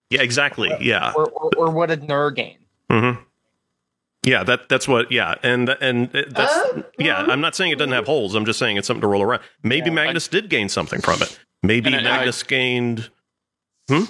Yeah, 0.10 0.22
exactly. 0.22 0.72
Yeah. 0.80 1.14
or 1.16 1.30
or, 1.30 1.52
or 1.58 1.70
what 1.72 1.90
did 1.90 2.04
Nir 2.08 2.32
gain? 2.32 2.58
hmm 2.90 3.12
Yeah, 4.24 4.44
that 4.44 4.70
that's 4.70 4.88
what. 4.88 5.12
Yeah, 5.12 5.36
and 5.44 5.70
and 5.82 6.10
that's 6.12 6.54
Uh, 6.56 6.84
yeah. 7.00 7.26
I'm 7.28 7.42
not 7.42 7.56
saying 7.56 7.72
it 7.72 7.78
doesn't 7.80 7.94
have 7.94 8.06
holes. 8.06 8.36
I'm 8.36 8.46
just 8.46 8.60
saying 8.60 8.78
it's 8.78 8.88
something 8.88 9.02
to 9.02 9.08
roll 9.08 9.24
around. 9.24 9.42
Maybe 9.64 9.90
Yeah, 9.90 9.96
Magnus 9.96 10.28
did 10.28 10.50
gain 10.50 10.70
something 10.70 11.02
from 11.02 11.22
it. 11.22 11.40
Maybe 11.64 11.88
And 11.88 11.96
I- 11.96 12.02
Magnus 12.18 12.44
gained. 12.44 13.10
Hmm? 13.90 14.04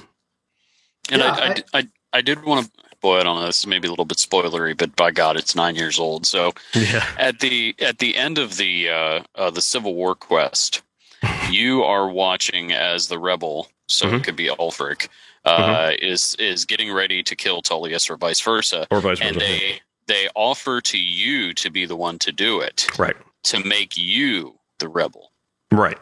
And 1.11 1.21
Yeah, 1.21 1.31
I, 1.31 1.47
I, 1.73 1.79
I, 1.79 1.87
I 2.13 2.21
did 2.21 2.43
want 2.43 2.65
to. 2.65 2.71
Boy, 3.01 3.19
I 3.19 3.23
don't 3.23 3.39
know. 3.39 3.45
This 3.45 3.59
is 3.59 3.67
maybe 3.67 3.87
a 3.87 3.91
little 3.91 4.05
bit 4.05 4.17
spoilery, 4.17 4.75
but 4.75 4.95
by 4.95 5.11
God, 5.11 5.37
it's 5.37 5.55
nine 5.55 5.75
years 5.75 5.99
old. 5.99 6.25
So 6.25 6.53
Yeah. 6.73 7.05
at 7.17 7.39
the 7.39 7.75
at 7.79 7.99
the 7.99 8.15
end 8.17 8.37
of 8.37 8.57
the 8.57 8.89
uh, 8.89 9.23
uh, 9.35 9.49
the 9.51 9.61
Civil 9.61 9.93
War 9.95 10.15
quest, 10.15 10.81
you 11.49 11.83
are 11.83 12.09
watching 12.09 12.71
as 12.73 13.07
the 13.07 13.19
rebel. 13.19 13.67
So 13.87 14.07
Mhm. 14.07 14.13
it 14.19 14.23
could 14.23 14.35
be 14.35 14.47
Ulfric 14.47 15.09
uh, 15.45 15.91
is 15.99 16.35
is 16.39 16.65
getting 16.65 16.91
ready 16.91 17.21
to 17.23 17.35
kill 17.35 17.61
Tullius, 17.61 18.09
or 18.09 18.17
vice 18.17 18.41
versa, 18.41 18.87
Or 18.91 18.99
vice 19.01 19.19
versa, 19.19 19.29
and 19.29 19.39
they 19.41 19.79
they 20.07 20.27
offer 20.35 20.81
to 20.81 20.97
you 20.97 21.53
to 21.55 21.69
be 21.69 21.85
the 21.85 21.95
one 21.95 22.19
to 22.19 22.31
do 22.31 22.59
it 22.61 22.87
Right. 22.99 23.15
to 23.45 23.63
make 23.63 23.97
you 23.97 24.59
the 24.79 24.87
rebel. 24.89 25.31
Right. 25.71 25.97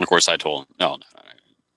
Of 0.00 0.06
course, 0.08 0.26
I 0.28 0.36
told 0.36 0.62
him, 0.62 0.74
no, 0.80 0.88
no, 0.90 0.96
no. 0.96 1.20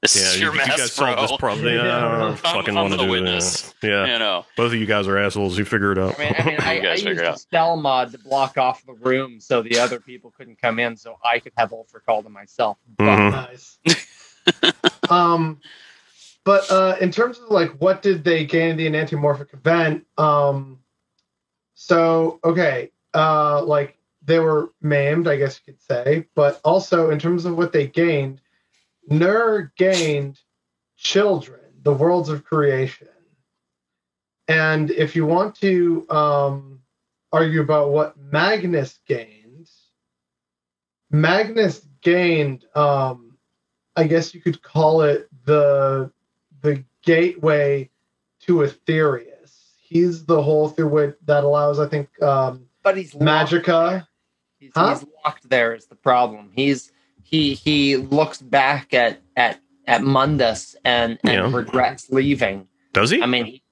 This 0.02 0.16
Yeah. 0.16 0.22
is 0.34 0.40
your 0.40 0.52
you 0.52 0.58
mess, 0.58 0.68
guys 0.68 0.96
bro. 0.96 1.16
solved 1.16 1.22
this 1.32 1.38
problem. 1.38 1.66
Yeah, 1.74 1.82
I 1.82 2.02
don't 2.02 2.20
know. 2.20 2.26
I'm- 2.28 2.36
fucking 2.38 2.78
I'm 2.78 2.84
want 2.90 2.94
to 2.94 3.00
do 3.06 3.12
witness. 3.12 3.70
it. 3.82 3.88
Yeah. 3.90 4.06
You 4.14 4.20
know, 4.20 4.46
Both 4.56 4.74
of 4.74 4.76
you 4.80 4.86
guys 4.86 5.08
are 5.08 5.18
assholes. 5.18 5.58
You 5.58 5.66
figure 5.66 5.92
it 5.92 5.98
out. 5.98 6.20
I 6.20 6.24
mean, 6.24 6.36
I 6.38 6.44
mean, 6.46 6.58
I, 6.62 6.74
You 6.74 6.80
I 6.80 6.84
guys 6.84 6.92
used 7.00 7.08
figure 7.08 7.24
it 7.24 7.28
out. 7.28 7.40
spell 7.40 7.76
mod 7.78 8.12
to 8.12 8.20
block 8.20 8.58
off 8.58 8.86
the 8.86 8.94
room 8.94 9.40
so 9.42 9.62
the 9.64 9.80
other 9.80 10.00
people 10.00 10.32
couldn't 10.38 10.62
come 10.62 10.78
in, 10.80 10.96
so 10.96 11.18
I 11.26 11.40
could 11.40 11.54
have 11.58 11.72
Ulfric 11.72 12.02
all 12.08 12.22
to 12.24 12.30
myself. 12.30 12.78
But 12.98 13.06
Mhm. 13.06 13.32
Nice. 13.32 13.78
um, 15.10 15.60
but 16.48 16.72
uh, 16.72 16.96
in 17.02 17.12
terms 17.12 17.40
of 17.40 17.50
like 17.50 17.72
what 17.80 18.02
did 18.02 18.24
they 18.24 18.46
gain 18.46 18.80
in 18.80 18.94
the 18.94 18.98
antimorphic 18.98 19.54
event? 19.54 20.06
Um, 20.18 20.80
so 21.74 22.40
okay, 22.42 22.94
uh, 23.14 23.62
like 23.66 23.98
they 24.24 24.40
were 24.40 24.72
maimed, 24.82 25.28
I 25.28 25.36
guess 25.36 25.60
you 25.60 25.74
could 25.74 25.82
say, 25.82 26.26
but 26.36 26.62
also 26.64 27.10
in 27.10 27.20
terms 27.20 27.44
of 27.44 27.58
what 27.58 27.74
they 27.74 27.86
gained, 27.86 28.40
Nir 29.10 29.74
gained 29.78 30.40
children, 30.96 31.60
the 31.84 31.92
worlds 31.92 32.30
of 32.30 32.46
creation. 32.46 33.10
And 34.48 34.90
if 34.90 35.18
you 35.18 35.26
want 35.26 35.56
to 35.56 36.10
um, 36.10 36.80
argue 37.34 37.60
about 37.60 37.90
what 37.90 38.18
Magnus 38.18 39.00
gained, 39.06 39.68
Magnus 41.12 41.86
gained, 42.02 42.64
um, 42.74 43.38
I 43.98 44.08
guess 44.08 44.34
you 44.34 44.40
could 44.40 44.62
call 44.62 45.02
it 45.02 45.28
the 45.44 46.10
the 46.62 46.84
gateway 47.04 47.90
to 48.42 48.58
Aetherius. 48.58 49.56
He's 49.82 50.26
the 50.26 50.42
hole 50.42 50.70
through 50.70 50.90
which 50.90 51.16
that 51.26 51.44
allows, 51.44 51.80
I 51.80 51.88
think, 51.88 52.10
um, 52.22 52.66
but 52.84 52.98
he's 52.98 53.14
locked. 53.16 53.52
Magica. 53.52 54.08
He's, 54.60 54.72
Huh? 54.76 54.96
he's 54.96 55.06
locked 55.24 55.50
there 55.50 55.74
is 55.74 55.86
the 55.88 55.96
problem. 55.96 56.52
He's 56.56 56.92
he 57.24 57.54
he 57.54 57.96
looks 57.98 58.42
back 58.42 58.94
at 58.94 59.22
at 59.36 59.60
at 59.86 60.02
Mundus 60.02 60.76
and 60.84 61.18
and 61.24 61.34
Yeah. 61.52 61.56
regrets 61.56 62.10
leaving. 62.10 62.68
Does 62.94 63.10
he? 63.12 63.22
I 63.22 63.26
mean, 63.28 63.46
he- 63.46 63.64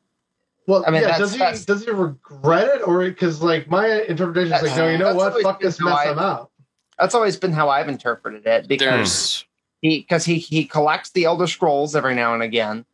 Well, 0.67 0.83
I 0.87 0.91
mean, 0.91 1.01
yeah. 1.01 1.17
Does 1.17 1.33
he 1.33 1.39
that's- 1.39 1.65
does 1.65 1.83
he 1.83 1.91
regret 1.91 2.67
it, 2.77 2.87
or 2.87 2.99
because 3.03 3.41
like 3.41 3.69
my 3.69 3.87
interpretation 4.03 4.53
is 4.55 4.61
like, 4.63 4.77
no, 4.77 4.89
you 4.89 4.97
know 4.97 5.13
what? 5.15 5.41
Fuck 5.41 5.59
this 5.61 5.79
how 5.79 5.85
mess. 5.89 5.97
I- 5.97 6.09
I'm 6.11 6.19
out. 6.19 6.51
that's 6.99 7.13
always 7.15 7.35
been 7.37 7.51
how 7.51 7.69
I've 7.69 7.89
interpreted 7.89 8.45
it 8.47 8.67
because 8.67 9.43
he 9.81 9.99
because 9.99 10.25
he 10.25 10.39
he 10.39 10.65
collects 10.65 11.11
the 11.11 11.25
Elder 11.25 11.47
Scrolls 11.47 11.95
every 11.95 12.15
now 12.15 12.33
and 12.33 12.43
again 12.43 12.85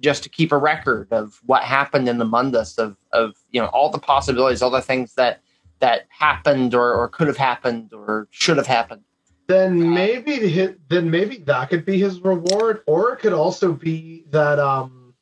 just 0.00 0.22
to 0.22 0.28
keep 0.28 0.50
a 0.50 0.56
record 0.56 1.08
of 1.12 1.40
what 1.44 1.62
happened 1.62 2.08
in 2.08 2.18
the 2.18 2.24
Mundus 2.24 2.78
of 2.78 2.96
of 3.12 3.34
you 3.50 3.60
know 3.60 3.68
all 3.68 3.90
the 3.90 3.98
possibilities, 3.98 4.62
all 4.62 4.70
the 4.70 4.80
things 4.80 5.14
that 5.14 5.40
that 5.80 6.06
happened 6.08 6.74
or, 6.74 6.92
or 6.92 7.08
could 7.08 7.26
have 7.26 7.36
happened 7.36 7.92
or 7.92 8.28
should 8.30 8.56
have 8.56 8.66
happened. 8.66 9.02
Then 9.48 9.92
maybe 9.92 10.38
the 10.38 10.48
hit. 10.48 10.88
Then 10.88 11.10
maybe 11.10 11.38
that 11.38 11.70
could 11.70 11.84
be 11.84 11.98
his 11.98 12.20
reward, 12.20 12.82
or 12.86 13.12
it 13.12 13.18
could 13.18 13.32
also 13.32 13.72
be 13.72 14.24
that 14.30 14.58
um, 14.58 15.14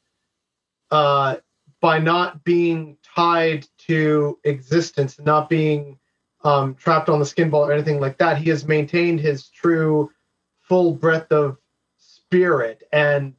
uh, 0.91 1.37
by 1.81 1.99
not 1.99 2.45
being 2.45 2.99
tied 3.17 3.67
to 3.87 4.39
existence, 4.45 5.19
not 5.19 5.49
being 5.49 5.99
um, 6.45 6.75
trapped 6.75 7.09
on 7.09 7.19
the 7.19 7.27
skin 7.27 7.51
ball 7.51 7.67
or 7.67 7.73
anything 7.73 8.01
like 8.01 8.19
that, 8.19 8.39
he 8.39 8.51
has 8.51 8.67
maintained 8.67 9.21
his 9.21 9.49
true 9.49 10.11
full 10.69 10.93
breadth 10.93 11.33
of 11.33 11.59
spirit 11.99 12.83
and 12.93 13.35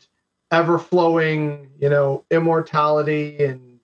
ever 0.51 0.79
flowing, 0.79 1.69
you 1.79 1.89
know, 1.89 2.25
immortality 2.31 3.43
and 3.43 3.79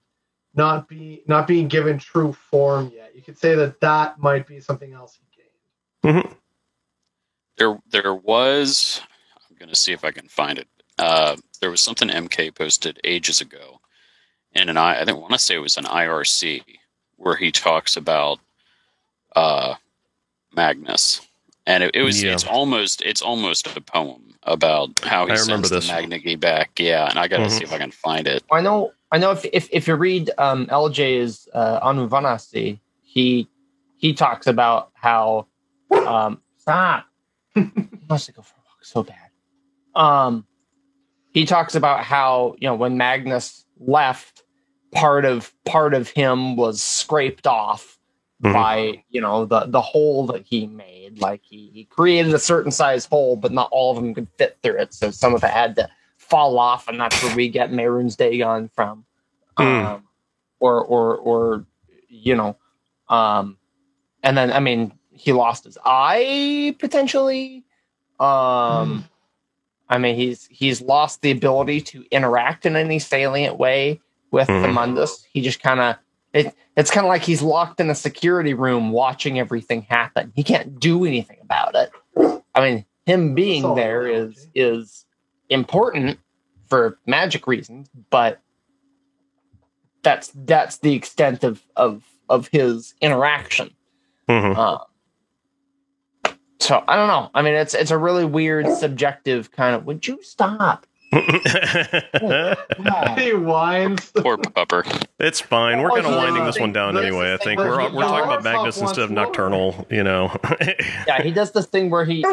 not 0.56 0.88
be 0.88 1.22
not 1.28 1.48
being 1.48 1.68
given 1.68 1.98
true 2.00 2.34
form 2.34 2.92
yet. 2.94 3.16
You 3.16 3.22
could 3.22 3.38
say 3.38 3.56
that 3.56 3.80
that 3.82 4.20
might 4.20 4.48
be 4.48 4.60
something 4.60 4.94
else 4.94 5.18
he 5.20 5.42
gained. 5.42 6.18
Mhm. 6.18 6.36
there 7.58 7.80
there 7.90 8.14
was 8.14 9.02
i'm 9.50 9.56
going 9.58 9.70
to 9.70 9.76
see 9.76 9.94
if 9.94 10.04
i 10.04 10.12
can 10.12 10.28
find 10.28 10.60
it 10.60 10.68
uh, 11.00 11.36
there 11.62 11.70
was 11.72 11.82
something 11.82 12.10
mk 12.10 12.54
posted 12.56 13.00
ages 13.04 13.42
ago 13.42 13.80
in 14.54 14.70
an 14.70 14.78
i 14.78 15.02
i 15.02 15.06
think 15.06 15.20
want 15.20 15.34
to 15.34 15.40
say 15.40 15.56
it 15.56 15.60
was 15.60 15.78
an 15.78 15.86
irc 15.86 16.64
where 17.18 17.36
he 17.36 17.52
talks 17.52 17.98
about 17.98 18.40
uh 19.36 19.74
magnus 20.54 21.22
and 21.68 21.84
it, 21.84 21.92
it 21.96 22.04
was 22.04 22.22
Yeah. 22.24 22.34
it's 22.34 22.46
almost 22.46 23.02
it's 23.02 23.22
almost 23.22 23.68
a 23.76 23.82
poem 23.82 24.22
about 24.44 24.90
how 25.04 25.26
he 25.26 25.32
I 25.32 25.36
sends 25.36 25.48
remember 25.50 25.68
the 25.70 25.76
this. 25.76 25.88
Magna 25.88 26.38
back 26.38 26.72
yeah 26.80 27.10
and 27.10 27.18
i 27.18 27.28
gotta 27.28 27.46
Mhm. 27.46 27.52
see 27.52 27.64
if 27.64 27.74
i 27.74 27.78
can 27.80 27.92
find 27.92 28.28
it 28.28 28.44
I 28.52 28.62
know 28.62 28.92
I 29.12 29.18
know 29.18 29.32
if 29.32 29.46
if, 29.54 29.70
if 29.72 29.88
you 29.88 29.96
read 29.96 30.32
um, 30.38 30.66
LJ's 30.68 31.48
uh, 31.54 31.80
Anuvanasi, 31.88 32.80
he 33.02 33.48
he 33.98 34.14
talks 34.14 34.46
about 34.46 34.92
how 34.94 35.48
um, 35.92 36.42
stop. 36.58 37.06
he 37.56 37.62
wants 38.10 38.26
to 38.26 38.34
go 38.34 38.42
for 38.42 38.56
a 38.56 38.62
walk 38.66 38.84
so 38.84 39.04
bad. 39.04 39.30
Um, 39.96 40.46
he 41.32 41.46
talks 41.46 41.76
about 41.76 42.04
how 42.04 42.56
you 42.60 42.68
know 42.68 42.76
when 42.76 42.98
Magnus 42.98 43.64
left, 43.80 44.44
part 44.92 45.24
of 45.24 45.54
part 45.66 45.94
of 45.94 46.10
him 46.10 46.58
was 46.58 46.82
scraped 46.82 47.48
off 47.48 47.95
Mhm. 48.44 48.54
by 48.54 49.04
you 49.10 49.22
know 49.22 49.46
the 49.46 49.62
the 49.68 49.82
hole 49.82 50.26
that 50.28 50.46
he 50.46 50.68
made. 50.68 51.20
Like 51.20 51.42
he 51.44 51.72
he 51.74 51.86
created 51.86 52.34
a 52.34 52.40
certain 52.40 52.72
size 52.72 53.06
hole, 53.06 53.36
but 53.38 53.52
not 53.52 53.70
all 53.72 53.92
of 53.92 53.98
them 53.98 54.14
could 54.14 54.28
fit 54.38 54.58
through 54.62 54.78
it. 54.80 54.94
So 54.94 55.10
some 55.12 55.34
of 55.34 55.44
it 55.44 55.50
had 55.52 55.76
to 55.78 55.90
fall 56.18 56.60
off, 56.60 56.88
and 56.88 57.00
that's 57.00 57.22
where 57.24 57.36
we 57.36 57.48
get 57.48 57.72
Mehrunes 57.72 58.18
Dagon 58.18 58.70
from. 58.76 59.06
Mm. 59.58 59.86
Um, 59.86 60.04
or 60.60 60.84
or 60.84 61.16
or 61.18 61.66
you 62.10 62.36
know, 62.36 62.58
um, 63.10 63.58
and 64.22 64.38
then 64.38 64.52
I 64.52 64.60
mean 64.60 64.92
he 65.14 65.32
lost 65.32 65.64
his 65.64 65.78
eye 65.86 66.76
potentially. 66.80 67.64
Um, 68.20 69.08
I 69.88 69.98
mean 69.98 70.16
he's 70.18 70.46
he's 70.52 70.82
lost 70.82 71.22
the 71.22 71.32
ability 71.32 71.82
to 71.82 72.06
interact 72.12 72.66
in 72.66 72.76
any 72.76 73.00
salient 73.00 73.58
way 73.58 74.02
with 74.32 74.48
the 74.48 74.54
Mhm. 74.54 74.74
Mundus. 74.74 75.26
He 75.32 75.42
just 75.42 75.62
kind 75.62 75.80
of 75.80 75.96
it. 76.36 76.56
It's 76.78 76.92
kind 76.92 77.06
of 77.06 77.10
like 77.10 77.24
he's 77.24 77.42
locked 77.42 77.80
in 77.80 77.90
a 77.90 77.96
security 77.96 78.54
room 78.54 78.92
watching 78.92 79.40
everything 79.40 79.84
happen. 79.84 80.34
He 80.36 80.44
can't 80.44 80.80
do 80.80 81.06
anything 81.06 81.38
about 81.42 81.76
it. 81.76 81.92
I 82.54 82.62
mean, 82.62 82.86
him 83.06 83.34
being 83.34 83.76
there 83.76 84.06
is 84.08 84.36
is 84.38 84.48
is 84.54 85.06
important 85.50 86.20
for 86.68 87.00
magic 87.06 87.48
reasons, 87.48 87.90
but 88.10 88.42
that's 90.04 90.32
that's 90.36 90.78
the 90.80 90.94
extent 90.94 91.44
of 91.44 91.64
of 91.76 92.04
of 92.30 92.48
his 92.50 92.94
interaction. 93.02 93.72
Mhm. 94.30 94.58
Uh, 94.58 96.32
so 96.60 96.84
I 96.88 96.96
don't 96.96 97.08
know. 97.08 97.30
I 97.34 97.42
mean, 97.42 97.54
it's 97.54 97.74
it's 97.74 97.92
a 97.92 97.98
really 97.98 98.26
weird, 98.26 98.68
subjective 98.68 99.52
kind 99.52 99.76
of. 99.76 99.86
Would 99.86 100.08
you 100.08 100.22
stop? 100.24 100.86
God. 101.14 102.58
he 103.20 103.34
whines. 103.34 104.12
Poor 104.16 104.38
pupper. 104.38 104.84
it's 105.20 105.40
fine. 105.42 105.82
We're 105.82 105.92
Oh, 105.92 105.96
kind 105.96 106.08
of 106.08 106.16
winding 106.16 106.46
this 106.46 106.60
one 106.60 106.74
down 106.74 106.96
That's 106.96 107.06
anyway. 107.08 107.34
I 107.34 107.38
think 107.38 107.60
we're 107.60 107.78
we're 107.94 108.04
talking 108.04 108.26
about 108.26 108.44
Magnus 108.44 108.80
instead 108.80 109.04
of. 109.06 109.12
Nocturnal. 109.12 109.88
You 109.90 110.04
know. 110.04 110.36
Yeah, 111.08 111.22
he 111.22 111.32
does 111.32 111.52
this 111.52 111.68
thing 111.68 111.90
where 111.90 112.04
he, 112.06 112.26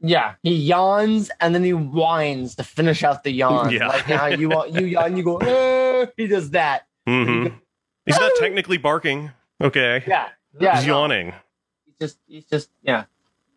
yeah, 0.00 0.34
he 0.42 0.54
yawns 0.54 1.30
and 1.40 1.54
then 1.54 1.64
he 1.64 1.72
whines 1.72 2.54
to 2.56 2.62
finish 2.64 3.02
out 3.02 3.24
the 3.24 3.30
yawn. 3.32 3.70
Yeah. 3.72 3.88
like 3.88 4.02
how 4.04 4.26
you 4.26 4.52
you 4.70 4.84
yawn, 4.86 5.16
you 5.16 5.22
go. 5.24 5.38
"Eh," 5.38 6.06
he 6.16 6.26
does 6.26 6.50
that. 6.50 6.86
Mm-hmm. 7.08 7.54
He's 8.06 8.18
not 8.20 8.32
technically 8.38 8.76
barking. 8.78 9.30
Okay. 9.60 10.04
Yeah, 10.06 10.28
yeah. 10.60 10.76
He's 10.76 10.86
no, 10.86 11.00
yawning. 11.00 11.32
He's 11.86 11.94
just, 12.00 12.18
he's 12.26 12.44
just, 12.44 12.70
yeah, 12.82 13.04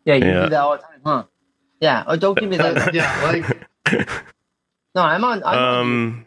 yeah. 0.04 0.14
You 0.16 0.24
Yeah. 0.26 0.42
do 0.44 0.48
that 0.50 0.60
all 0.60 0.72
the 0.76 0.82
time, 0.82 1.00
huh? 1.04 1.24
Yeah. 1.80 2.04
Oh, 2.06 2.16
don't 2.16 2.36
give 2.38 2.48
me 2.50 2.56
that. 2.56 2.92
yeah, 2.94 3.22
like 3.24 4.06
No, 4.94 5.02
I'm 5.02 5.24
on. 5.24 5.42
I'm 5.44 5.58
on 5.58 5.80
Um, 5.80 6.26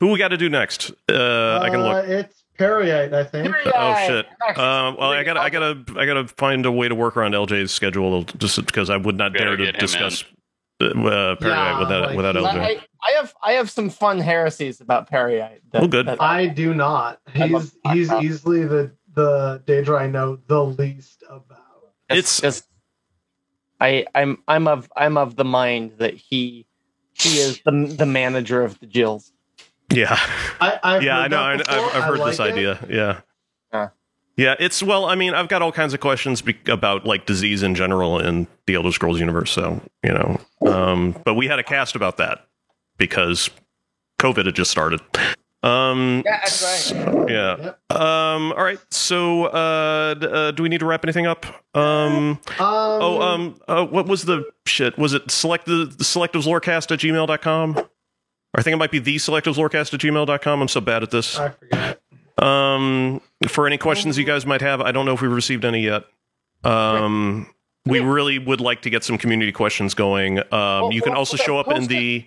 who 0.00 0.08
we 0.12 0.18
got 0.18 0.28
to 0.28 0.36
do 0.36 0.48
next? 0.48 0.90
Uh, 1.10 1.60
I 1.62 1.70
can 1.70 1.80
uh, 1.80 1.84
look. 1.94 2.08
It's 2.08 2.44
Peryite, 2.58 3.12
I 3.12 3.24
think. 3.24 3.48
Period. 3.48 3.72
Oh 3.74 3.94
shit. 4.06 4.26
Next. 4.46 4.58
Uh, 4.58 4.94
well, 4.98 5.10
I 5.12 5.24
gotta, 5.24 5.40
I 5.40 5.50
gotta, 5.50 5.84
I 5.96 6.06
gotta 6.06 6.28
find 6.28 6.64
a 6.66 6.72
way 6.72 6.88
to 6.88 6.94
work 6.94 7.16
around 7.16 7.32
LJ's 7.32 7.70
schedule, 7.72 8.24
just 8.24 8.64
because 8.66 8.90
I 8.90 8.96
would 8.96 9.16
not 9.16 9.32
dare 9.32 9.56
to 9.56 9.72
discuss 9.72 10.24
uh, 10.80 10.86
uh, 10.86 10.90
Peryite 11.36 11.40
Yeah, 11.42 11.78
without 11.80 12.02
like, 12.06 12.16
without 12.16 12.34
LJ. 12.36 12.46
I, 12.46 12.80
I 13.02 13.10
have 13.12 13.34
I 13.42 13.52
have 13.52 13.70
some 13.70 13.88
fun 13.90 14.18
heresies 14.20 14.80
about 14.80 15.10
Peryite. 15.10 15.60
that- 15.72 15.82
Oh, 15.82 15.88
good. 15.88 16.06
that- 16.06 16.20
I 16.22 16.46
do 16.46 16.74
not. 16.74 17.20
He's 17.34 17.74
he's 17.92 18.08
Rock. 18.08 18.22
easily 18.22 18.64
the 18.66 18.92
the 19.14 19.62
Daedra 19.66 20.00
I 20.00 20.06
know 20.06 20.38
the 20.46 20.64
least 20.64 21.22
about. 21.28 21.58
It's- 22.10 22.40
just 22.40 22.64
I 23.80 24.06
I'm 24.14 24.42
I'm 24.46 24.68
of 24.68 24.90
I'm 24.96 25.16
of 25.16 25.36
the 25.36 25.44
mind 25.44 25.92
that 25.98 26.14
he 26.14 26.66
he 27.14 27.38
is 27.38 27.60
the 27.64 27.94
the 27.98 28.06
manager 28.06 28.62
of 28.62 28.78
the 28.80 28.86
Jills. 28.86 29.32
Yeah, 29.92 30.18
I 30.60 30.78
I've 30.82 31.02
yeah, 31.02 31.18
I 31.18 31.28
know. 31.28 31.38
I, 31.40 31.52
I've, 31.54 31.60
I've 31.68 31.94
I 31.94 32.00
heard 32.06 32.18
like 32.18 32.30
this 32.32 32.40
it. 32.40 32.42
idea. 32.42 32.86
Yeah. 32.88 33.20
Yeah. 33.72 33.88
Yeah, 34.34 34.54
it's 34.58 34.82
well. 34.82 35.04
I 35.04 35.14
mean, 35.14 35.34
I've 35.34 35.48
got 35.48 35.60
all 35.60 35.72
kinds 35.72 35.92
of 35.92 36.00
questions 36.00 36.40
be- 36.40 36.56
about 36.66 37.04
like 37.04 37.26
disease 37.26 37.62
in 37.62 37.74
general 37.74 38.18
in 38.18 38.46
the 38.66 38.74
Elder 38.76 38.90
Scrolls 38.90 39.20
universe. 39.20 39.50
So 39.50 39.82
you 40.02 40.12
know, 40.12 40.40
um, 40.66 41.14
but 41.24 41.34
we 41.34 41.46
had 41.48 41.58
a 41.58 41.62
cast 41.62 41.94
about 41.94 42.16
that 42.16 42.46
because 42.96 43.50
COVID 44.18 44.46
had 44.46 44.54
just 44.54 44.70
started. 44.70 45.00
Um, 45.64 46.22
Yeah, 46.24 46.38
that's 46.40 46.92
right. 46.92 47.30
Yeah. 47.30 47.56
Yep. 47.90 48.00
Um. 48.00 48.52
All 48.52 48.64
right. 48.64 48.80
So, 48.90 49.44
uh, 49.44 50.14
d- 50.14 50.26
uh, 50.26 50.50
do 50.50 50.62
we 50.64 50.68
need 50.68 50.80
to 50.80 50.86
wrap 50.86 51.04
anything 51.04 51.26
up? 51.26 51.46
Um. 51.74 51.82
Um, 51.82 52.38
Oh. 52.58 53.20
Um. 53.22 53.60
Uh, 53.68 53.84
what 53.86 54.06
was 54.06 54.24
the 54.24 54.44
shit? 54.66 54.98
Was 54.98 55.14
it 55.14 55.30
select 55.30 55.66
the, 55.66 55.84
the 55.86 56.04
selectives 56.04 56.46
lorecast 56.46 56.90
at 56.90 56.98
gmail.com? 56.98 57.76
Or 57.78 57.86
I 58.58 58.62
think 58.62 58.74
it 58.74 58.78
might 58.78 58.90
be 58.90 58.98
the 58.98 59.16
selectives 59.16 59.54
lorecast 59.56 59.94
at 59.94 60.00
gmail.com. 60.00 60.60
I'm 60.62 60.68
so 60.68 60.80
bad 60.80 61.02
at 61.02 61.10
this. 61.10 61.38
I 61.38 61.50
forget. 61.50 62.00
Um. 62.38 63.20
For 63.48 63.66
any 63.66 63.78
questions 63.78 64.18
you 64.18 64.24
guys 64.24 64.44
might 64.46 64.62
have, 64.62 64.80
I 64.80 64.90
don't 64.92 65.04
know 65.06 65.14
if 65.14 65.20
we've 65.22 65.30
received 65.30 65.64
any 65.64 65.82
yet. 65.82 66.04
Um. 66.64 67.46
We 67.84 67.98
really 67.98 68.38
would 68.38 68.60
like 68.60 68.82
to 68.82 68.90
get 68.90 69.02
some 69.02 69.18
community 69.18 69.50
questions 69.50 69.94
going. 69.94 70.38
Um, 70.52 70.92
you 70.92 71.02
can 71.02 71.14
also 71.14 71.36
show 71.36 71.58
up 71.58 71.68
in 71.72 71.88
the 71.88 72.24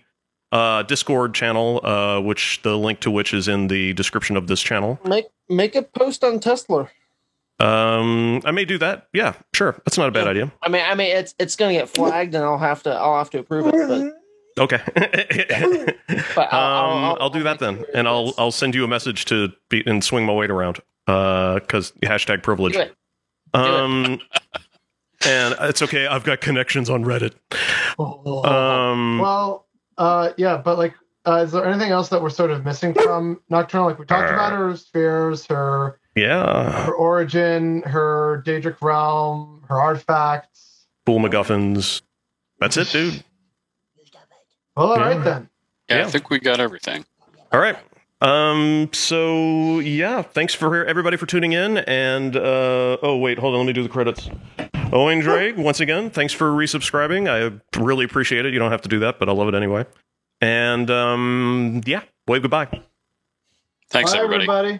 uh, 0.55 0.83
Discord 0.83 1.33
channel, 1.33 1.85
uh, 1.85 2.21
which 2.21 2.61
the 2.63 2.77
link 2.77 3.01
to 3.01 3.11
which 3.11 3.33
is 3.33 3.47
in 3.47 3.67
the 3.67 3.93
description 3.93 4.37
of 4.37 4.47
this 4.47 4.61
channel. 4.61 4.99
Make 5.05 5.25
make 5.49 5.75
a 5.75 5.81
post 5.81 6.23
on 6.23 6.39
TESlore. 6.39 6.89
Um, 7.59 8.41
I 8.45 8.51
may 8.51 8.63
do 8.65 8.77
that. 8.77 9.07
Yeah, 9.13 9.33
sure. 9.53 9.73
That's 9.85 9.97
not 9.97 10.07
a 10.07 10.11
bad 10.11 10.25
Yeah. 10.25 10.29
idea. 10.29 10.53
I 10.61 10.69
mean, 10.69 10.83
I 10.85 10.95
mean, 10.95 11.15
it's 11.15 11.35
it's 11.39 11.57
gonna 11.57 11.73
get 11.73 11.89
flagged, 11.89 12.35
and 12.35 12.43
I'll 12.43 12.57
have 12.57 12.83
to 12.83 12.93
I'll 12.93 13.17
have 13.17 13.29
to 13.31 13.39
approve 13.39 13.67
it. 13.67 14.13
Okay. 14.57 14.79
But, 16.07 16.25
but 16.35 16.53
I'll, 16.53 16.91
um, 16.93 17.03
I'll, 17.03 17.17
I'll, 17.21 17.29
do 17.29 17.43
that 17.43 17.59
then, 17.59 17.83
and 17.93 18.07
I'll 18.07 18.33
I'll 18.37 18.51
send 18.51 18.73
you 18.75 18.85
a 18.85 18.87
message 18.87 19.25
to 19.25 19.51
be 19.69 19.83
and 19.85 20.03
swing 20.03 20.25
my 20.25 20.33
weight 20.33 20.49
around. 20.51 20.79
Uh, 21.07 21.55
because 21.55 21.91
hashtag 22.03 22.41
privilege. 22.41 22.73
do 22.73 22.79
it. 22.79 22.95
it. 23.53 23.59
Um, 23.59 24.19
and 25.25 25.55
it's 25.61 25.81
okay. 25.81 26.07
I've 26.07 26.23
got 26.23 26.41
connections 26.41 26.89
on 26.89 27.03
Reddit. 27.03 27.33
Oh. 27.97 28.43
Um, 28.43 29.19
well, 29.19 29.64
uh, 29.97 30.31
yeah, 30.37 30.57
but 30.57 30.77
like, 30.77 30.93
uh, 31.27 31.43
is 31.45 31.51
there 31.51 31.65
anything 31.65 31.91
else 31.91 32.09
that 32.09 32.21
we're 32.21 32.29
sort 32.29 32.51
of 32.51 32.63
missing 32.65 32.93
from 32.93 33.41
Nocturnal? 33.49 33.87
Like 33.87 33.99
we 33.99 34.05
talked 34.05 34.31
about 34.31 34.51
her 34.53 34.75
spheres, 34.75 35.45
her 35.47 35.99
yeah. 36.15 36.85
her 36.85 36.93
origin, 36.93 37.81
her 37.83 38.43
Daedric 38.45 38.81
realm, 38.81 39.63
her 39.67 39.79
artifacts. 39.81 40.85
Cool 41.05 41.19
MacGuffins. 41.19 42.01
That's 42.59 42.77
it, 42.77 42.89
dude. 42.89 43.23
Well, 44.75 44.91
all 44.91 44.97
Yeah. 44.97 45.07
right 45.07 45.23
then. 45.23 45.49
Yeah, 45.89 45.97
Yeah. 45.97 46.05
I 46.05 46.09
think 46.09 46.29
we 46.29 46.39
got 46.39 46.59
everything. 46.59 47.05
All 47.51 47.59
right. 47.59 47.77
Um. 48.21 48.89
So 48.93 49.79
yeah, 49.79 50.21
thanks 50.21 50.53
for 50.53 50.85
everybody 50.85 51.17
for 51.17 51.25
tuning 51.25 51.53
in. 51.53 51.77
And 51.79 52.35
uh. 52.35 52.97
Oh 53.01 53.17
wait, 53.17 53.39
hold 53.39 53.53
on. 53.53 53.61
Let 53.61 53.67
me 53.67 53.73
do 53.73 53.83
the 53.83 53.89
credits. 53.89 54.29
Owen 54.93 55.19
Drake, 55.19 55.57
once 55.57 55.79
again, 55.79 56.09
thanks 56.09 56.31
for 56.33 56.51
resubscribing. 56.51 57.27
I 57.29 57.59
really 57.79 58.05
appreciate 58.05 58.45
it. 58.45 58.53
You 58.53 58.59
don't 58.59 58.71
have 58.71 58.81
to 58.83 58.89
do 58.89 58.99
that, 58.99 59.19
but 59.19 59.27
I 59.29 59.31
love 59.33 59.47
it 59.47 59.55
anyway. 59.55 59.85
And 60.41 60.89
um. 60.91 61.81
Yeah. 61.85 62.01
Wave 62.27 62.41
goodbye. 62.41 62.67
Thanks, 63.89 64.13
Bye, 64.13 64.17
everybody. 64.19 64.43
everybody. 64.43 64.79